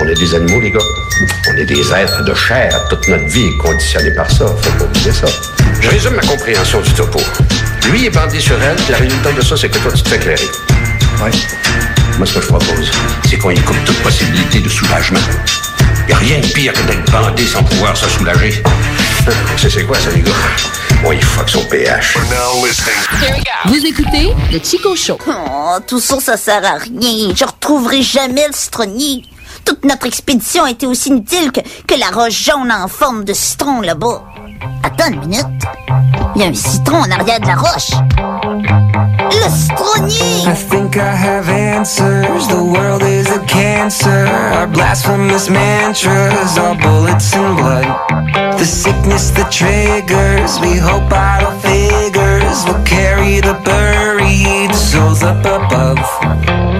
[0.01, 0.85] On est des animaux, les gars.
[1.49, 2.71] On est des êtres de chair.
[2.91, 4.45] Toute notre vie est conditionnée par ça.
[4.45, 5.25] Faut pas oublier ça.
[5.81, 7.19] Je résume ma compréhension du topo.
[7.89, 10.09] Lui est bandé sur elle, puis la résultante de ça, c'est que toi, tu te
[10.09, 10.47] fais éclairer.
[11.23, 11.31] Ouais.
[12.19, 12.91] Moi, ce que je propose,
[13.27, 15.21] c'est qu'on y coupe toute possibilité de soulagement.
[16.09, 18.63] Y a rien de pire que d'être bandé sans pouvoir se soulager.
[19.57, 20.31] C'est c'est quoi, ça, les gars?
[21.03, 22.17] Bon, il fuck son pH.
[23.65, 25.19] Vous écoutez le Chico Show.
[25.27, 27.31] Oh, tout ça, ça sert à rien.
[27.35, 29.21] Je retrouverai jamais le citronnier.
[29.63, 33.33] Toute notre expédition a été aussi inutile que, que la roche jaune en forme de
[33.33, 34.23] citron là-bas.
[34.83, 35.45] Attends une minute.
[36.35, 37.91] Il y a un citron en arrière de la roche.
[39.31, 40.47] Le citronnier!
[40.47, 42.47] I think I have answers.
[42.47, 44.27] The world is a cancer.
[44.55, 48.57] Our blasphemous mantras are bullets and blood.
[48.57, 50.59] The sickness that triggers.
[50.59, 55.99] We hope idle figures will carry the buried souls up above.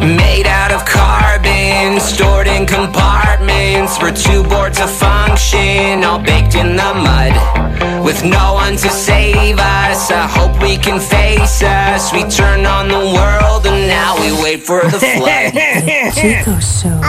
[0.02, 3.29] Made out of carbon, stored in compartments.
[3.78, 8.04] We're too bored to function, all baked in the mud.
[8.04, 12.12] With no one to save us, I hope we can face us.
[12.12, 15.54] We turn on the world and now we wait for the flood.
[16.16, 17.00] Chico Show.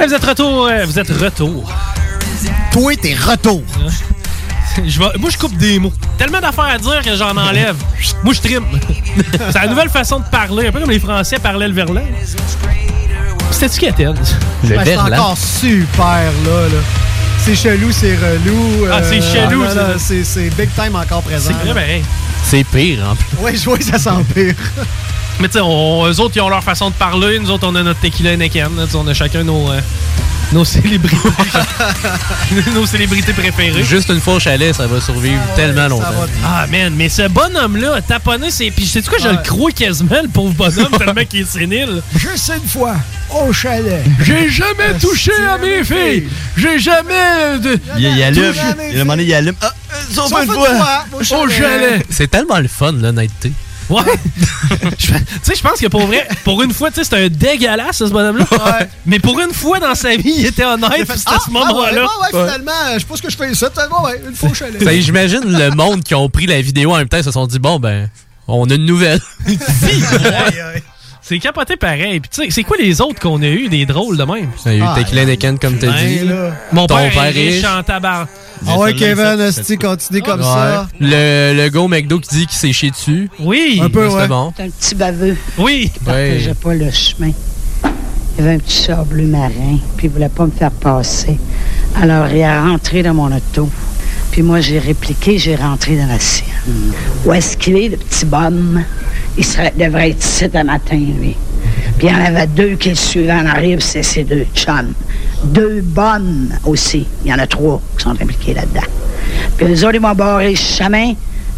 [0.00, 1.70] Hey, vous êtes retour, euh, vous êtes retour.
[2.72, 3.62] Toi, t'es retour.
[4.86, 5.92] Je vais- moi, je coupe des mots.
[6.16, 7.76] Tellement d'affaires à dire que j'en enlève.
[8.24, 8.64] Moi, je trime.
[9.50, 10.68] C'est la nouvelle façon de parler.
[10.68, 12.02] Un peu comme les Français parlaient le verlan.
[13.50, 14.14] C'était-tu Katen?
[14.64, 16.04] Ben, c'est encore super,
[16.46, 16.68] là.
[16.72, 16.78] là.
[17.44, 18.86] C'est chelou, c'est relou.
[18.92, 19.74] Ah, c'est chelou, non, ça.
[19.74, 21.50] non, C'est c'est big time encore présent.
[21.64, 22.02] C'est vrai, ben,
[22.44, 23.38] C'est pire, en plus.
[23.44, 24.54] Ouais, je vois que ça s'empire.
[25.38, 27.38] Mais tu sais, eux autres, ils ont leur façon de parler.
[27.38, 28.68] Nous autres, on a notre tequila Neken.
[28.94, 29.80] On a chacun nos, euh,
[30.52, 31.16] nos célébrités.
[32.74, 33.84] nos célébrités préférées.
[33.84, 36.26] Juste une fois au chalet, ça va survivre tellement longtemps.
[36.44, 38.70] Ah, man, mais ce bonhomme-là a taponné ses.
[38.70, 42.02] Puis, sais-tu quoi, je le crois quasiment, le pauvre bonhomme, tellement qu'il est sénile.
[42.16, 42.96] Juste une fois,
[43.30, 44.04] au chalet.
[44.22, 46.28] J'ai jamais touché à mes filles.
[46.56, 47.58] J'ai jamais.
[47.62, 47.78] De...
[47.96, 48.54] Il, il allume.
[48.90, 49.54] Il a demandé, il allume.
[49.62, 49.72] Ah,
[50.12, 52.04] sauf Sauf une fois, au chalet.
[52.10, 53.52] C'est tellement le fun, l'honnêteté.
[53.90, 54.02] Ouais.
[54.98, 57.28] Je- tu sais, je pense que pour vrai, pour une fois, tu sais, c'est un
[57.28, 58.46] dégueulasse, ce bonhomme-là.
[59.04, 62.06] Mais pour une fois dans sa vie, il était honnête, c'était à ce moment-là.
[62.08, 63.64] Ah, ouais, finalement, je sais pas ce que je fais ici.
[63.64, 63.70] Ouais,
[64.04, 64.48] ouais, une fois.
[64.84, 67.46] Ça, J'imagine le monde qui ont pris la vidéo en même temps, ils se sont
[67.46, 68.08] dit, bon, ben,
[68.46, 69.20] on a une nouvelle.
[71.30, 72.18] C'est capoté pareil.
[72.18, 74.48] Puis tu sais, c'est quoi les autres qu'on a eu des drôles de même?
[74.66, 76.24] Il y a eu Tequila Neken, comme t'as Ben, dit.
[76.24, 76.50] là.
[76.72, 78.26] Mon Ton père, père est riche en tabac.
[78.66, 80.88] Ah ouais, Kevin, Esti, continue comme ça.
[80.98, 83.30] Le, le gars au McDo qui dit qu'il s'est chié dessus.
[83.38, 83.80] Oui.
[83.80, 84.26] Un peu, C'était ouais.
[84.26, 84.52] bon.
[84.56, 85.36] C'est un petit baveux.
[85.56, 85.92] Oui.
[85.94, 87.30] Il partageait pas le chemin.
[88.36, 91.38] Il avait un petit char bleu marin, puis il voulait pas me faire passer.
[92.02, 93.70] Alors, il est rentré dans mon auto.
[94.32, 96.92] Puis moi, j'ai répliqué, j'ai rentré dans la sienne.
[97.24, 98.82] Où est-ce qu'il est, le petit bum?
[99.36, 101.36] Il serait, devrait être ici un matin, lui.
[101.98, 104.92] Puis il y en avait deux qui le suivaient en arrière, c'est ces deux chums.
[105.44, 107.06] Deux bonnes aussi.
[107.24, 108.86] Il y en a trois qui sont impliqués là-dedans.
[109.56, 111.14] Puis eux autres, ils m'ont barré le chemin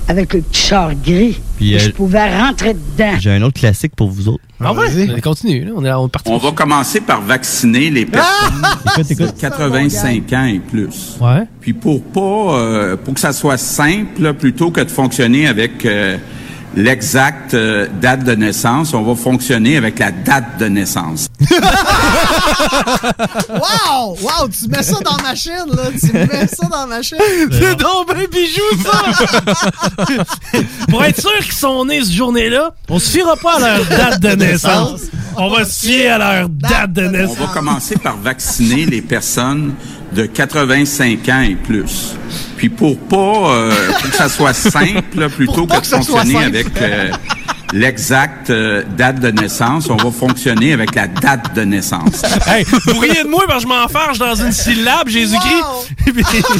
[0.08, 1.40] avec le petit char gris.
[1.56, 3.12] Puis, je euh, pouvais rentrer dedans.
[3.20, 4.42] J'ai un autre classique pour vous autres.
[4.60, 5.20] Ah ouais?
[5.20, 5.72] Continue, là.
[5.76, 6.30] On est, on est parti.
[6.30, 8.62] On va commencer par vacciner les personnes
[8.96, 11.16] de 85 ans et plus.
[11.20, 11.46] Ouais.
[11.60, 12.20] Puis pour pas,
[12.58, 16.16] euh, pour que ça soit simple, là, plutôt que de fonctionner avec euh,
[16.74, 21.28] l'exacte euh, date de naissance, on va fonctionner avec la date de naissance.
[23.50, 24.16] wow!
[24.20, 24.48] Wow!
[24.48, 25.84] Tu mets ça dans ma chaîne, là.
[26.00, 27.18] Tu mets ça dans ma chaîne.
[27.50, 29.02] C'est donc un bijou, ça!
[30.88, 34.20] Pour être sûr qu'ils sont nés cette journée-là, on se fiera pas à leur date
[34.20, 35.02] de naissance.
[35.36, 37.36] On va se fier à leur date de On naissance.
[37.38, 39.74] va commencer par vacciner les personnes
[40.14, 42.14] de 85 ans et plus.
[42.62, 46.68] Puis pour pas, euh, pour que ça soit simple, là, plutôt que de fonctionner avec
[46.80, 47.10] euh,
[47.72, 52.22] l'exacte euh, date de naissance, on va fonctionner avec la date de naissance.
[52.46, 55.64] Hey, vous riez de moi parce que je m'enfarge dans une syllabe, Jésus-Christ.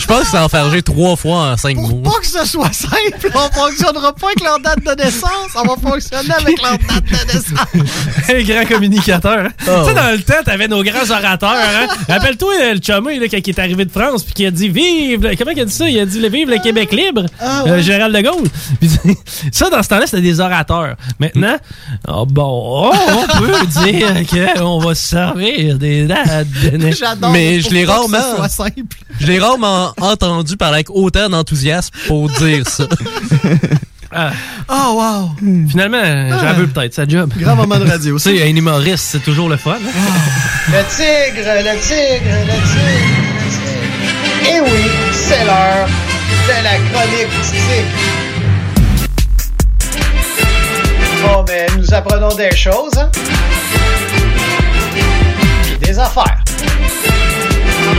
[0.01, 2.01] Je pense que c'est enfargé trois fois en cinq mots.
[2.05, 5.75] Pas que ce soit simple, on fonctionnera pas avec leur date de naissance, on va
[5.91, 8.31] fonctionner avec leur date de naissance.
[8.31, 9.39] Un grand communicateur.
[9.47, 9.49] hein.
[9.69, 9.83] Oh.
[9.83, 11.51] Tu sais, dans le temps, t'avais nos grands orateurs.
[11.53, 11.89] Hein?
[12.09, 15.23] Rappelle-toi euh, le chumé là, il est arrivé de France puis qui a dit Vive
[15.23, 15.89] le- Comment il a dit ça?
[15.89, 17.83] Il a dit le Vive le Québec libre, Ah, euh, ouais.
[17.83, 18.49] Gérald de Gaulle.
[18.81, 18.91] Puis,
[19.53, 20.97] ça, dans ce temps-là, c'était des orateurs.
[21.19, 21.57] Maintenant,
[22.09, 26.91] oh, bon, oh, on peut dire qu'on va se servir des dates de.
[27.33, 28.97] Mais je l'ai rarement- ce soit simple.
[29.21, 32.85] Je l'ai rarement entendu parler avec autant d'enthousiasme pour dire ça.
[34.11, 34.31] Ah,
[34.69, 35.31] Oh, wow!
[35.69, 37.33] finalement, j'en veux peut-être, sa job.
[37.39, 39.73] Grand moment de radio, Tu sais, un humoriste, c'est toujours le fun.
[39.73, 40.01] hein?
[40.69, 44.57] Le tigre, le tigre, le tigre, le tigre.
[44.57, 45.89] Et oui, c'est l'heure
[46.47, 48.12] C'était la chronique du tigre.
[51.33, 53.11] Bon, mais nous apprenons des choses, hein?
[55.81, 56.43] Des affaires.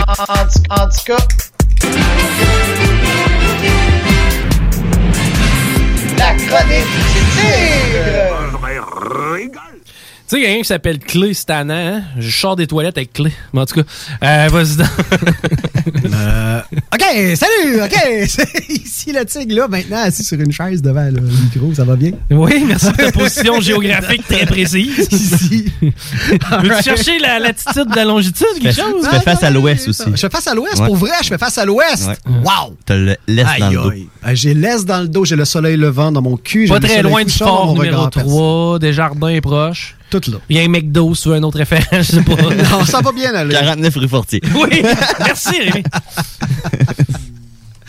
[0.07, 1.17] En, en- en tout cas,
[6.17, 8.49] la chronique du tigre.
[10.25, 12.03] Tu sais, il y a un qui s'appelle Clé cette année, hein?
[12.17, 13.31] Je sors des toilettes avec Clé.
[13.51, 13.87] Mais en tout cas,
[14.23, 14.77] euh, vas-y.
[15.87, 16.61] Euh,
[16.93, 18.27] OK, salut, OK.
[18.27, 21.95] C'est ici le tigre, là, maintenant, assis sur une chaise devant le micro, ça va
[21.95, 22.11] bien?
[22.31, 25.07] Oui, merci de ta position géographique très précise.
[25.11, 25.71] Ici.
[25.81, 29.03] Veux-tu chercher la latitude de la longitude, quelque chose?
[29.03, 30.03] Tu fais face à l'ouest aussi.
[30.13, 30.85] Je fais face à l'ouest, Ouais.
[30.87, 32.07] pour vrai, je fais face à l'ouest.
[32.07, 32.15] Ouais.
[32.43, 32.75] Wow!
[32.85, 33.91] T'as le dans le dos.
[34.23, 36.67] Ah, J'ai l'aise dans le dos, j'ai le soleil levant dans mon cul.
[36.67, 38.29] j'ai Pas le très loin du fort numéro regard percé.
[38.29, 39.95] 3, des jardins est proche.
[40.13, 40.37] Tout là.
[40.47, 42.35] Il y a un McDo sur un autre référent, je sais pas.
[42.71, 43.55] Non, ça va bien aller.
[43.55, 44.41] 49 rue Fortier.
[44.53, 44.83] Oui,
[45.19, 45.83] merci Rémi.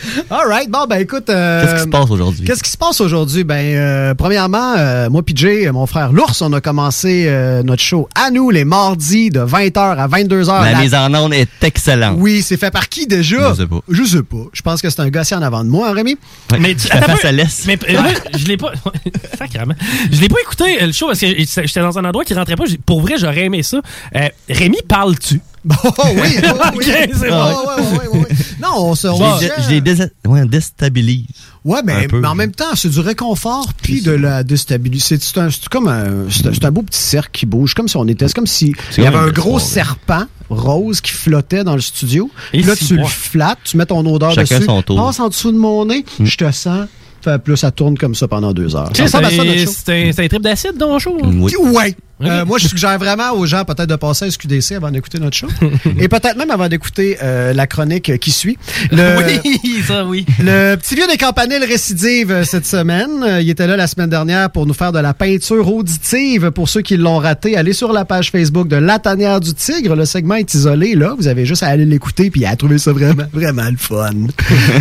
[0.31, 0.71] All right.
[0.71, 1.29] Bon, ben écoute.
[1.31, 2.45] euh, Qu'est-ce qui se passe aujourd'hui?
[2.47, 3.45] Qu'est-ce qui se passe aujourd'hui?
[3.45, 7.83] Ben, euh, premièrement, euh, moi puis Jay, mon frère l'ours, on a commencé euh, notre
[7.83, 10.63] show à nous les mardis de 20h à 22h.
[10.65, 12.17] La La- mise en onde est excellente.
[12.19, 13.51] Oui, c'est fait par qui déjà?
[13.53, 13.81] Je sais pas.
[13.89, 14.37] Je sais pas.
[14.53, 16.17] Je pense que c'est un gars assis en avant de moi, hein, Rémi?
[16.53, 17.67] Ouais, Mais tu- face à l'est.
[17.67, 18.01] Mais euh,
[18.37, 18.73] je l'ai pas.
[19.39, 19.75] Sacrément.
[20.11, 22.57] Je l'ai pas écouté euh, le show parce que j'étais dans un endroit qui rentrait
[22.57, 22.65] pas.
[22.87, 23.81] Pour vrai, j'aurais aimé ça.
[24.17, 25.41] Euh, Rémi, parles-tu?
[25.85, 26.85] Oh oui, oui, oui.
[27.15, 27.67] C'est Oh, bon.
[27.67, 28.29] ouais, ouais, ouais, ouais.
[28.63, 29.07] Non, on se...
[29.09, 29.97] on Je les-
[30.37, 31.27] je déstabilise.
[31.65, 32.21] Ouais, mais, Un peu.
[32.21, 35.19] mais en même temps, c'est du réconfort puis de la déstabilisation.
[35.35, 38.07] C'est un- c'est comme un, c'est un- beau petit cercle qui bouge, comme si on
[38.07, 41.65] était, c'est comme si C'est il y avait un gros soir, serpent rose qui flottait
[41.65, 42.31] dans le studio.
[42.53, 44.97] Et Puis là, si tu le flattes, tu mets ton odeur Chacun dessus, son tour.
[44.97, 46.87] passe en dessous de mon nez, je te sens.
[47.25, 48.91] Là, ça tourne comme ça pendant deux heures.
[48.93, 49.73] C'est Ça ressemble à ça, notre show.
[49.87, 51.17] c'est un, c'est un trip d'acide dans le show.
[51.25, 51.55] Oui.
[51.59, 51.97] Ouais.
[52.23, 55.37] Euh, moi, je suggère vraiment aux gens peut-être de passer à SQDC avant d'écouter notre
[55.37, 55.49] show.
[55.99, 58.57] Et peut-être même avant d'écouter euh, la chronique qui suit.
[58.93, 60.25] Le, Oui, ça oui.
[60.39, 63.11] Le petit vieux des campaniles récidive euh, cette semaine.
[63.25, 66.51] Euh, Il était là la semaine dernière pour nous faire de la peinture auditive.
[66.53, 69.97] Pour ceux qui l'ont raté, allez sur la page Facebook de La Tanière du Tigre.
[69.97, 71.15] Le segment est isolé, là.
[71.19, 74.11] Vous avez juste à aller l'écouter puis à trouver ça vraiment, vraiment le fun.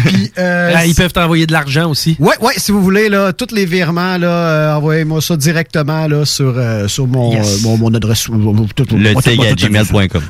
[0.05, 2.15] puis, euh, Ah, ils peuvent t'envoyer de l'argent aussi.
[2.19, 6.53] Ouais, ouais, si vous voulez, là, tous les virements, là, envoyez-moi ça directement, là, sur,
[6.57, 7.47] euh, sur mon, Yes.
[7.47, 8.27] euh, mon, mon adresse.
[8.29, 10.21] Le tigre à tout- gmail.com.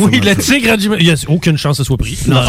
[0.00, 0.88] Oui, le tigre a du.
[0.98, 2.18] Il y a aucune chance que ce soit pris.
[2.26, 2.40] Non,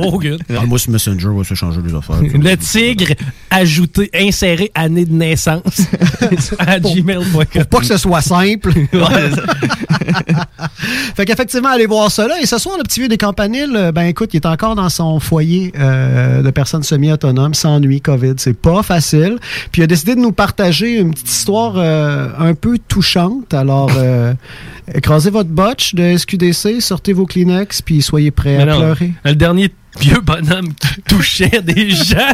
[0.02, 0.38] aucune.
[0.50, 2.20] Ah, moi, sur Messenger, on va se changer les affaires.
[2.22, 3.14] Le tigre
[3.50, 5.82] ajouté, inséré année de naissance
[6.58, 7.44] à gmail.com.
[7.52, 8.72] Pour pas que ce soit simple.
[11.16, 12.40] fait qu'effectivement, allez voir là.
[12.40, 14.88] Et ce soir, le petit vieux des campaniles, euh, ben écoute, il est encore dans
[14.88, 18.34] son foyer euh, de personnes semi-autonomes, sans nuit, COVID.
[18.36, 19.38] C'est pas facile.
[19.72, 23.54] Puis il a décidé de nous partager une petite histoire euh, un peu touchante.
[23.54, 24.34] Alors, euh,
[24.94, 29.12] écrasez votre botch de SQDC, sortez vos Kleenex, puis soyez prêts à non, pleurer.
[29.24, 29.70] Le dernier
[30.00, 32.32] vieux bonhomme qui touchait des gens,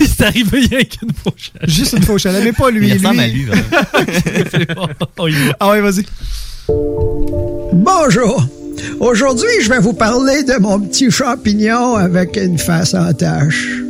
[0.00, 1.52] c'est arrivé il y a qu'une fauche.
[1.66, 2.88] Juste une fauche mais pas lui.
[2.88, 3.22] Il ressemble lui.
[3.22, 4.88] à lui, vraiment.
[5.18, 5.56] Oh, il va.
[5.60, 6.04] Ah ouais, vas-y.
[6.68, 8.42] Bonjour.
[9.00, 13.82] Aujourd'hui, je vais vous parler de mon petit champignon avec une face en tache.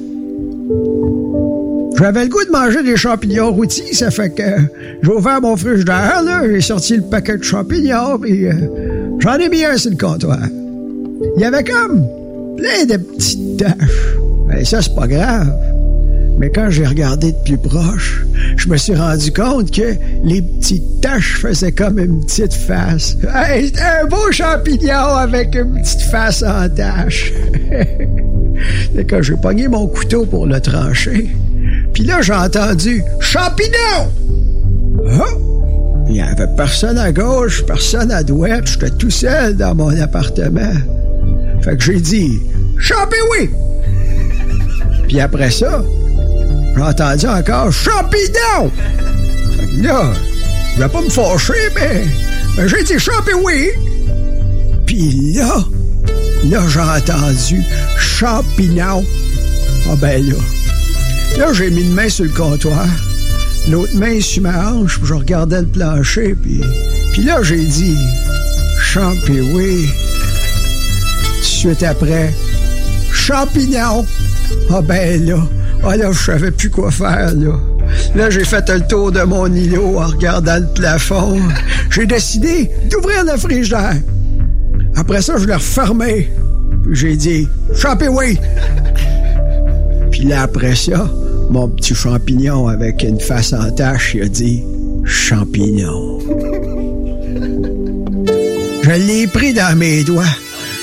[1.99, 4.43] J'avais le goût de manger des champignons rôtis, ça fait que
[5.03, 8.53] j'ai ouvert mon frigidaire, j'ai sorti le paquet de champignons, puis euh,
[9.19, 10.39] j'en ai mis un sur le comptoir.
[11.37, 12.07] Il y avait comme
[12.57, 14.19] plein de petites taches.
[14.57, 15.53] Et ça, c'est pas grave.
[16.39, 18.25] Mais quand j'ai regardé de plus proche,
[18.57, 23.17] je me suis rendu compte que les petites taches faisaient comme une petite face.
[23.35, 27.33] Un beau champignon avec une petite face en tache.
[28.97, 31.29] Et quand j'ai pogné mon couteau pour le trancher,
[31.93, 34.13] puis là, j'ai entendu «Champignon!»
[35.21, 36.05] Oh!
[36.09, 40.73] Il y avait personne à gauche, personne à droite, j'étais tout seul dans mon appartement.
[41.63, 42.41] Fait que j'ai dit
[42.79, 43.51] «Champi oui!»
[45.09, 45.83] Puis après ça,
[46.77, 48.71] j'ai entendu encore champignon!
[49.83, 50.13] Là,
[50.77, 53.71] je vais pas me fâcher, mais, j'ai dit champi oui!
[54.87, 55.65] Puis là,
[56.51, 57.63] là, j'ai entendu
[57.99, 59.05] champignon.
[59.91, 60.37] Ah ben là.
[61.39, 62.87] Là, j'ai mis une main sur le comptoir,
[63.69, 66.61] l'autre main sur ma hanche, puis je regardais le plancher, puis,
[67.13, 67.99] puis là, j'ai dit
[68.81, 69.89] champi oui.
[71.43, 72.33] Suite après,
[73.13, 74.07] champignon.
[74.71, 75.39] Ah ben là,
[75.85, 77.59] ah là, je savais plus quoi faire, là.
[78.15, 81.41] Là, j'ai fait le tour de mon îlot en regardant le plafond.
[81.91, 83.97] J'ai décidé d'ouvrir le frigidaire.
[84.97, 86.31] Après ça, je l'ai refermé.
[86.85, 88.39] Puis j'ai dit, champi oui.
[90.11, 91.09] Puis là, après ça,
[91.51, 94.65] mon petit champignon avec une face en tache, il a dit,
[95.05, 96.19] champignon.
[98.83, 100.25] Je l'ai pris dans mes doigts.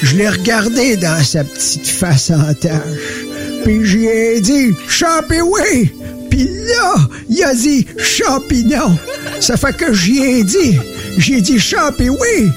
[0.01, 3.24] Je l'ai regardé dans sa petite face en tache.
[3.65, 5.91] Puis j'y ai dit champi oui.
[6.29, 6.95] Puis là,
[7.27, 8.95] il a dit champignon.
[9.39, 10.77] Ça fait que j'y ai dit.
[11.17, 12.49] J'ai dit champi oui.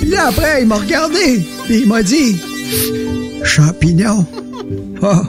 [0.00, 1.40] Puis là, après, il m'a regardé.
[1.66, 2.36] Puis il m'a dit
[3.44, 4.26] champignon.
[5.02, 5.22] Ah.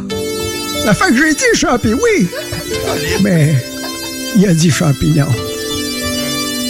[0.83, 2.27] Ça fait que j'ai dit champi oui.
[3.21, 3.53] Mais
[4.35, 5.27] il a dit champignon.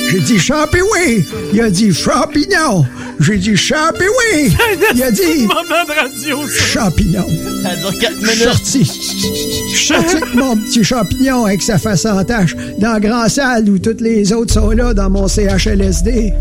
[0.09, 1.25] J'ai dit champi oui.
[1.53, 2.85] Il a dit champignon.
[3.19, 4.55] J'ai dit champi oui.
[4.95, 6.63] Il a dit moment de radio, ça.
[6.81, 7.25] champignon.
[7.63, 8.83] Ça dure 4 Je suis sorti.
[9.71, 13.29] Je suis sorti avec mon petit champignon avec sa face en tache dans la grande
[13.29, 16.33] salle où toutes les autres sont là dans mon CHLSD.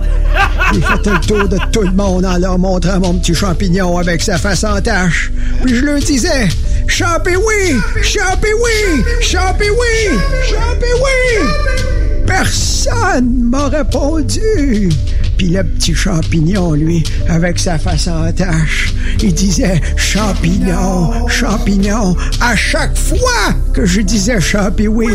[0.72, 4.22] J'ai fait le tour de tout le monde en leur montrant mon petit champignon avec
[4.22, 5.30] sa face en tache.
[5.64, 6.48] Puis je leur disais
[6.86, 7.76] Champi oui!
[8.02, 9.02] Champi oui!
[9.20, 10.18] Champi oui!
[10.48, 11.99] Champi oui!
[12.31, 14.89] Personne m'a répondu.
[15.36, 22.55] Puis le petit champignon, lui, avec sa face en tache, il disait champignon, champignon, à
[22.55, 25.09] chaque fois que je disais champi oui.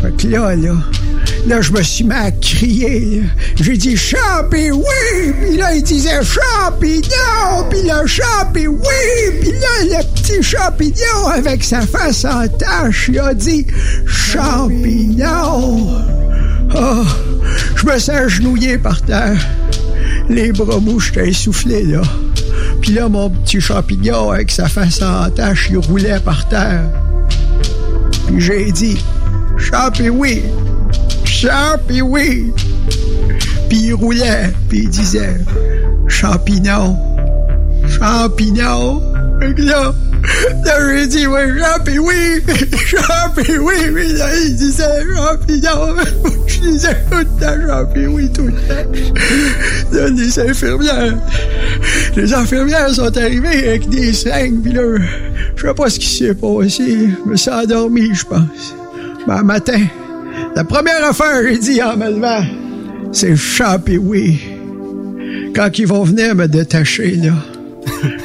[0.00, 0.74] Fait que là, là,
[1.48, 3.24] là, je me suis mis à crier.
[3.56, 9.98] J'ai dit champi oui, puis là, il disait champignon, puis là, champi oui, puis là,
[9.98, 13.66] le petit champignon avec sa face en tache, il a dit
[14.06, 15.88] champignon.
[16.78, 17.04] Oh,
[17.74, 19.38] je me suis agenouillé par terre.
[20.28, 22.02] Les bras mous, j'étais essoufflé, là.
[22.82, 26.84] Puis là, mon petit champignon, avec sa face en tache, il roulait par terre.
[28.26, 28.98] Puis j'ai dit,
[29.58, 30.42] Champi oui,
[31.24, 32.52] Champi oui.
[33.68, 35.38] Puis il roulait, puis il disait,
[36.08, 36.98] champignon,
[37.88, 39.02] champignon.
[39.40, 39.92] Là,
[40.64, 41.46] là, j'ai dit, ouais,
[41.98, 42.42] oui,
[42.86, 43.74] champi oui.
[43.94, 45.96] Puis là, il disait, champignon.
[46.46, 48.90] Je disais tout le temps, champi oui, tout le temps.
[49.92, 51.18] Là, les infirmières,
[52.16, 54.98] les infirmières sont arrivées avec des seringues, puis là,
[55.54, 57.10] je sais pas ce qui s'est passé.
[57.24, 58.74] Je me suis endormi, je pense.
[59.26, 59.82] Ben, matin,
[60.54, 62.44] la première affaire, j'ai dit en me levant,
[63.12, 64.40] c'est champi oui.
[65.54, 67.32] Quand ils vont venir me détacher, là,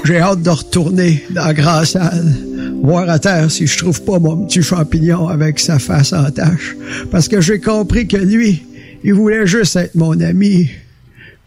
[0.04, 2.34] j'ai hâte de retourner dans la grande salle,
[2.84, 6.76] voir à terre si je trouve pas mon petit champignon avec sa face en tache.
[7.12, 8.64] Parce que j'ai compris que lui,
[9.04, 10.70] il voulait juste être mon ami.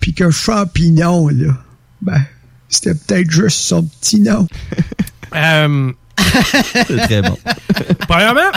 [0.01, 1.57] Puis que champignon, là,
[2.03, 2.23] ben,
[2.69, 4.47] c'était peut-être juste son petit nom.
[5.37, 5.91] Euh,
[6.87, 7.37] C'est très bon.
[8.09, 8.53] Premièrement,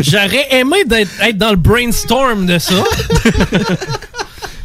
[0.00, 2.84] j'aurais aimé d'être être dans le brainstorm de ça.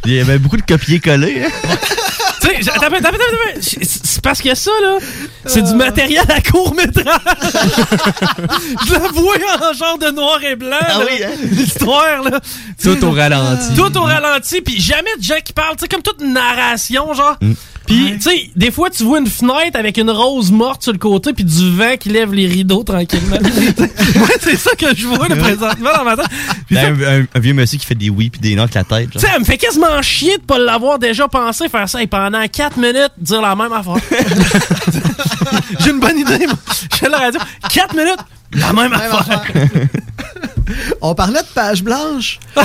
[0.04, 1.44] Il y avait beaucoup de copier-coller.
[1.46, 1.48] hein.
[2.40, 4.98] tu sais, c'est c'est parce que ça, là,
[5.44, 7.04] c'est du matériel à court-métrage.
[8.86, 9.36] Je la vois
[9.70, 11.30] en genre de noir et blanc, Ah là, oui, hein?
[11.42, 12.40] l'histoire, là.
[12.82, 13.74] Tout au ralenti.
[13.76, 17.12] Tout au ralenti, puis jamais de gens qui parlent, tu sais, comme toute une narration,
[17.14, 17.36] genre.
[17.40, 17.52] Mm.
[17.86, 20.98] Puis, tu sais, des fois, tu vois une fenêtre avec une rose morte sur le
[20.98, 23.36] côté, puis du vent qui lève les rideaux tranquillement.
[24.16, 26.26] Moi, c'est ça que je vois, là, présentement, dans ma tête.
[26.72, 28.84] Ça- un, un- un vieux monsieur qui fait des oui puis des non avec la
[28.84, 29.10] tête.
[29.10, 32.06] tu sais, elle me fait quasiment chier de pas l'avoir déjà pensé faire ça et
[32.06, 33.96] pendant 4 minutes dire la même affaire.
[35.80, 36.56] J'ai une bonne idée, moi.
[36.92, 37.40] Je fais la radio.
[37.72, 38.18] 4 minutes,
[38.52, 39.42] la même, affaire.
[41.00, 42.38] On parlait de page blanche.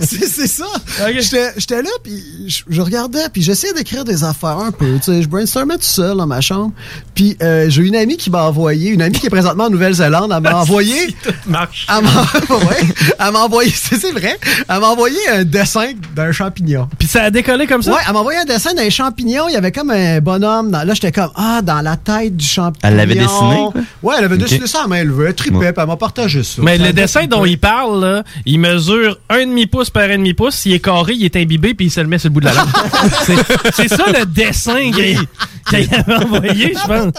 [0.00, 0.66] c'est ça.
[1.18, 2.22] J'étais j'étais là, puis
[2.68, 4.96] je, regardais, puis j'essayais d'écrire des affaires un peu.
[4.96, 6.72] Tu sais, je brainstormais tout seul dans ma chambre.
[7.14, 10.32] Puis euh, j'ai une amie qui m'a envoyé, une amie qui est présentement en Nouvelle-Zélande,
[10.34, 11.14] elle m'a envoyé...
[11.46, 11.86] marche.
[11.88, 14.38] Elle m'a ouais, envoyé, c'est vrai,
[14.68, 16.88] elle m'a envoyé un dessin d'un champignon.
[16.98, 17.92] Puis ça a décollé comme ça?
[17.92, 19.48] Ouais, elle m'a envoyé un dessin d'un champignon.
[19.48, 20.70] Il y avait comme un bonhomme.
[20.70, 22.80] Dans, là, j'étais comme, ah, dans la tête du champignon.
[22.82, 23.80] Elle l'avait dessiné, quoi?
[24.02, 25.26] Ouais, elle avait dessiné ça à main levée.
[25.28, 25.74] Elle tripait, Ouais.
[25.76, 25.96] elle m'a
[26.42, 26.62] ça.
[26.62, 30.54] Mais Ça le dessin dont il parle, là, il mesure un demi-pouce par un demi-pouce.
[30.54, 32.46] S'il est carré, il est imbibé, puis il se le met sur le bout de
[32.46, 32.68] la langue.
[33.26, 35.18] C'est- C'est ça le dessin qu'il
[35.70, 37.12] qu'il avait envoyé, je pense.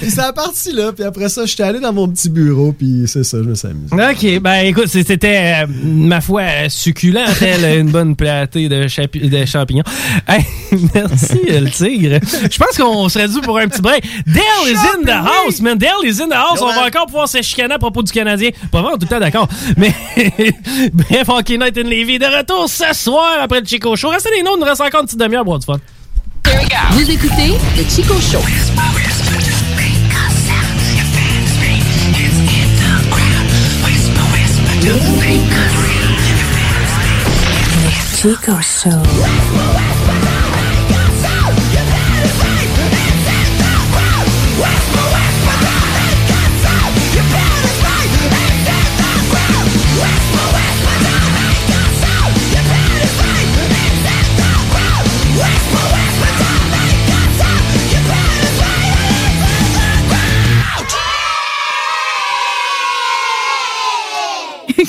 [0.00, 3.22] Puis a parti là, puis après ça, j'étais allé dans mon petit bureau, puis c'est
[3.24, 4.36] ça, je me suis amusé.
[4.36, 9.28] OK, ben écoute, c'est- c'était, euh, ma foi, succulent, tel une bonne platée de, chapi-
[9.28, 9.84] de champignons.
[10.26, 10.44] Hey,
[10.94, 12.18] merci, euh, le tigre.
[12.50, 14.02] Je pense qu'on serait dû pour un petit break.
[14.26, 15.78] Dale is in the house, man.
[15.78, 16.60] Dale is in the house.
[16.60, 18.50] On va encore pouvoir se chicaner à propos du Canadien.
[18.70, 19.48] Pas vraiment, tout le temps d'accord.
[19.76, 19.92] Mais
[20.92, 24.08] bref, Hockey Night in Levy de retour ce soir après le Chico Show.
[24.08, 25.78] Restez les noms, il nous reste encore une petite demi-heure pour avoir du fun.
[26.92, 28.40] Vous écoutez le Chico Show.
[38.16, 39.61] Chico Show.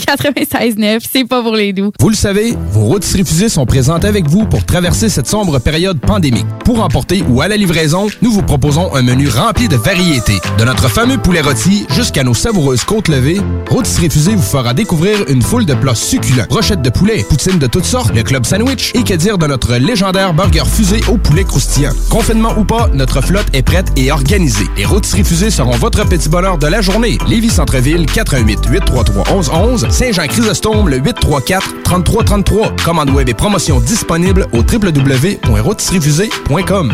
[0.03, 1.91] 96.9, c'est pas pour les doux.
[1.99, 5.99] Vous le savez, vos rôtisseries fusées sont présentes avec vous pour traverser cette sombre période
[5.99, 6.45] pandémique.
[6.65, 10.39] Pour emporter ou à la livraison, nous vous proposons un menu rempli de variétés.
[10.57, 13.39] De notre fameux poulet rôti jusqu'à nos savoureuses côtes levées,
[13.69, 16.45] Rôtisserie Fusée vous fera découvrir une foule de plats succulents.
[16.49, 19.75] Brochettes de poulet, poutines de toutes sortes, le club sandwich et que dire de notre
[19.75, 21.91] légendaire burger fusé au poulet croustillant.
[22.09, 24.65] Confinement ou pas, notre flotte est prête et organisée.
[24.77, 27.17] Les Rôtisseries Fusées seront votre petit bonheur de la journée.
[27.27, 32.75] Lévis Centreville, 88 833 1111 Saint-Jean-Chrysostome, le 834 3333.
[32.83, 36.93] Commande web et promotion disponible au www.rôtisseriefusée.com.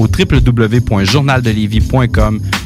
[0.00, 0.08] au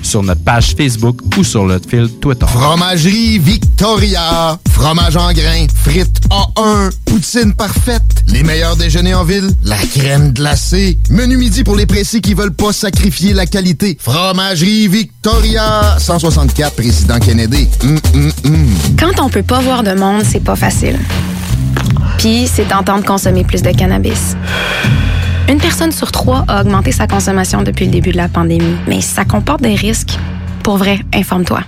[0.02, 2.47] sur notre page Facebook ou sur notre fil Twitter.
[2.47, 4.59] Fromagerie Victoria.
[4.70, 5.66] Fromage en grains.
[5.82, 6.90] Frites A1.
[7.05, 8.02] Poutine parfaite.
[8.28, 9.51] Les meilleurs déjeuners en ville.
[9.65, 10.98] La crème glacée.
[11.11, 13.97] Menu midi pour les pressés qui veulent pas sacrifier la qualité.
[14.01, 15.97] Fromagerie Victoria.
[15.98, 17.69] 164 Président Kennedy.
[17.82, 18.66] Hum, hum, hum.
[18.98, 20.98] Quand on peut pas voir de monde, c'est pas facile.
[22.19, 24.36] Puis, c'est tentant de consommer plus de cannabis.
[25.47, 29.03] Une personne sur trois a augmenté sa consommation depuis le début de la pandémie, mais
[29.03, 30.19] ça comporte des risques.
[30.62, 31.61] Pour vrai, informe-toi.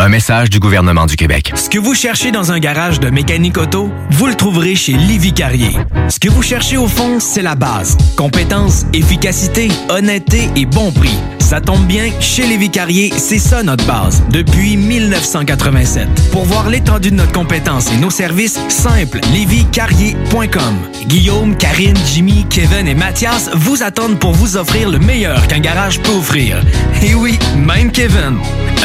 [0.00, 1.52] Un message du gouvernement du Québec.
[1.54, 5.32] Ce que vous cherchez dans un garage de mécanique auto, vous le trouverez chez Livy
[5.32, 5.76] Carrier.
[6.08, 7.96] Ce que vous cherchez au fond, c'est la base.
[8.16, 11.18] Compétence, efficacité, honnêteté et bon prix.
[11.50, 16.06] Ça tombe bien, chez Lévi Carrier, c'est ça notre base, depuis 1987.
[16.30, 20.76] Pour voir l'étendue de notre compétence et nos services, simple, lévicarrier.com.
[21.08, 25.98] Guillaume, Karine, Jimmy, Kevin et Mathias vous attendent pour vous offrir le meilleur qu'un garage
[25.98, 26.62] peut offrir.
[27.02, 28.38] Et oui, même Kevin.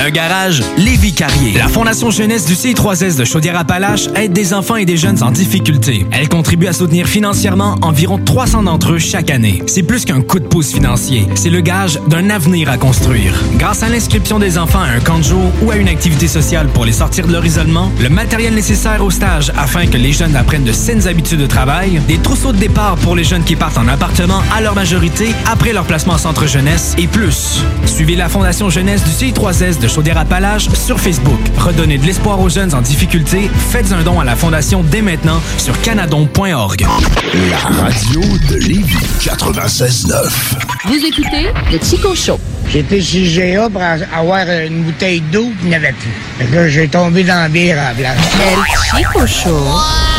[0.04, 1.54] Un garage Lévi Carrier.
[1.58, 6.08] La Fondation Jeunesse du CI3S de Chaudière-Appalaches aide des enfants et des jeunes en difficulté.
[6.12, 9.62] Elle contribue à soutenir financièrement environ 300 d'entre eux chaque année.
[9.68, 13.34] C'est plus qu'un coup de pouce financier, c'est le gage d'un avenir à construire.
[13.58, 16.68] Grâce à l'inscription des enfants à un camp de jour ou à une activité sociale
[16.70, 20.38] pour les sortir de leur isolement, le matériel nécessaire au stage afin que les jeunes
[20.38, 23.78] apprennent de saines habitudes de travail, des trousseaux de départ pour les jeunes qui partent
[23.78, 27.62] en appartement à leur majorité après leur placement en centre jeunesse et plus.
[27.86, 31.40] Suivez la Fondation Jeunesse du CI3S de Chaudière-Appalaches sur Facebook.
[31.58, 33.50] Redonnez de l'espoir aux jeunes en difficulté.
[33.72, 36.86] Faites un don à la Fondation dès maintenant sur canadon.org.
[37.50, 40.56] La radio de Lévis 96.9.
[40.86, 42.40] Vous écoutez le Chico Show.
[42.70, 46.12] J'étais chez GA pour avoir une bouteille d'eau, puis il n'y avait plus.
[46.40, 48.18] Fait que j'ai tombé dans la bière à la place.
[48.42, 50.15] El Chico Show.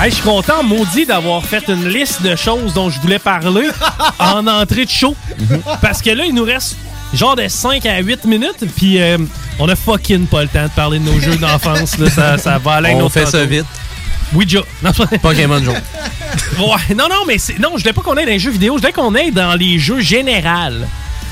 [0.00, 3.68] Hey, je suis content, maudit, d'avoir fait une liste de choses dont je voulais parler
[4.20, 5.16] en entrée de show.
[5.82, 6.76] Parce que là, il nous reste
[7.12, 9.18] genre de 5 à 8 minutes, puis euh,
[9.58, 11.98] on a fucking pas le temps de parler de nos jeux d'enfance.
[11.98, 12.08] là.
[12.10, 13.64] Ça, ça va aller On fait ça vite.
[14.32, 14.60] Ouija.
[14.82, 14.92] Non,
[15.22, 15.74] Pokémon Joe.
[16.58, 18.74] Ouais, non, non, mais c'est- non, je voulais pas qu'on aille dans les jeux vidéo,
[18.76, 20.84] je voulais qu'on aille dans les jeux généraux.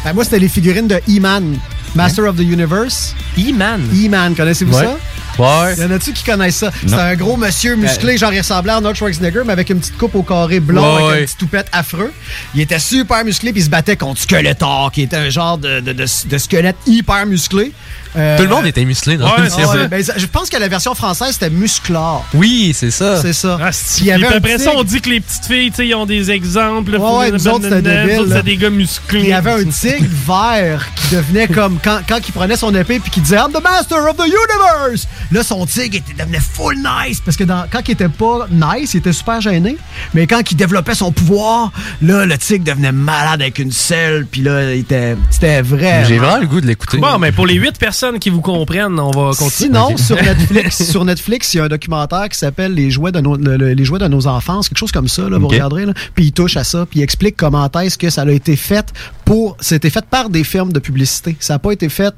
[0.05, 1.59] Ben, moi, c'était les figurines de E-Man,
[1.95, 3.15] Master of the Universe.
[3.39, 3.83] E-Man?
[3.93, 4.85] E-Man, connaissez-vous Ouais.
[4.85, 4.97] ça?
[5.39, 5.75] Ouais.
[5.77, 6.71] Il y en a-tu qui connaissent ça?
[6.87, 10.15] C'est un gros monsieur musclé, genre ressemblait à Arnold Schwarzenegger, mais avec une petite coupe
[10.15, 11.23] au carré Ouais, avec ouais.
[11.23, 12.13] un petit toupette affreux.
[12.55, 15.81] Il était super musclé, puis il se battait contre Skeletor, qui était un genre de,
[15.81, 17.73] de- de- de squelette hyper musclé.
[18.17, 19.69] Euh, Tout le monde était musclé dans Ouais, le film.
[19.69, 22.25] ouais, ben, je pense que la version française, c'était Musclor.
[22.33, 23.21] Oui, c'est ça.
[23.21, 23.59] C'est ça.
[23.61, 25.95] Ah, il y avait après ça, on dit que les petites filles, tu sais, ils
[25.95, 26.93] ont des exemples.
[26.97, 28.43] Ouais, ouais, nous autres, c'était débile.
[28.43, 29.21] Des gars musclés.
[29.21, 33.01] Il y avait un tigre vert qui devenait comme quand, quand il prenait son épée
[33.01, 35.07] puis qu'il disait I'm the master of the universe.
[35.33, 38.95] Là, son tigre était, devenait full nice parce que dans- quand il était pas nice,
[38.95, 39.77] il était super gêné.
[40.15, 41.73] Mais quand il développait son pouvoir,
[42.03, 44.27] là, le tigre devenait malade avec une selle.
[44.31, 46.05] Puis là, il était, c'était vrai.
[46.07, 46.99] J'ai vraiment le goût de l'écouter.
[46.99, 49.51] Bon, mais pour les 8 personnes personne qui vous comprenne, on va continuer.
[49.51, 53.21] Sinon, sur Netflix, sur Netflix, il y a un documentaire qui s'appelle Les jouets de
[53.21, 55.23] nos, le- le- les jouets de nos enfances, quelque chose comme ça.
[55.29, 55.87] Là, vous regarderez.
[55.87, 55.95] Là.
[56.17, 58.93] Puis il touche à ça, puis il explique comment est-ce que ça a été fait
[59.25, 59.57] pour.
[59.61, 61.37] C'était fait par des firmes de publicité.
[61.41, 62.13] Ça n'a pas été fait.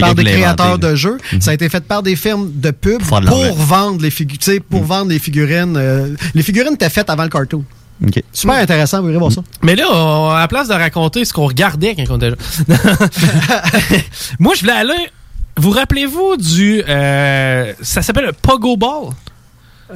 [0.00, 1.18] Par des créateurs de jeux.
[1.40, 3.54] Ça a été fait par des firmes de pub Pour l'argent.
[3.54, 4.60] vendre les figurines.
[4.68, 5.76] Pour vendre les figurines.
[5.76, 7.64] euh, les figurines étaient faites avant le cartoon.
[8.04, 8.20] OK.
[8.32, 9.42] Super intéressant, vous irez voir ça.
[9.62, 12.32] Mais là, on- à la place de raconter ce qu'on regardait quand on était.
[14.38, 15.08] Moi, je voulais aller.
[15.56, 16.82] Vous rappelez-vous du.
[16.88, 19.10] euh, ça s'appelle le Pogo Ball?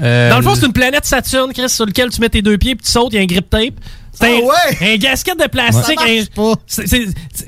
[0.02, 2.58] Euh, Dans le fond, c'est une planète Saturne, Chris, sur lequel tu mets tes deux
[2.58, 3.74] pieds puis tu sautes, il y a un grip tape.
[4.20, 5.98] C'est un, un gasket de plastique.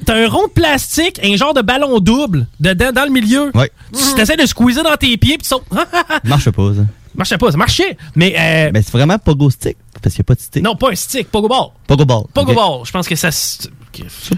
[0.04, 3.50] T'as un rond de plastique, un genre de ballon double dedans, dans le milieu.
[3.54, 3.70] Ouais.
[3.92, 5.64] Tu essaies de squeezer dans tes pieds puis tu sautes.
[6.24, 6.80] Marche pas, ça.
[7.14, 7.96] marchait pas, ça marchait.
[8.14, 8.34] Mais.
[8.38, 10.62] euh, Ben, c'est vraiment Pogo Stick, parce qu'il n'y a pas de stick.
[10.62, 11.68] non, pas un stick, Pogo Ball.
[11.86, 12.22] Pogo Ball.
[12.34, 12.54] Pogo.
[12.54, 12.80] Ball.
[12.84, 13.30] Je pense que ça.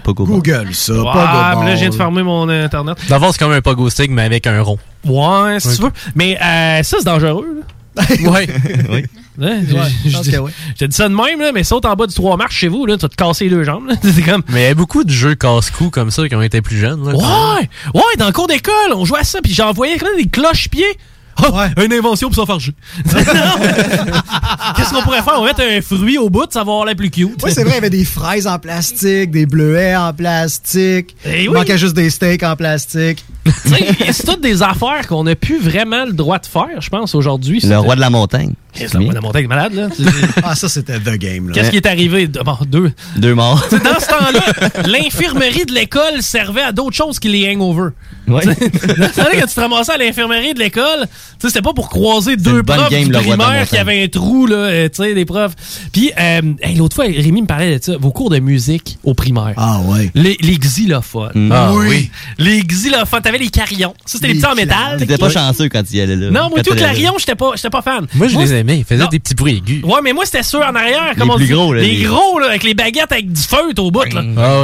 [0.03, 0.35] Pogo Ball.
[0.37, 2.97] Google ça, Ouais, mais là, je viens de fermer mon euh, Internet.
[2.99, 4.79] Fond, c'est comme un pogo stick, mais avec un rond.
[5.05, 5.91] Ouais, si tu veux.
[6.15, 7.63] Mais euh, ça, c'est dangereux.
[7.95, 8.03] là.
[8.31, 8.47] Ouais.
[8.89, 9.03] oui.
[9.37, 9.61] Ouais, Ouais,
[10.03, 10.51] je- je pense je- que oui.
[10.79, 12.85] J'ai dit ça de même, là, mais saute en bas du 3 marches chez vous,
[12.85, 13.87] là, tu vas te casser les deux jambes.
[13.87, 13.95] là.
[14.03, 14.43] C'est comme.
[14.49, 17.03] Mais il y a beaucoup de jeux casse-cou comme ça quand on était plus jeunes.
[17.07, 17.15] là.
[17.15, 17.69] Ouais!
[17.93, 20.97] Ouais, dans le cours d'école, on jouait à ça, puis j'envoyais quand même des cloches-pieds.
[21.37, 22.73] Ah, une invention pour s'enfarger.
[23.05, 25.35] Qu'est-ce qu'on pourrait faire?
[25.37, 27.41] On va mettre un fruit au bout, ça va avoir l'air plus cute.
[27.43, 31.15] Oui, c'est vrai, il y avait des fraises en plastique, des bleuets en plastique.
[31.25, 31.55] Eh il oui.
[31.55, 33.25] manquait juste des steaks en plastique.
[33.65, 37.59] C'est toutes des affaires qu'on n'a plus vraiment le droit de faire, je pense, aujourd'hui.
[37.63, 38.53] Le roi de la montagne.
[38.73, 39.89] Qu'est-ce le roi de la montagne est malade, là?
[40.43, 41.49] ah, ça, c'était The Game.
[41.49, 41.53] Là.
[41.53, 42.27] Qu'est-ce qui est arrivé?
[42.27, 42.91] Bon, deux.
[43.17, 43.65] Deux morts.
[43.71, 47.91] Dans ce temps-là, l'infirmerie de l'école servait à d'autres choses que les hangovers.
[48.27, 48.43] Ouais.
[48.43, 51.07] Temps-là, quand tu te ramassais à l'infirmerie de l'école,
[51.39, 54.45] tu sais, c'était pas pour croiser deux profs game, du primaire qui avaient un trou,
[54.45, 55.53] là, euh, tu sais, des profs.
[55.91, 59.13] Puis, euh, hey, l'autre fois, Rémi me parlait de ça, vos cours de musique au
[59.13, 59.53] primaire.
[59.57, 60.11] Ah ouais.
[60.15, 61.31] Les, les xylophones.
[61.35, 61.51] Mm.
[61.51, 62.09] Ah oui.
[62.37, 63.21] Les xylophones.
[63.21, 63.93] T'avais les carillons.
[64.05, 64.97] Ça, c'était les, Les petits en métal.
[64.99, 66.29] T'étais pas chanceux quand il y allait là.
[66.31, 68.07] Non, moi, tout, carillon, j'étais pas, j'étais pas fan.
[68.13, 68.79] Moi, je les aimais.
[68.79, 69.09] Ils faisaient Non.
[69.09, 69.83] des petits bruits aigus.
[69.83, 71.11] Ouais, mais moi, c'était ceux en arrière.
[71.13, 71.53] Les comme on plus dit.
[71.53, 74.23] gros, là, Les, les- gros, là, avec les baguettes avec du feutre au bout, là.
[74.37, 74.63] Ah.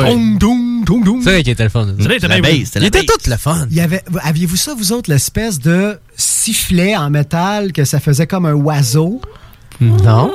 [1.24, 1.88] C'est vrai qu'il était le fun.
[2.00, 3.68] Il était tout le fun.
[3.70, 8.28] Il y avait, aviez-vous ça, vous autres, l'espèce de sifflet en métal que ça faisait
[8.28, 9.22] comme un oiseau?
[9.80, 10.32] Non.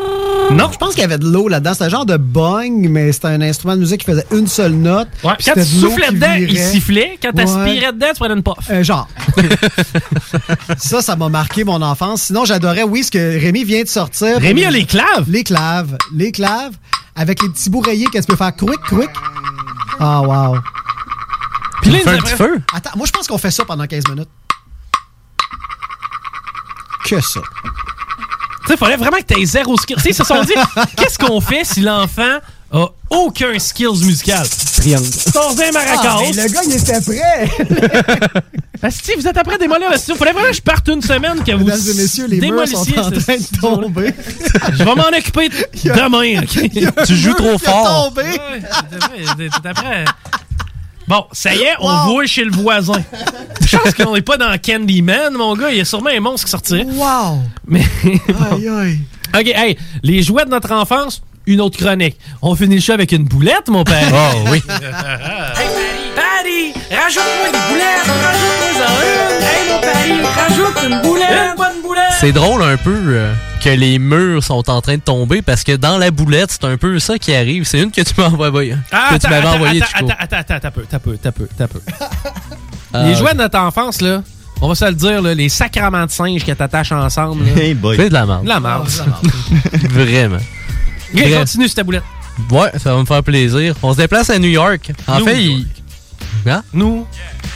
[0.52, 0.68] Non.
[0.72, 1.72] Je pense qu'il y avait de l'eau là-dedans.
[1.72, 4.72] C'était un genre de bong, mais c'était un instrument de musique qui faisait une seule
[4.72, 5.08] note.
[5.24, 7.18] Ouais, Puis quand tu soufflais qui dedans, il sifflait.
[7.22, 7.44] Quand Ouais.
[7.44, 8.70] t'aspirais dedans, tu prenais une puff.
[8.70, 9.08] Euh, genre.
[10.78, 12.22] ça, ça m'a marqué mon enfance.
[12.22, 14.38] Sinon, j'adorais, oui, ce que Rémi vient de sortir.
[14.40, 15.24] Rémi a les claves.
[15.28, 15.96] Les claves.
[16.14, 16.74] Les claves.
[17.14, 19.10] Avec les petits bouts rayés qu'elle peut faire quick, quick.
[20.00, 20.58] Ah, wow.
[21.82, 22.60] Puis là, Il fait il un petit feu?
[22.74, 24.28] Attends, moi, je pense qu'on fait ça pendant 15 minutes.
[27.04, 27.40] Que ça.
[28.64, 29.96] Tu sais, fallait vraiment que t'aies zéro skill.
[29.96, 30.54] Tu sais, ils se sont dit,
[30.96, 32.38] qu'est-ce qu'on fait si l'enfant
[32.72, 34.46] a aucun skills musical?
[34.76, 35.04] Triangle.
[35.04, 36.00] Sors un maracas.
[36.04, 37.50] Ah, mais le gars, il était prêt.
[38.82, 40.16] Asti, vous êtes après démolir le studio.
[40.16, 42.78] Fallait vraiment que je parte une semaine que vous Mesdames et messieurs, les murs sont
[42.78, 44.14] en train de tomber.
[44.72, 45.48] Je vais m'en occuper
[45.84, 47.06] demain, OK?
[47.06, 48.12] Tu joues trop fort.
[48.16, 48.24] Ouais,
[48.90, 50.04] c'est vrai, c'est après.
[51.12, 53.04] Bon, ça y est, on voit chez le voisin.
[53.60, 55.68] Je pense qu'on n'est pas dans Candyman, mon gars.
[55.70, 56.84] Il y a sûrement un monstre qui sortirait.
[56.84, 57.38] Wow.
[57.66, 57.82] Mais.
[58.50, 58.98] Aïe, aïe.
[59.38, 62.16] OK, hey, les jouets de notre enfance, une autre chronique.
[62.40, 64.08] On finit le show avec une boulette, mon père.
[64.14, 64.62] Oh oui.
[64.70, 65.68] hey,
[66.16, 68.70] Patty, rajoute-moi des boulettes, rajoute-moi
[69.04, 69.44] une.
[69.44, 71.50] Hey, mon Patty, rajoute une boulette.
[71.50, 72.12] Une bonne boulette.
[72.20, 75.76] C'est drôle un peu euh, que les murs sont en train de tomber parce que
[75.76, 77.64] dans la boulette, c'est un peu ça qui arrive.
[77.64, 78.74] C'est une que tu m'as envoyée.
[78.90, 80.10] Ah, que tu attends, m'avais attends, envoyée, attends, Chico.
[80.10, 81.80] attends, attends, attends, t'as peu, t'as peu, t'as peu, t'as peu.
[82.94, 84.22] Ah, les jouets de notre enfance, là,
[84.60, 87.42] on va se le dire, là, les sacrements de singes que t'attachent ensemble.
[87.56, 87.74] Hey.
[87.96, 88.42] C'est de la merde.
[88.42, 88.86] De la merde.
[89.90, 90.36] Vraiment.
[90.36, 91.38] Ok, Bref.
[91.38, 92.02] continue, cette boulette.
[92.50, 93.74] Ouais, ça va me faire plaisir.
[93.82, 94.90] On se déplace à New York.
[95.06, 95.66] En New fait, York.
[95.76, 95.81] il...
[96.46, 96.62] Hein?
[96.72, 97.06] Nous.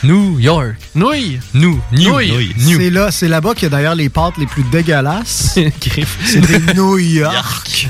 [0.03, 0.75] New York.
[0.95, 1.39] Nouilles.
[1.53, 1.81] Nous.
[1.91, 2.09] New.
[2.11, 2.53] Nouilles.
[2.59, 2.77] New.
[2.79, 5.55] C'est là, c'est là-bas qu'il y a d'ailleurs les pâtes les plus dégueulasses.
[6.25, 7.87] C'est des New York.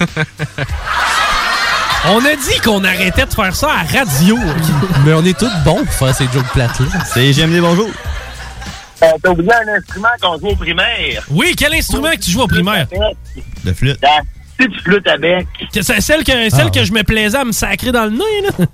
[2.06, 4.38] On a dit qu'on arrêtait de faire ça à radio.
[5.04, 6.86] Mais on est tous bons pour faire ces jokes plates-là.
[7.12, 7.90] C'est GMD, bonjour.
[9.02, 11.24] Euh, T'as oublié un instrument qu'on joue au primaire.
[11.30, 12.86] Oui, quel instrument que tu joues au primaire?
[13.64, 13.98] De flûte.
[14.00, 14.20] La
[14.56, 15.46] petite flûte à bec.
[15.72, 16.70] C'est celle que, celle Ah.
[16.70, 18.64] que je me plaisais à me sacrer dans le nez, là.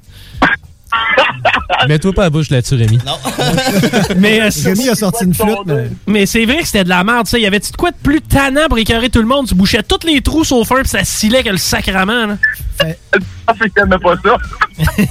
[1.89, 2.99] Mets-toi pas la bouche là-dessus, Rémi.
[3.05, 3.19] Non.
[4.17, 5.91] Mais, euh, Rémi a sorti une flûte, mais...
[6.07, 7.39] mais c'est vrai que c'était de la merde, ça.
[7.39, 9.47] Y avait-tu de quoi de plus tannant pour écœurer tout le monde?
[9.47, 12.37] Tu bouchais tous les trous sauf un, pis ça scillait que le sacrement, là.
[13.47, 14.37] Ah, c'est que t'aimais pas ça.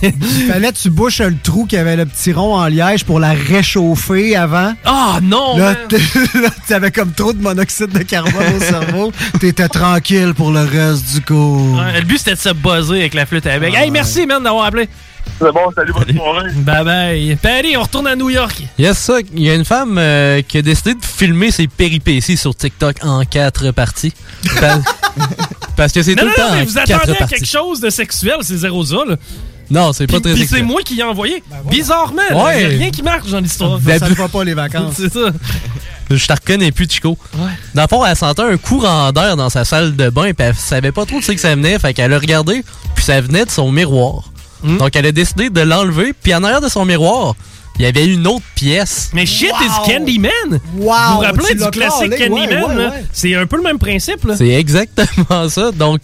[0.02, 3.20] Il fallait que tu bouches le trou qui avait le petit rond en liège pour
[3.20, 4.74] la réchauffer avant.
[4.84, 5.58] Ah non!
[5.58, 5.78] Là, man.
[5.88, 5.98] t-
[6.42, 9.12] là, t'avais comme trop de monoxyde de carbone au cerveau.
[9.40, 11.78] T'étais tranquille pour le reste du cours.
[11.78, 13.74] Ouais, le but, c'était de se buzzer avec la flûte à bec.
[13.76, 14.90] Hey, merci, man, d'avoir appelé.
[15.40, 16.50] C'est bon, salut, bonne soirée.
[16.56, 17.36] Bye bye.
[17.42, 18.64] Paris, on retourne à New York.
[18.78, 19.16] Yes, ça.
[19.34, 22.98] Il y a une femme euh, qui a décidé de filmer ses péripéties sur TikTok
[23.04, 24.14] en quatre parties.
[24.60, 24.80] Pa-
[25.76, 27.46] Parce que c'est tout non, le temps non, mais en vous quatre attendez à quelque
[27.48, 29.16] chose de sexuel, c'est zéro ça, là.
[29.72, 30.66] Non, c'est pas très puis c'est sexuel.
[30.66, 31.44] moi qui ai envoyé.
[31.70, 32.62] Bizarrement, là, Ouais.
[32.62, 33.80] y a rien qui marche dans l'histoire.
[33.80, 34.94] Ben, Ça ne va pas les vacances.
[34.98, 35.32] c'est ça.
[36.12, 37.18] Je te reconnais plus, Chico.
[37.74, 40.56] Dans le fond, elle sentait un courant d'air dans sa salle de bain, puis elle
[40.56, 42.64] savait pas trop de ce que ça venait, fait qu'elle a regardé,
[42.94, 44.26] puis ça venait de son miroir.
[44.64, 44.78] Hmm.
[44.78, 47.36] Donc elle a décidé de l'enlever, puis en arrière de son miroir,
[47.80, 49.10] il y avait une autre pièce.
[49.14, 50.32] Mais shit is Candyman!
[50.52, 50.60] Wow!
[50.76, 52.50] Vous vous rappelez du l'as classique Candyman?
[52.50, 52.90] ouais, là?
[52.92, 53.06] ouais.
[53.12, 54.38] C'est un peu le même principe, là.
[54.38, 55.72] C'est exactement ça.
[55.72, 56.02] Donc,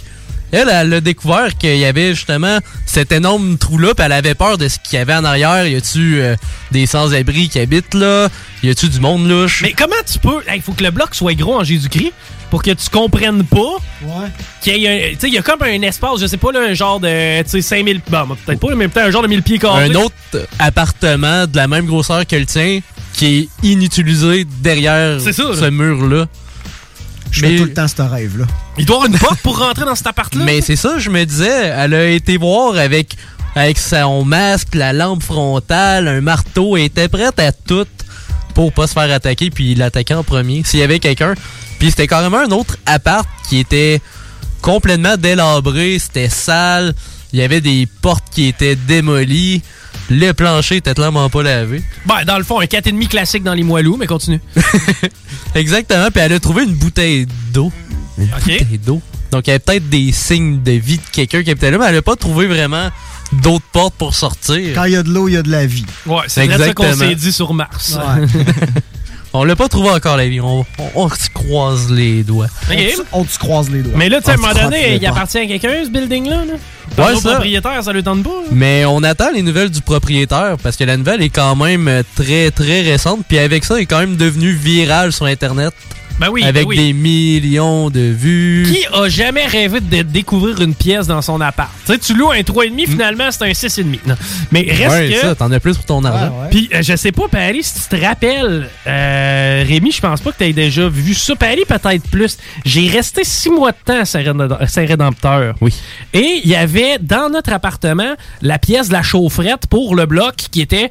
[0.51, 4.57] elle, elle a découvert qu'il y avait justement cet énorme trou-là, puis elle avait peur
[4.57, 5.67] de ce qu'il y avait en arrière.
[5.67, 6.35] Y a-tu euh,
[6.71, 8.29] des sans-abri qui habitent là?
[8.63, 9.61] Y a-tu du monde louche?
[9.61, 10.41] Mais comment tu peux.
[10.53, 12.13] Il faut que le bloc soit gros en Jésus-Christ
[12.49, 13.77] pour que tu comprennes pas
[14.61, 14.91] qu'il y a.
[14.91, 16.99] un- Tu sais, il y a comme un espace, je sais pas, là, un genre
[16.99, 17.41] de.
[17.43, 18.01] Tu sais, 5000.
[18.09, 19.85] Bon, peut-être pas, mais peut-être un genre de 1000 pieds carrés.
[19.85, 20.15] un autre
[20.57, 22.79] appartement de la même grosseur que le tien
[23.13, 25.55] qui est inutilisé derrière C'est ça, là.
[25.55, 26.25] ce mur-là.
[27.31, 28.45] Je fais tout le temps ce rêve-là.
[28.79, 30.43] Il doit avoir une porte pour rentrer dans cet appart-là.
[30.43, 33.15] Mais c'est ça, je me disais, elle a été voir avec,
[33.55, 37.85] avec son masque, la lampe frontale, un marteau, elle était prête à tout
[38.53, 41.33] pour pas se faire attaquer puis l'attaquer en premier s'il y avait quelqu'un.
[41.79, 44.01] Puis c'était carrément un autre appart qui était
[44.61, 46.93] complètement délabré, c'était sale,
[47.31, 49.61] il y avait des portes qui étaient démolies,
[50.09, 51.81] le plancher était clairement pas lavé.
[52.05, 54.41] Ben, dans le fond, un 4,5 classique dans les moelleux, mais continue.
[55.55, 57.71] Exactement, puis elle a trouvé une bouteille d'eau.
[58.17, 59.01] Une bouteille d'eau.
[59.31, 61.85] Donc il y avait peut-être des signes de vie de quelqu'un qui habitait là, mais
[61.87, 62.89] elle a pas trouvé vraiment
[63.31, 64.73] d'autres portes pour sortir.
[64.75, 65.85] Quand il y a de l'eau, il y a de la vie.
[66.05, 67.97] Ouais, c'est ça qu'on s'est dit sur Mars.
[67.97, 68.43] Ouais.
[69.31, 72.47] On l'a pas trouvé encore la vie, on, on, on se croise les doigts.
[72.67, 72.77] Ok.
[73.11, 73.93] On te croise les doigts.
[73.95, 76.45] Mais là, tu sais, à un se moment donné, il appartient à quelqu'un, ce building-là.
[76.45, 76.53] Là?
[77.05, 77.33] Ouais, Au ça.
[77.33, 78.29] propriétaire, ça lui tente pas.
[78.31, 78.47] là?
[78.51, 82.01] Mais on attend les nouvelles du propriétaire parce que la nouvelle est quand même euh,
[82.15, 83.19] très très récente.
[83.27, 85.75] Puis avec ça, elle est quand même devenue virale sur Internet.
[86.19, 86.75] Ben oui, avec ben oui.
[86.77, 88.67] des millions de vues.
[88.69, 91.71] Qui a jamais rêvé de découvrir une pièce dans son appart?
[91.85, 93.99] Tu sais, tu loues un 3,5, finalement, c'est un 6,5.
[94.05, 94.15] Non.
[94.51, 95.21] Mais reste Ouais, que...
[95.21, 96.33] ça, t'en as plus pour ton argent.
[96.51, 100.31] Puis, euh, je sais pas, Paris, si tu te rappelles, euh, Rémi, je pense pas
[100.31, 101.35] que tu aies déjà vu ça.
[101.35, 102.37] Paris, peut-être plus.
[102.65, 105.55] J'ai resté six mois de temps à Saint-Rédem- Saint-Rédempteur.
[105.61, 105.73] Oui.
[106.13, 110.35] Et il y avait dans notre appartement la pièce de la chaufferette pour le bloc
[110.51, 110.89] qui était,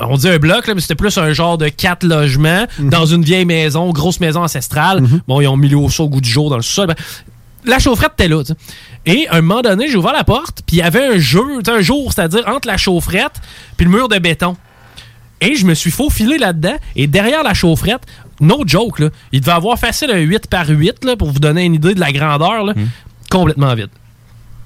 [0.00, 3.22] on dit un bloc, là, mais c'était plus un genre de quatre logements dans une
[3.24, 5.02] vieille maison, grosse maison ancestrale.
[5.26, 6.88] Bon, ils ont mis l'eau au goût du jour dans le sol.
[6.88, 6.94] Ben,
[7.64, 8.42] la chaufferette était là.
[9.06, 11.42] Et à un moment donné, j'ai ouvert la porte, puis il y avait un jeu,
[11.66, 13.40] un jour, c'est-à-dire entre la chaufferette
[13.76, 14.56] puis le mur de béton.
[15.40, 16.76] Et je me suis faufilé là-dedans.
[16.96, 18.02] Et derrière la chaufferette,
[18.40, 21.64] no joke, là, il devait avoir facile un 8 par 8 là, pour vous donner
[21.64, 22.64] une idée de la grandeur.
[22.64, 22.74] là,
[23.30, 23.90] complètement vide.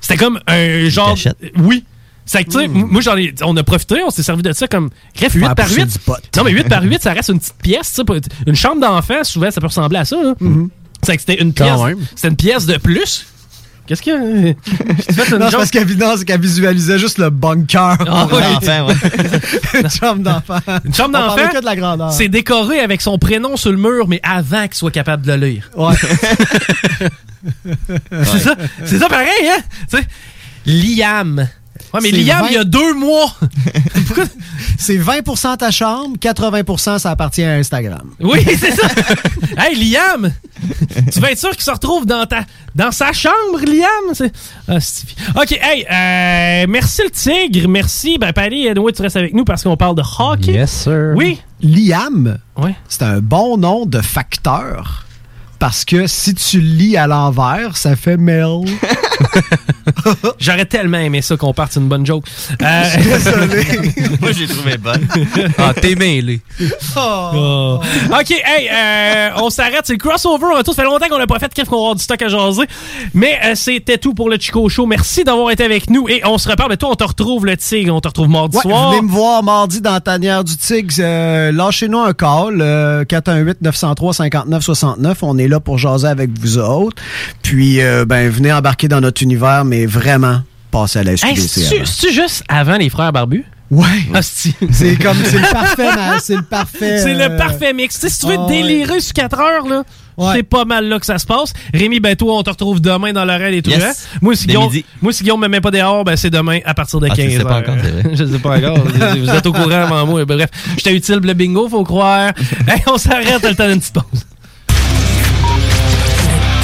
[0.01, 1.17] C'était comme un genre.
[1.57, 1.85] Oui.
[2.31, 4.53] C'est que, tu sais, m- moi, j'en ai, on a profité, on s'est servi de
[4.53, 4.91] ça comme.
[5.17, 5.93] Bref, 8 Faire par pousser 8.
[5.95, 6.13] du pot.
[6.37, 7.93] Non, mais 8 par 8, ça reste une petite pièce.
[7.95, 10.17] tu sais, Une chambre d'enfant, souvent, ça peut ressembler à ça.
[10.23, 10.35] hein.
[11.03, 11.81] C'est que c'était une pièce.
[12.15, 13.27] C'était une pièce de plus.
[13.87, 14.11] Qu'est-ce que.
[15.39, 17.97] Non, c'est parce qu'elle c'est visualisait juste le bunker.
[18.07, 18.45] Ah, pour oui.
[18.53, 18.95] l'enfant, ouais.
[19.83, 20.59] Une chambre d'enfant.
[20.85, 22.13] Une chambre d'enfant, que de la grandeur.
[22.13, 25.47] c'est décoré avec son prénom sur le mur, mais avant qu'il soit capable de le
[25.47, 25.71] lire.
[25.75, 25.95] Ouais.
[28.25, 29.61] C'est ça, c'est ça pareil, hein?
[29.91, 30.07] Tu sais,
[30.67, 31.49] Liam.
[31.95, 33.35] Ouais, mais Liam, 20 il y a deux mois.
[34.79, 38.11] C'est 20% ta chambre, 80% ça appartient à Instagram.
[38.21, 38.89] Oui, c'est ça.
[39.59, 40.33] hey, Liam,
[41.13, 42.45] tu vas être sûr qu'il se retrouve dans ta
[42.75, 44.31] dans sa chambre, Liam?
[44.69, 44.77] Ah,
[45.43, 48.19] ok, hey, euh, merci le tigre, merci.
[48.19, 50.53] Ben, Paris, anyway, tu restes avec nous parce qu'on parle de hockey.
[50.53, 51.13] Yes, sir.
[51.17, 51.41] Oui.
[51.61, 52.75] Liam, Ouais.
[52.89, 55.05] c'est un bon nom de facteur.
[55.59, 58.47] Parce que si tu lis à l'envers, ça fait Mel.
[60.39, 62.25] J'aurais tellement aimé ça qu'on parte sur une bonne joke.
[62.63, 63.65] Euh, Je suis désolé.
[64.21, 65.07] Moi, j'ai trouvé bonne.
[65.59, 66.41] Ah, t'es mêlé.
[66.97, 67.81] Oh.
[68.13, 69.81] OK, hey, euh, on s'arrête.
[69.85, 70.47] C'est le crossover.
[70.55, 71.53] On a tous fait longtemps qu'on n'a pas fait.
[71.53, 72.67] Qu'est-ce qu'on va avoir du stock à jaser?
[73.15, 74.87] Mais euh, c'était tout pour le Chico Show.
[74.87, 76.09] Merci d'avoir été avec nous.
[76.09, 76.71] Et on se reparle.
[76.71, 77.93] Mais toi, on te retrouve le Tigre.
[77.95, 78.91] On te retrouve mardi Ouais, soir.
[78.93, 80.95] venez me voir mardi dans la tanière du Tigre.
[81.01, 85.17] Euh, Lâchez-nous un call, euh, 418-903-5969.
[85.23, 87.03] On est là pour jaser avec vous autres.
[87.43, 91.85] Puis, euh, ben, venez embarquer dans notre univers, mais vraiment, passez à la SQDC.
[91.85, 93.45] c'est-tu juste avant les frères barbus?
[93.71, 93.87] Ouais.
[94.15, 94.55] Hostie.
[94.71, 95.89] C'est comme, c'est le parfait,
[96.23, 96.99] c'est le parfait.
[97.03, 97.97] C'est euh, le parfait mix.
[97.97, 99.83] Tu sais, si tu veux ah, délirer sur 4 heures, là,
[100.33, 101.53] c'est pas mal là que ça se passe.
[101.75, 103.87] Rémi, ben toi, on te retrouve demain dans l'oreille des truands.
[103.87, 104.09] Yes.
[104.23, 104.73] Moi, si Guillaume,
[105.03, 107.17] moi, si Guillaume me met pas dehors, ben c'est demain à partir de Ah, 15
[107.19, 107.59] tu le sais pas heures.
[107.59, 107.77] encore.
[108.15, 108.79] Je sais pas encore.
[109.19, 110.25] Vous êtes au courant avant moi.
[110.25, 112.33] Ben, bref, j'étais utile le bingo, faut croire.
[112.67, 114.25] Hey, on s'arrête, t'as le temps d'une petite pause.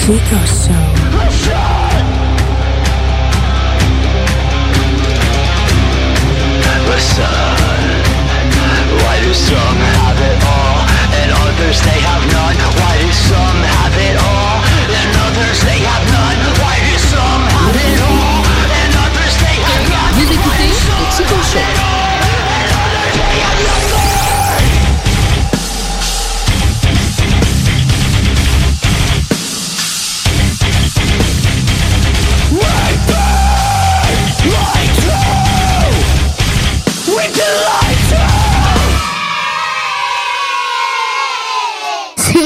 [0.05, 0.94] Chico Show.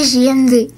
[0.08, 0.77] CJMD.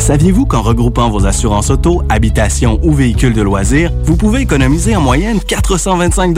[0.00, 5.00] Saviez-vous qu'en regroupant vos assurances auto, habitation ou véhicules de loisirs, vous pouvez économiser en
[5.00, 6.34] moyenne 425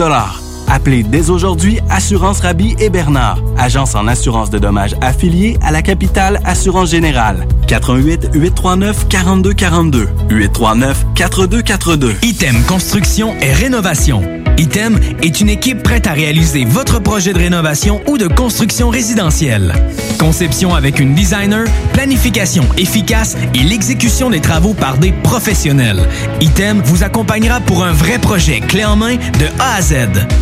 [0.67, 5.81] Appelez dès aujourd'hui Assurance Rabi et Bernard, agence en assurance de dommages affiliée à la
[5.81, 7.47] capitale Assurance Générale.
[7.67, 12.15] 88 839 42 42 839 4242.
[12.23, 14.21] Item Construction et Rénovation.
[14.57, 19.73] Item est une équipe prête à réaliser votre projet de rénovation ou de construction résidentielle.
[20.19, 26.07] Conception avec une designer, planification efficace et l'exécution des travaux par des professionnels.
[26.41, 29.95] Item vous accompagnera pour un vrai projet clé en main de A à Z.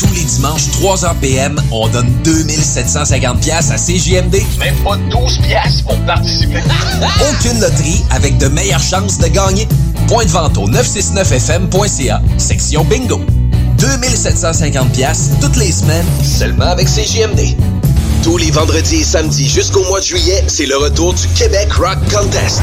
[0.00, 4.38] Tous les dimanches, 3h PM, on donne 2750 pièces à CJMD.
[4.58, 6.62] Même pas 12 pièces pour participer.
[7.30, 9.68] Aucune loterie avec de meilleures chances de gagner.
[10.08, 13.20] Point de vente au 969fm.ca, section bingo.
[13.76, 17.54] 2750 pièces toutes les semaines, seulement avec CJMD.
[18.22, 21.98] Tous les vendredis et samedis jusqu'au mois de juillet, c'est le retour du Québec Rock
[22.10, 22.62] Contest.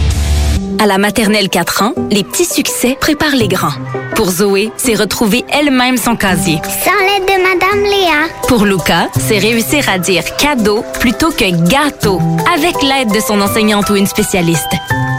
[0.81, 3.75] À la maternelle 4 ans, les petits succès préparent les grands.
[4.15, 6.59] Pour Zoé, c'est retrouver elle-même son casier.
[6.83, 8.47] Sans l'aide de Madame Léa.
[8.47, 12.19] Pour Luca, c'est réussir à dire cadeau plutôt que gâteau,
[12.51, 14.73] avec l'aide de son enseignante ou une spécialiste.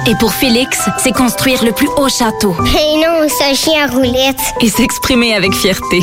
[0.09, 2.57] Et pour Félix, c'est construire le plus haut château.
[2.65, 4.41] Et non, un chien roulette.
[4.63, 6.01] Et s'exprimer avec fierté.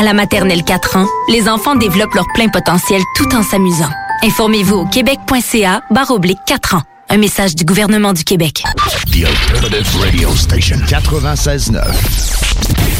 [0.00, 3.90] À la maternelle 4 ans, les enfants développent leur plein potentiel tout en s'amusant.
[4.22, 6.82] Informez-vous au québec.ca barre oblique 4 ans.
[7.10, 8.64] Un message du gouvernement du Québec.
[9.12, 12.94] The Alternative Radio Station 96.9.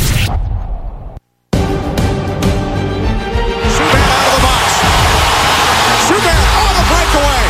[6.06, 7.44] Schubert on the breakaway.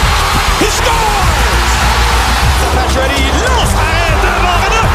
[0.61, 1.73] He scores!
[2.75, 4.89] Pacioretty lance arrêt devant Renaud.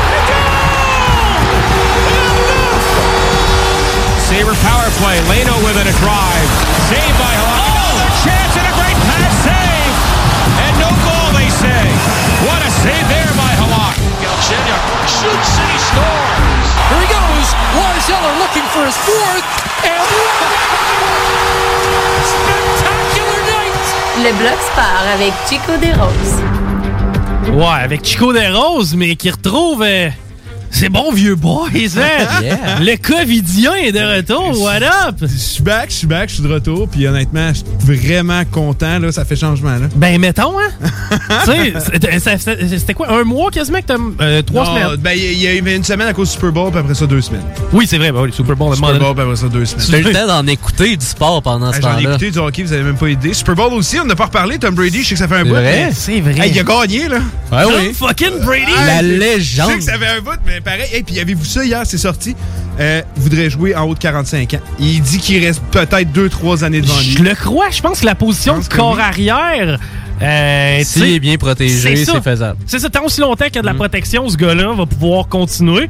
[4.28, 5.18] Sabre power play.
[5.30, 6.50] Leno with it, a drive.
[6.90, 7.59] Saved by Halak.
[12.84, 13.96] Save there by Halak.
[14.24, 16.68] Galchenyuk shoots and he scores.
[16.90, 17.48] Here he goes.
[17.78, 19.48] Lars Eller looking for his fourth.
[19.84, 20.04] And
[22.34, 23.88] spectacular night.
[24.26, 26.36] Le bloc part avec Chico des Roses.
[27.54, 30.10] Ouais, avec Chico des Roses, mais qui retrouve euh,
[30.72, 32.42] ses bons vieux boys, hein?
[32.42, 32.80] Yeah.
[32.82, 35.16] Le Covidien est de retour, what up?
[35.22, 38.44] Je suis back, je suis back, je suis de retour, puis honnêtement, je suis vraiment
[38.52, 39.88] content, là, ça fait changement, là.
[39.96, 40.70] Ben, mettons, hein?
[41.46, 41.74] tu sais,
[42.78, 43.98] c'était- quoi, un mois quasiment que t'as.
[44.22, 44.96] euh, trois Non, semaines?
[45.02, 46.94] Ben, il y y a eu une semaine à cause du Super Bowl, puis après
[46.96, 47.44] ça, deux semaines.
[47.74, 49.86] Oui, c'est vrai, ben oui, le Super Bowl, Super Bowl, puis après ça, deux semaines.
[49.88, 52.10] Tu as eu le temps d'en écouter du sport pendant ce Hey, J'en ai temps-là.
[52.16, 53.34] écouté du hockey, vous avez même pas idée.
[53.34, 54.58] Super Bowl aussi, on n'a pas reparlé.
[54.60, 55.50] Tom Brady, je sais que ça fait un C'est bout.
[55.56, 55.86] vrai?
[55.88, 56.36] mais- C'est vrai.
[56.40, 57.18] Hey, il a gagné, là.
[57.52, 57.94] Ouais, Tom oui.
[57.94, 58.72] fucking Brady!
[58.86, 59.70] La Je légende.
[59.72, 60.90] sais que ça fait un bout, mais pareil.
[60.94, 61.82] Et puis, avez-vous ça hier?
[61.86, 62.36] C'est sorti.
[62.80, 64.60] Euh, il voudrait jouer en haut de 45 ans.
[64.80, 67.12] Il dit qu'il reste peut-être 2-3 années devant lui.
[67.18, 69.02] Je le crois, je pense que la position de corps oui.
[69.02, 69.80] arrière
[70.22, 72.58] Euh, S'il est bien protégé, c'est faisable.
[72.66, 75.28] C'est ça, tant aussi longtemps qu'il y a de la protection, ce gars-là va pouvoir
[75.28, 75.90] continuer.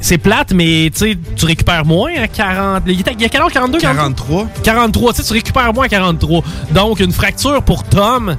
[0.00, 2.84] C'est plate, mais tu récupères moins à 40.
[2.86, 3.52] Il y a quel âge?
[3.52, 4.46] 42 43.
[4.62, 6.42] 43, tu sais, tu récupères moins à 43.
[6.72, 8.36] Donc, une fracture pour Tom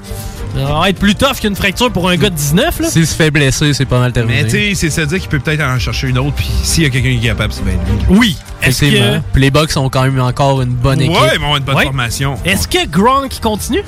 [0.55, 2.79] va être plus tough qu'une fracture pour un gars de 19.
[2.79, 2.89] Là.
[2.89, 4.43] S'il se fait blesser, c'est pas mal terminé.
[4.43, 6.83] Mais tu sais, c'est ça dire qu'il peut peut-être en chercher une autre, puis s'il
[6.83, 8.05] y a quelqu'un qui est capable, c'est bien lui.
[8.17, 8.37] Oui.
[8.61, 9.19] Est-ce Effectivement.
[9.19, 11.13] que- Puis les Bucks ont quand même encore une bonne équipe.
[11.15, 11.83] Ouais, ils vont avoir une bonne Ouais.
[11.85, 12.35] formation.
[12.43, 13.83] Est-ce que Gronk continue?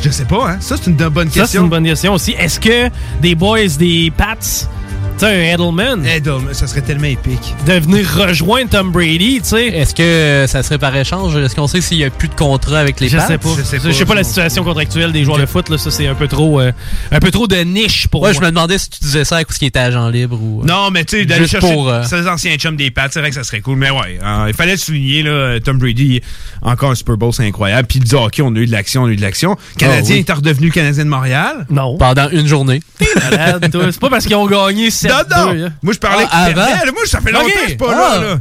[0.00, 0.56] Je sais pas, hein.
[0.60, 1.62] Ça, c'est une bonne Ça, c'est question.
[1.64, 2.32] une bonne question aussi.
[2.38, 2.88] Est-ce que
[3.20, 4.36] des boys des Pats,
[5.26, 7.54] sais, un Edelman, Edelman, ça serait tellement épique.
[7.66, 9.66] de venir rejoindre Tom Brady, tu sais?
[9.68, 11.36] Est-ce que euh, ça serait par échange?
[11.36, 13.26] Est-ce qu'on sait s'il n'y a plus de contrat avec les Je Pats?
[13.26, 13.48] sais pas.
[13.84, 15.68] Je sais pas, la situation contractuelle des joueurs de foot.
[15.68, 16.72] Là, ça, c'est un peu trop, euh,
[17.10, 18.40] un peu trop de niche pour Ouais, moi.
[18.40, 20.62] je me demandais si tu disais ça à cause qu'il était agent libre ou.
[20.62, 23.08] euh, Non, mais tu sais, d'aller Juste chercher pour, euh, ces anciens chums des Pats,
[23.10, 23.76] c'est vrai que ça serait cool.
[23.78, 26.20] Mais ouais, euh, il fallait le souligner, là, Tom Brady,
[26.62, 27.86] encore un Super Bowl, c'est incroyable.
[27.88, 29.56] Puis du hockey, on a eu de l'action, on a eu de l'action.
[29.78, 30.24] Canadien Ah, oui.
[30.28, 31.66] est redevenu Canadien de Montréal?
[31.70, 31.96] Non.
[31.96, 32.80] Pendant une journée.
[33.30, 33.84] Malade, toi.
[33.90, 35.68] C'est pas parce qu'ils ont gagné 7 Non, non.
[35.82, 36.92] Moi, je parlais Ah, perdaient, là.
[36.92, 38.18] Moi, ça fait longtemps que je suis pas Ah.
[38.20, 38.40] là, là.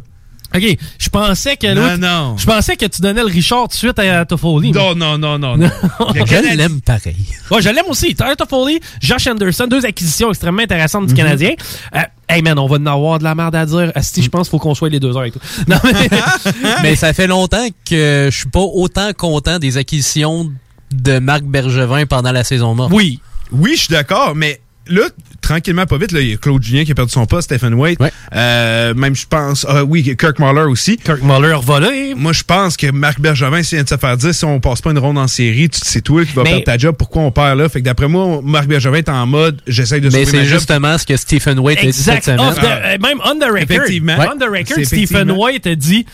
[0.53, 2.35] OK, je pensais que Non, non.
[2.38, 4.72] Je pensais que tu donnais le Richard tout de suite à Toffoli.
[4.73, 5.56] Non, non, non, non.
[5.56, 5.69] non.
[6.14, 7.15] Le Je l'aime pareil.
[7.49, 8.14] Ouais, je l'aime aussi.
[8.15, 11.07] Toffoli, Josh Anderson, deux acquisitions extrêmement intéressantes Mhm.
[11.07, 11.52] du Canadien.
[11.95, 13.93] Euh, hey man, on va en avoir de la merde à dire.
[13.95, 15.39] Asti, je pense qu'il faut qu'on soit les deux heures et tout.
[15.69, 16.10] Non, mais...
[16.84, 20.52] Mais ça fait longtemps que je suis pas autant content des acquisitions
[20.91, 22.91] de Marc Bergevin pendant la saison morte.
[22.93, 23.22] Oui.
[23.53, 25.03] Oui, je suis d'accord, mais là,
[25.41, 27.73] tranquillement, pas vite, là, il y a Claude Julien qui a perdu son poste, Stephen
[27.73, 27.99] White.
[28.34, 30.97] Euh, même, je pense, ah oui, Kirk Muller aussi.
[30.97, 32.13] Kirk Muller volé.
[32.15, 34.81] Moi, je pense que Marc Bergevin, s'il vient de se faire dire, si on passe
[34.81, 37.23] pas une ronde en série, tu- c'est toi qui vas Mais- perdre ta job, pourquoi
[37.23, 37.68] on perd là?
[37.69, 40.49] Fait que d'après moi, Marc Bergevin est en mode, j'essaie de Mais sauver ma c'est
[40.49, 40.59] job.
[40.59, 42.39] justement ce que Stephen White a dit cette semaine.
[42.39, 43.57] Off the- euh, même on the record.
[43.57, 44.18] Effectivement.
[44.19, 45.31] On the record, Stephen.
[45.31, 46.05] White a dit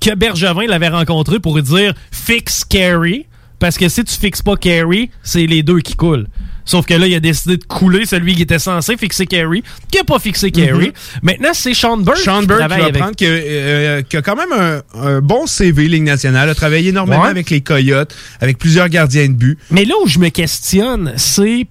[0.00, 3.26] que Bergevin l'avait rencontré pour lui dire fixe Carey.
[3.58, 6.26] Parce que si tu fixes pas Carey, c'est les deux qui coulent.
[6.64, 9.98] Sauf que là, il a décidé de couler celui qui était censé fixer Carey, qui
[9.98, 10.86] a pas fixé Carey.
[10.88, 10.92] Mhm.
[11.22, 12.18] Maintenant, c'est Sean Burke.
[12.18, 14.82] Sean qui Burke qui va avec- prendre, qui, a- euh, qui a quand même un,
[15.00, 17.28] un bon CV Ligue nationale, a travaillé énormément Ouais.
[17.28, 19.58] avec les Coyotes, avec plusieurs gardiens de but.
[19.70, 21.66] Mais là où je me questionne, c'est.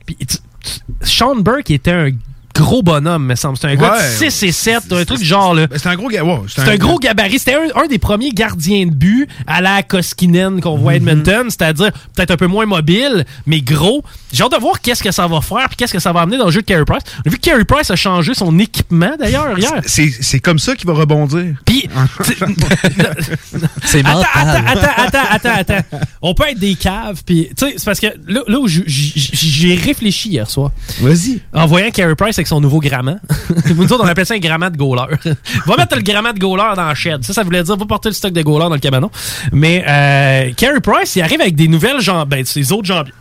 [1.02, 2.10] Sean Burke était un
[2.54, 3.58] gros bonhomme, me semble.
[3.58, 4.26] C'est un gars Ouais.
[4.26, 5.54] de 6 et 7, un truc du genre.
[5.54, 5.68] là.
[5.68, 6.24] Ben, C'est un gros gars.
[6.24, 7.40] ouais, C'est un gros gabarit.
[7.40, 11.08] C'était un, un des premiers gardiens de but à la Koskinen qu'on voit à Mhm.
[11.10, 14.04] Edmonton, c'est-à-dire peut-être un peu moins mobile, mais gros.
[14.32, 16.38] J'ai hâte de voir qu'est-ce que ça va faire puis qu'est-ce que ça va amener
[16.38, 17.04] dans le jeu de Carey Price.
[17.26, 19.82] On a vu que Carey Price a changé son équipement d'ailleurs hier.
[19.86, 21.56] C'est c'est comme ça qu'il va rebondir.
[21.66, 21.88] Puis,
[23.86, 26.00] C'est Attends, attends, attends, attends, attends, attends.
[26.22, 29.76] On peut être des caves, puis tu sais, c'est parce que là, là où j'ai
[29.76, 30.72] réfléchi hier soir.
[31.02, 31.42] Vas-y.
[31.54, 33.18] En voyant Carey Price avec son nouveau grammat.
[33.76, 35.16] Nous autres, on appelle ça un grammat de goaler.
[35.66, 37.24] va mettre le grammat de goaler dans le shed.
[37.24, 39.10] Ça, ça voulait dire, va porter le stock de goaler dans le cabanon.
[39.54, 43.16] Mais euh, Carey Price, il arrive avec des nouvelles jambes, ben, ses autres jambières.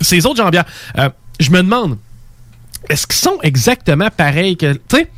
[0.00, 0.64] Ses autres jambières.
[0.98, 1.96] Euh, je me demande,
[2.88, 4.72] est-ce qu'ils sont exactement pareils que.
[4.72, 5.10] Tu sais,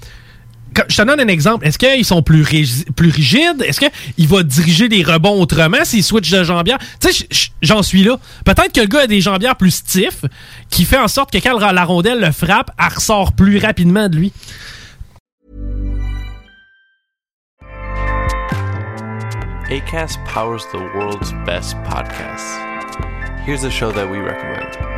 [0.88, 1.66] je te donne un exemple.
[1.66, 3.62] Est-ce qu'ils sont plus, rigi- plus rigides?
[3.62, 6.78] Est-ce qu'il va diriger les rebonds autrement s'il switch de jambière?
[7.00, 7.26] Tu sais,
[7.62, 8.16] j'en suis là.
[8.44, 10.24] Peut-être que le gars a des jambières plus stiff
[10.70, 14.16] qui fait en sorte que quand la rondelle le frappe, elle ressort plus rapidement de
[14.16, 14.32] lui.
[19.70, 22.56] ACAST powers the world's best podcasts.
[23.44, 24.97] Here's a show that we recommend.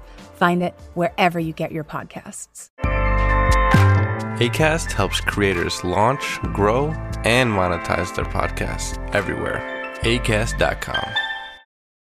[0.41, 2.71] Find it wherever you get your podcasts.
[4.39, 6.87] ACAST helps creators launch, grow,
[7.23, 9.61] and monetize their podcasts everywhere.
[10.01, 11.30] ACAST.com.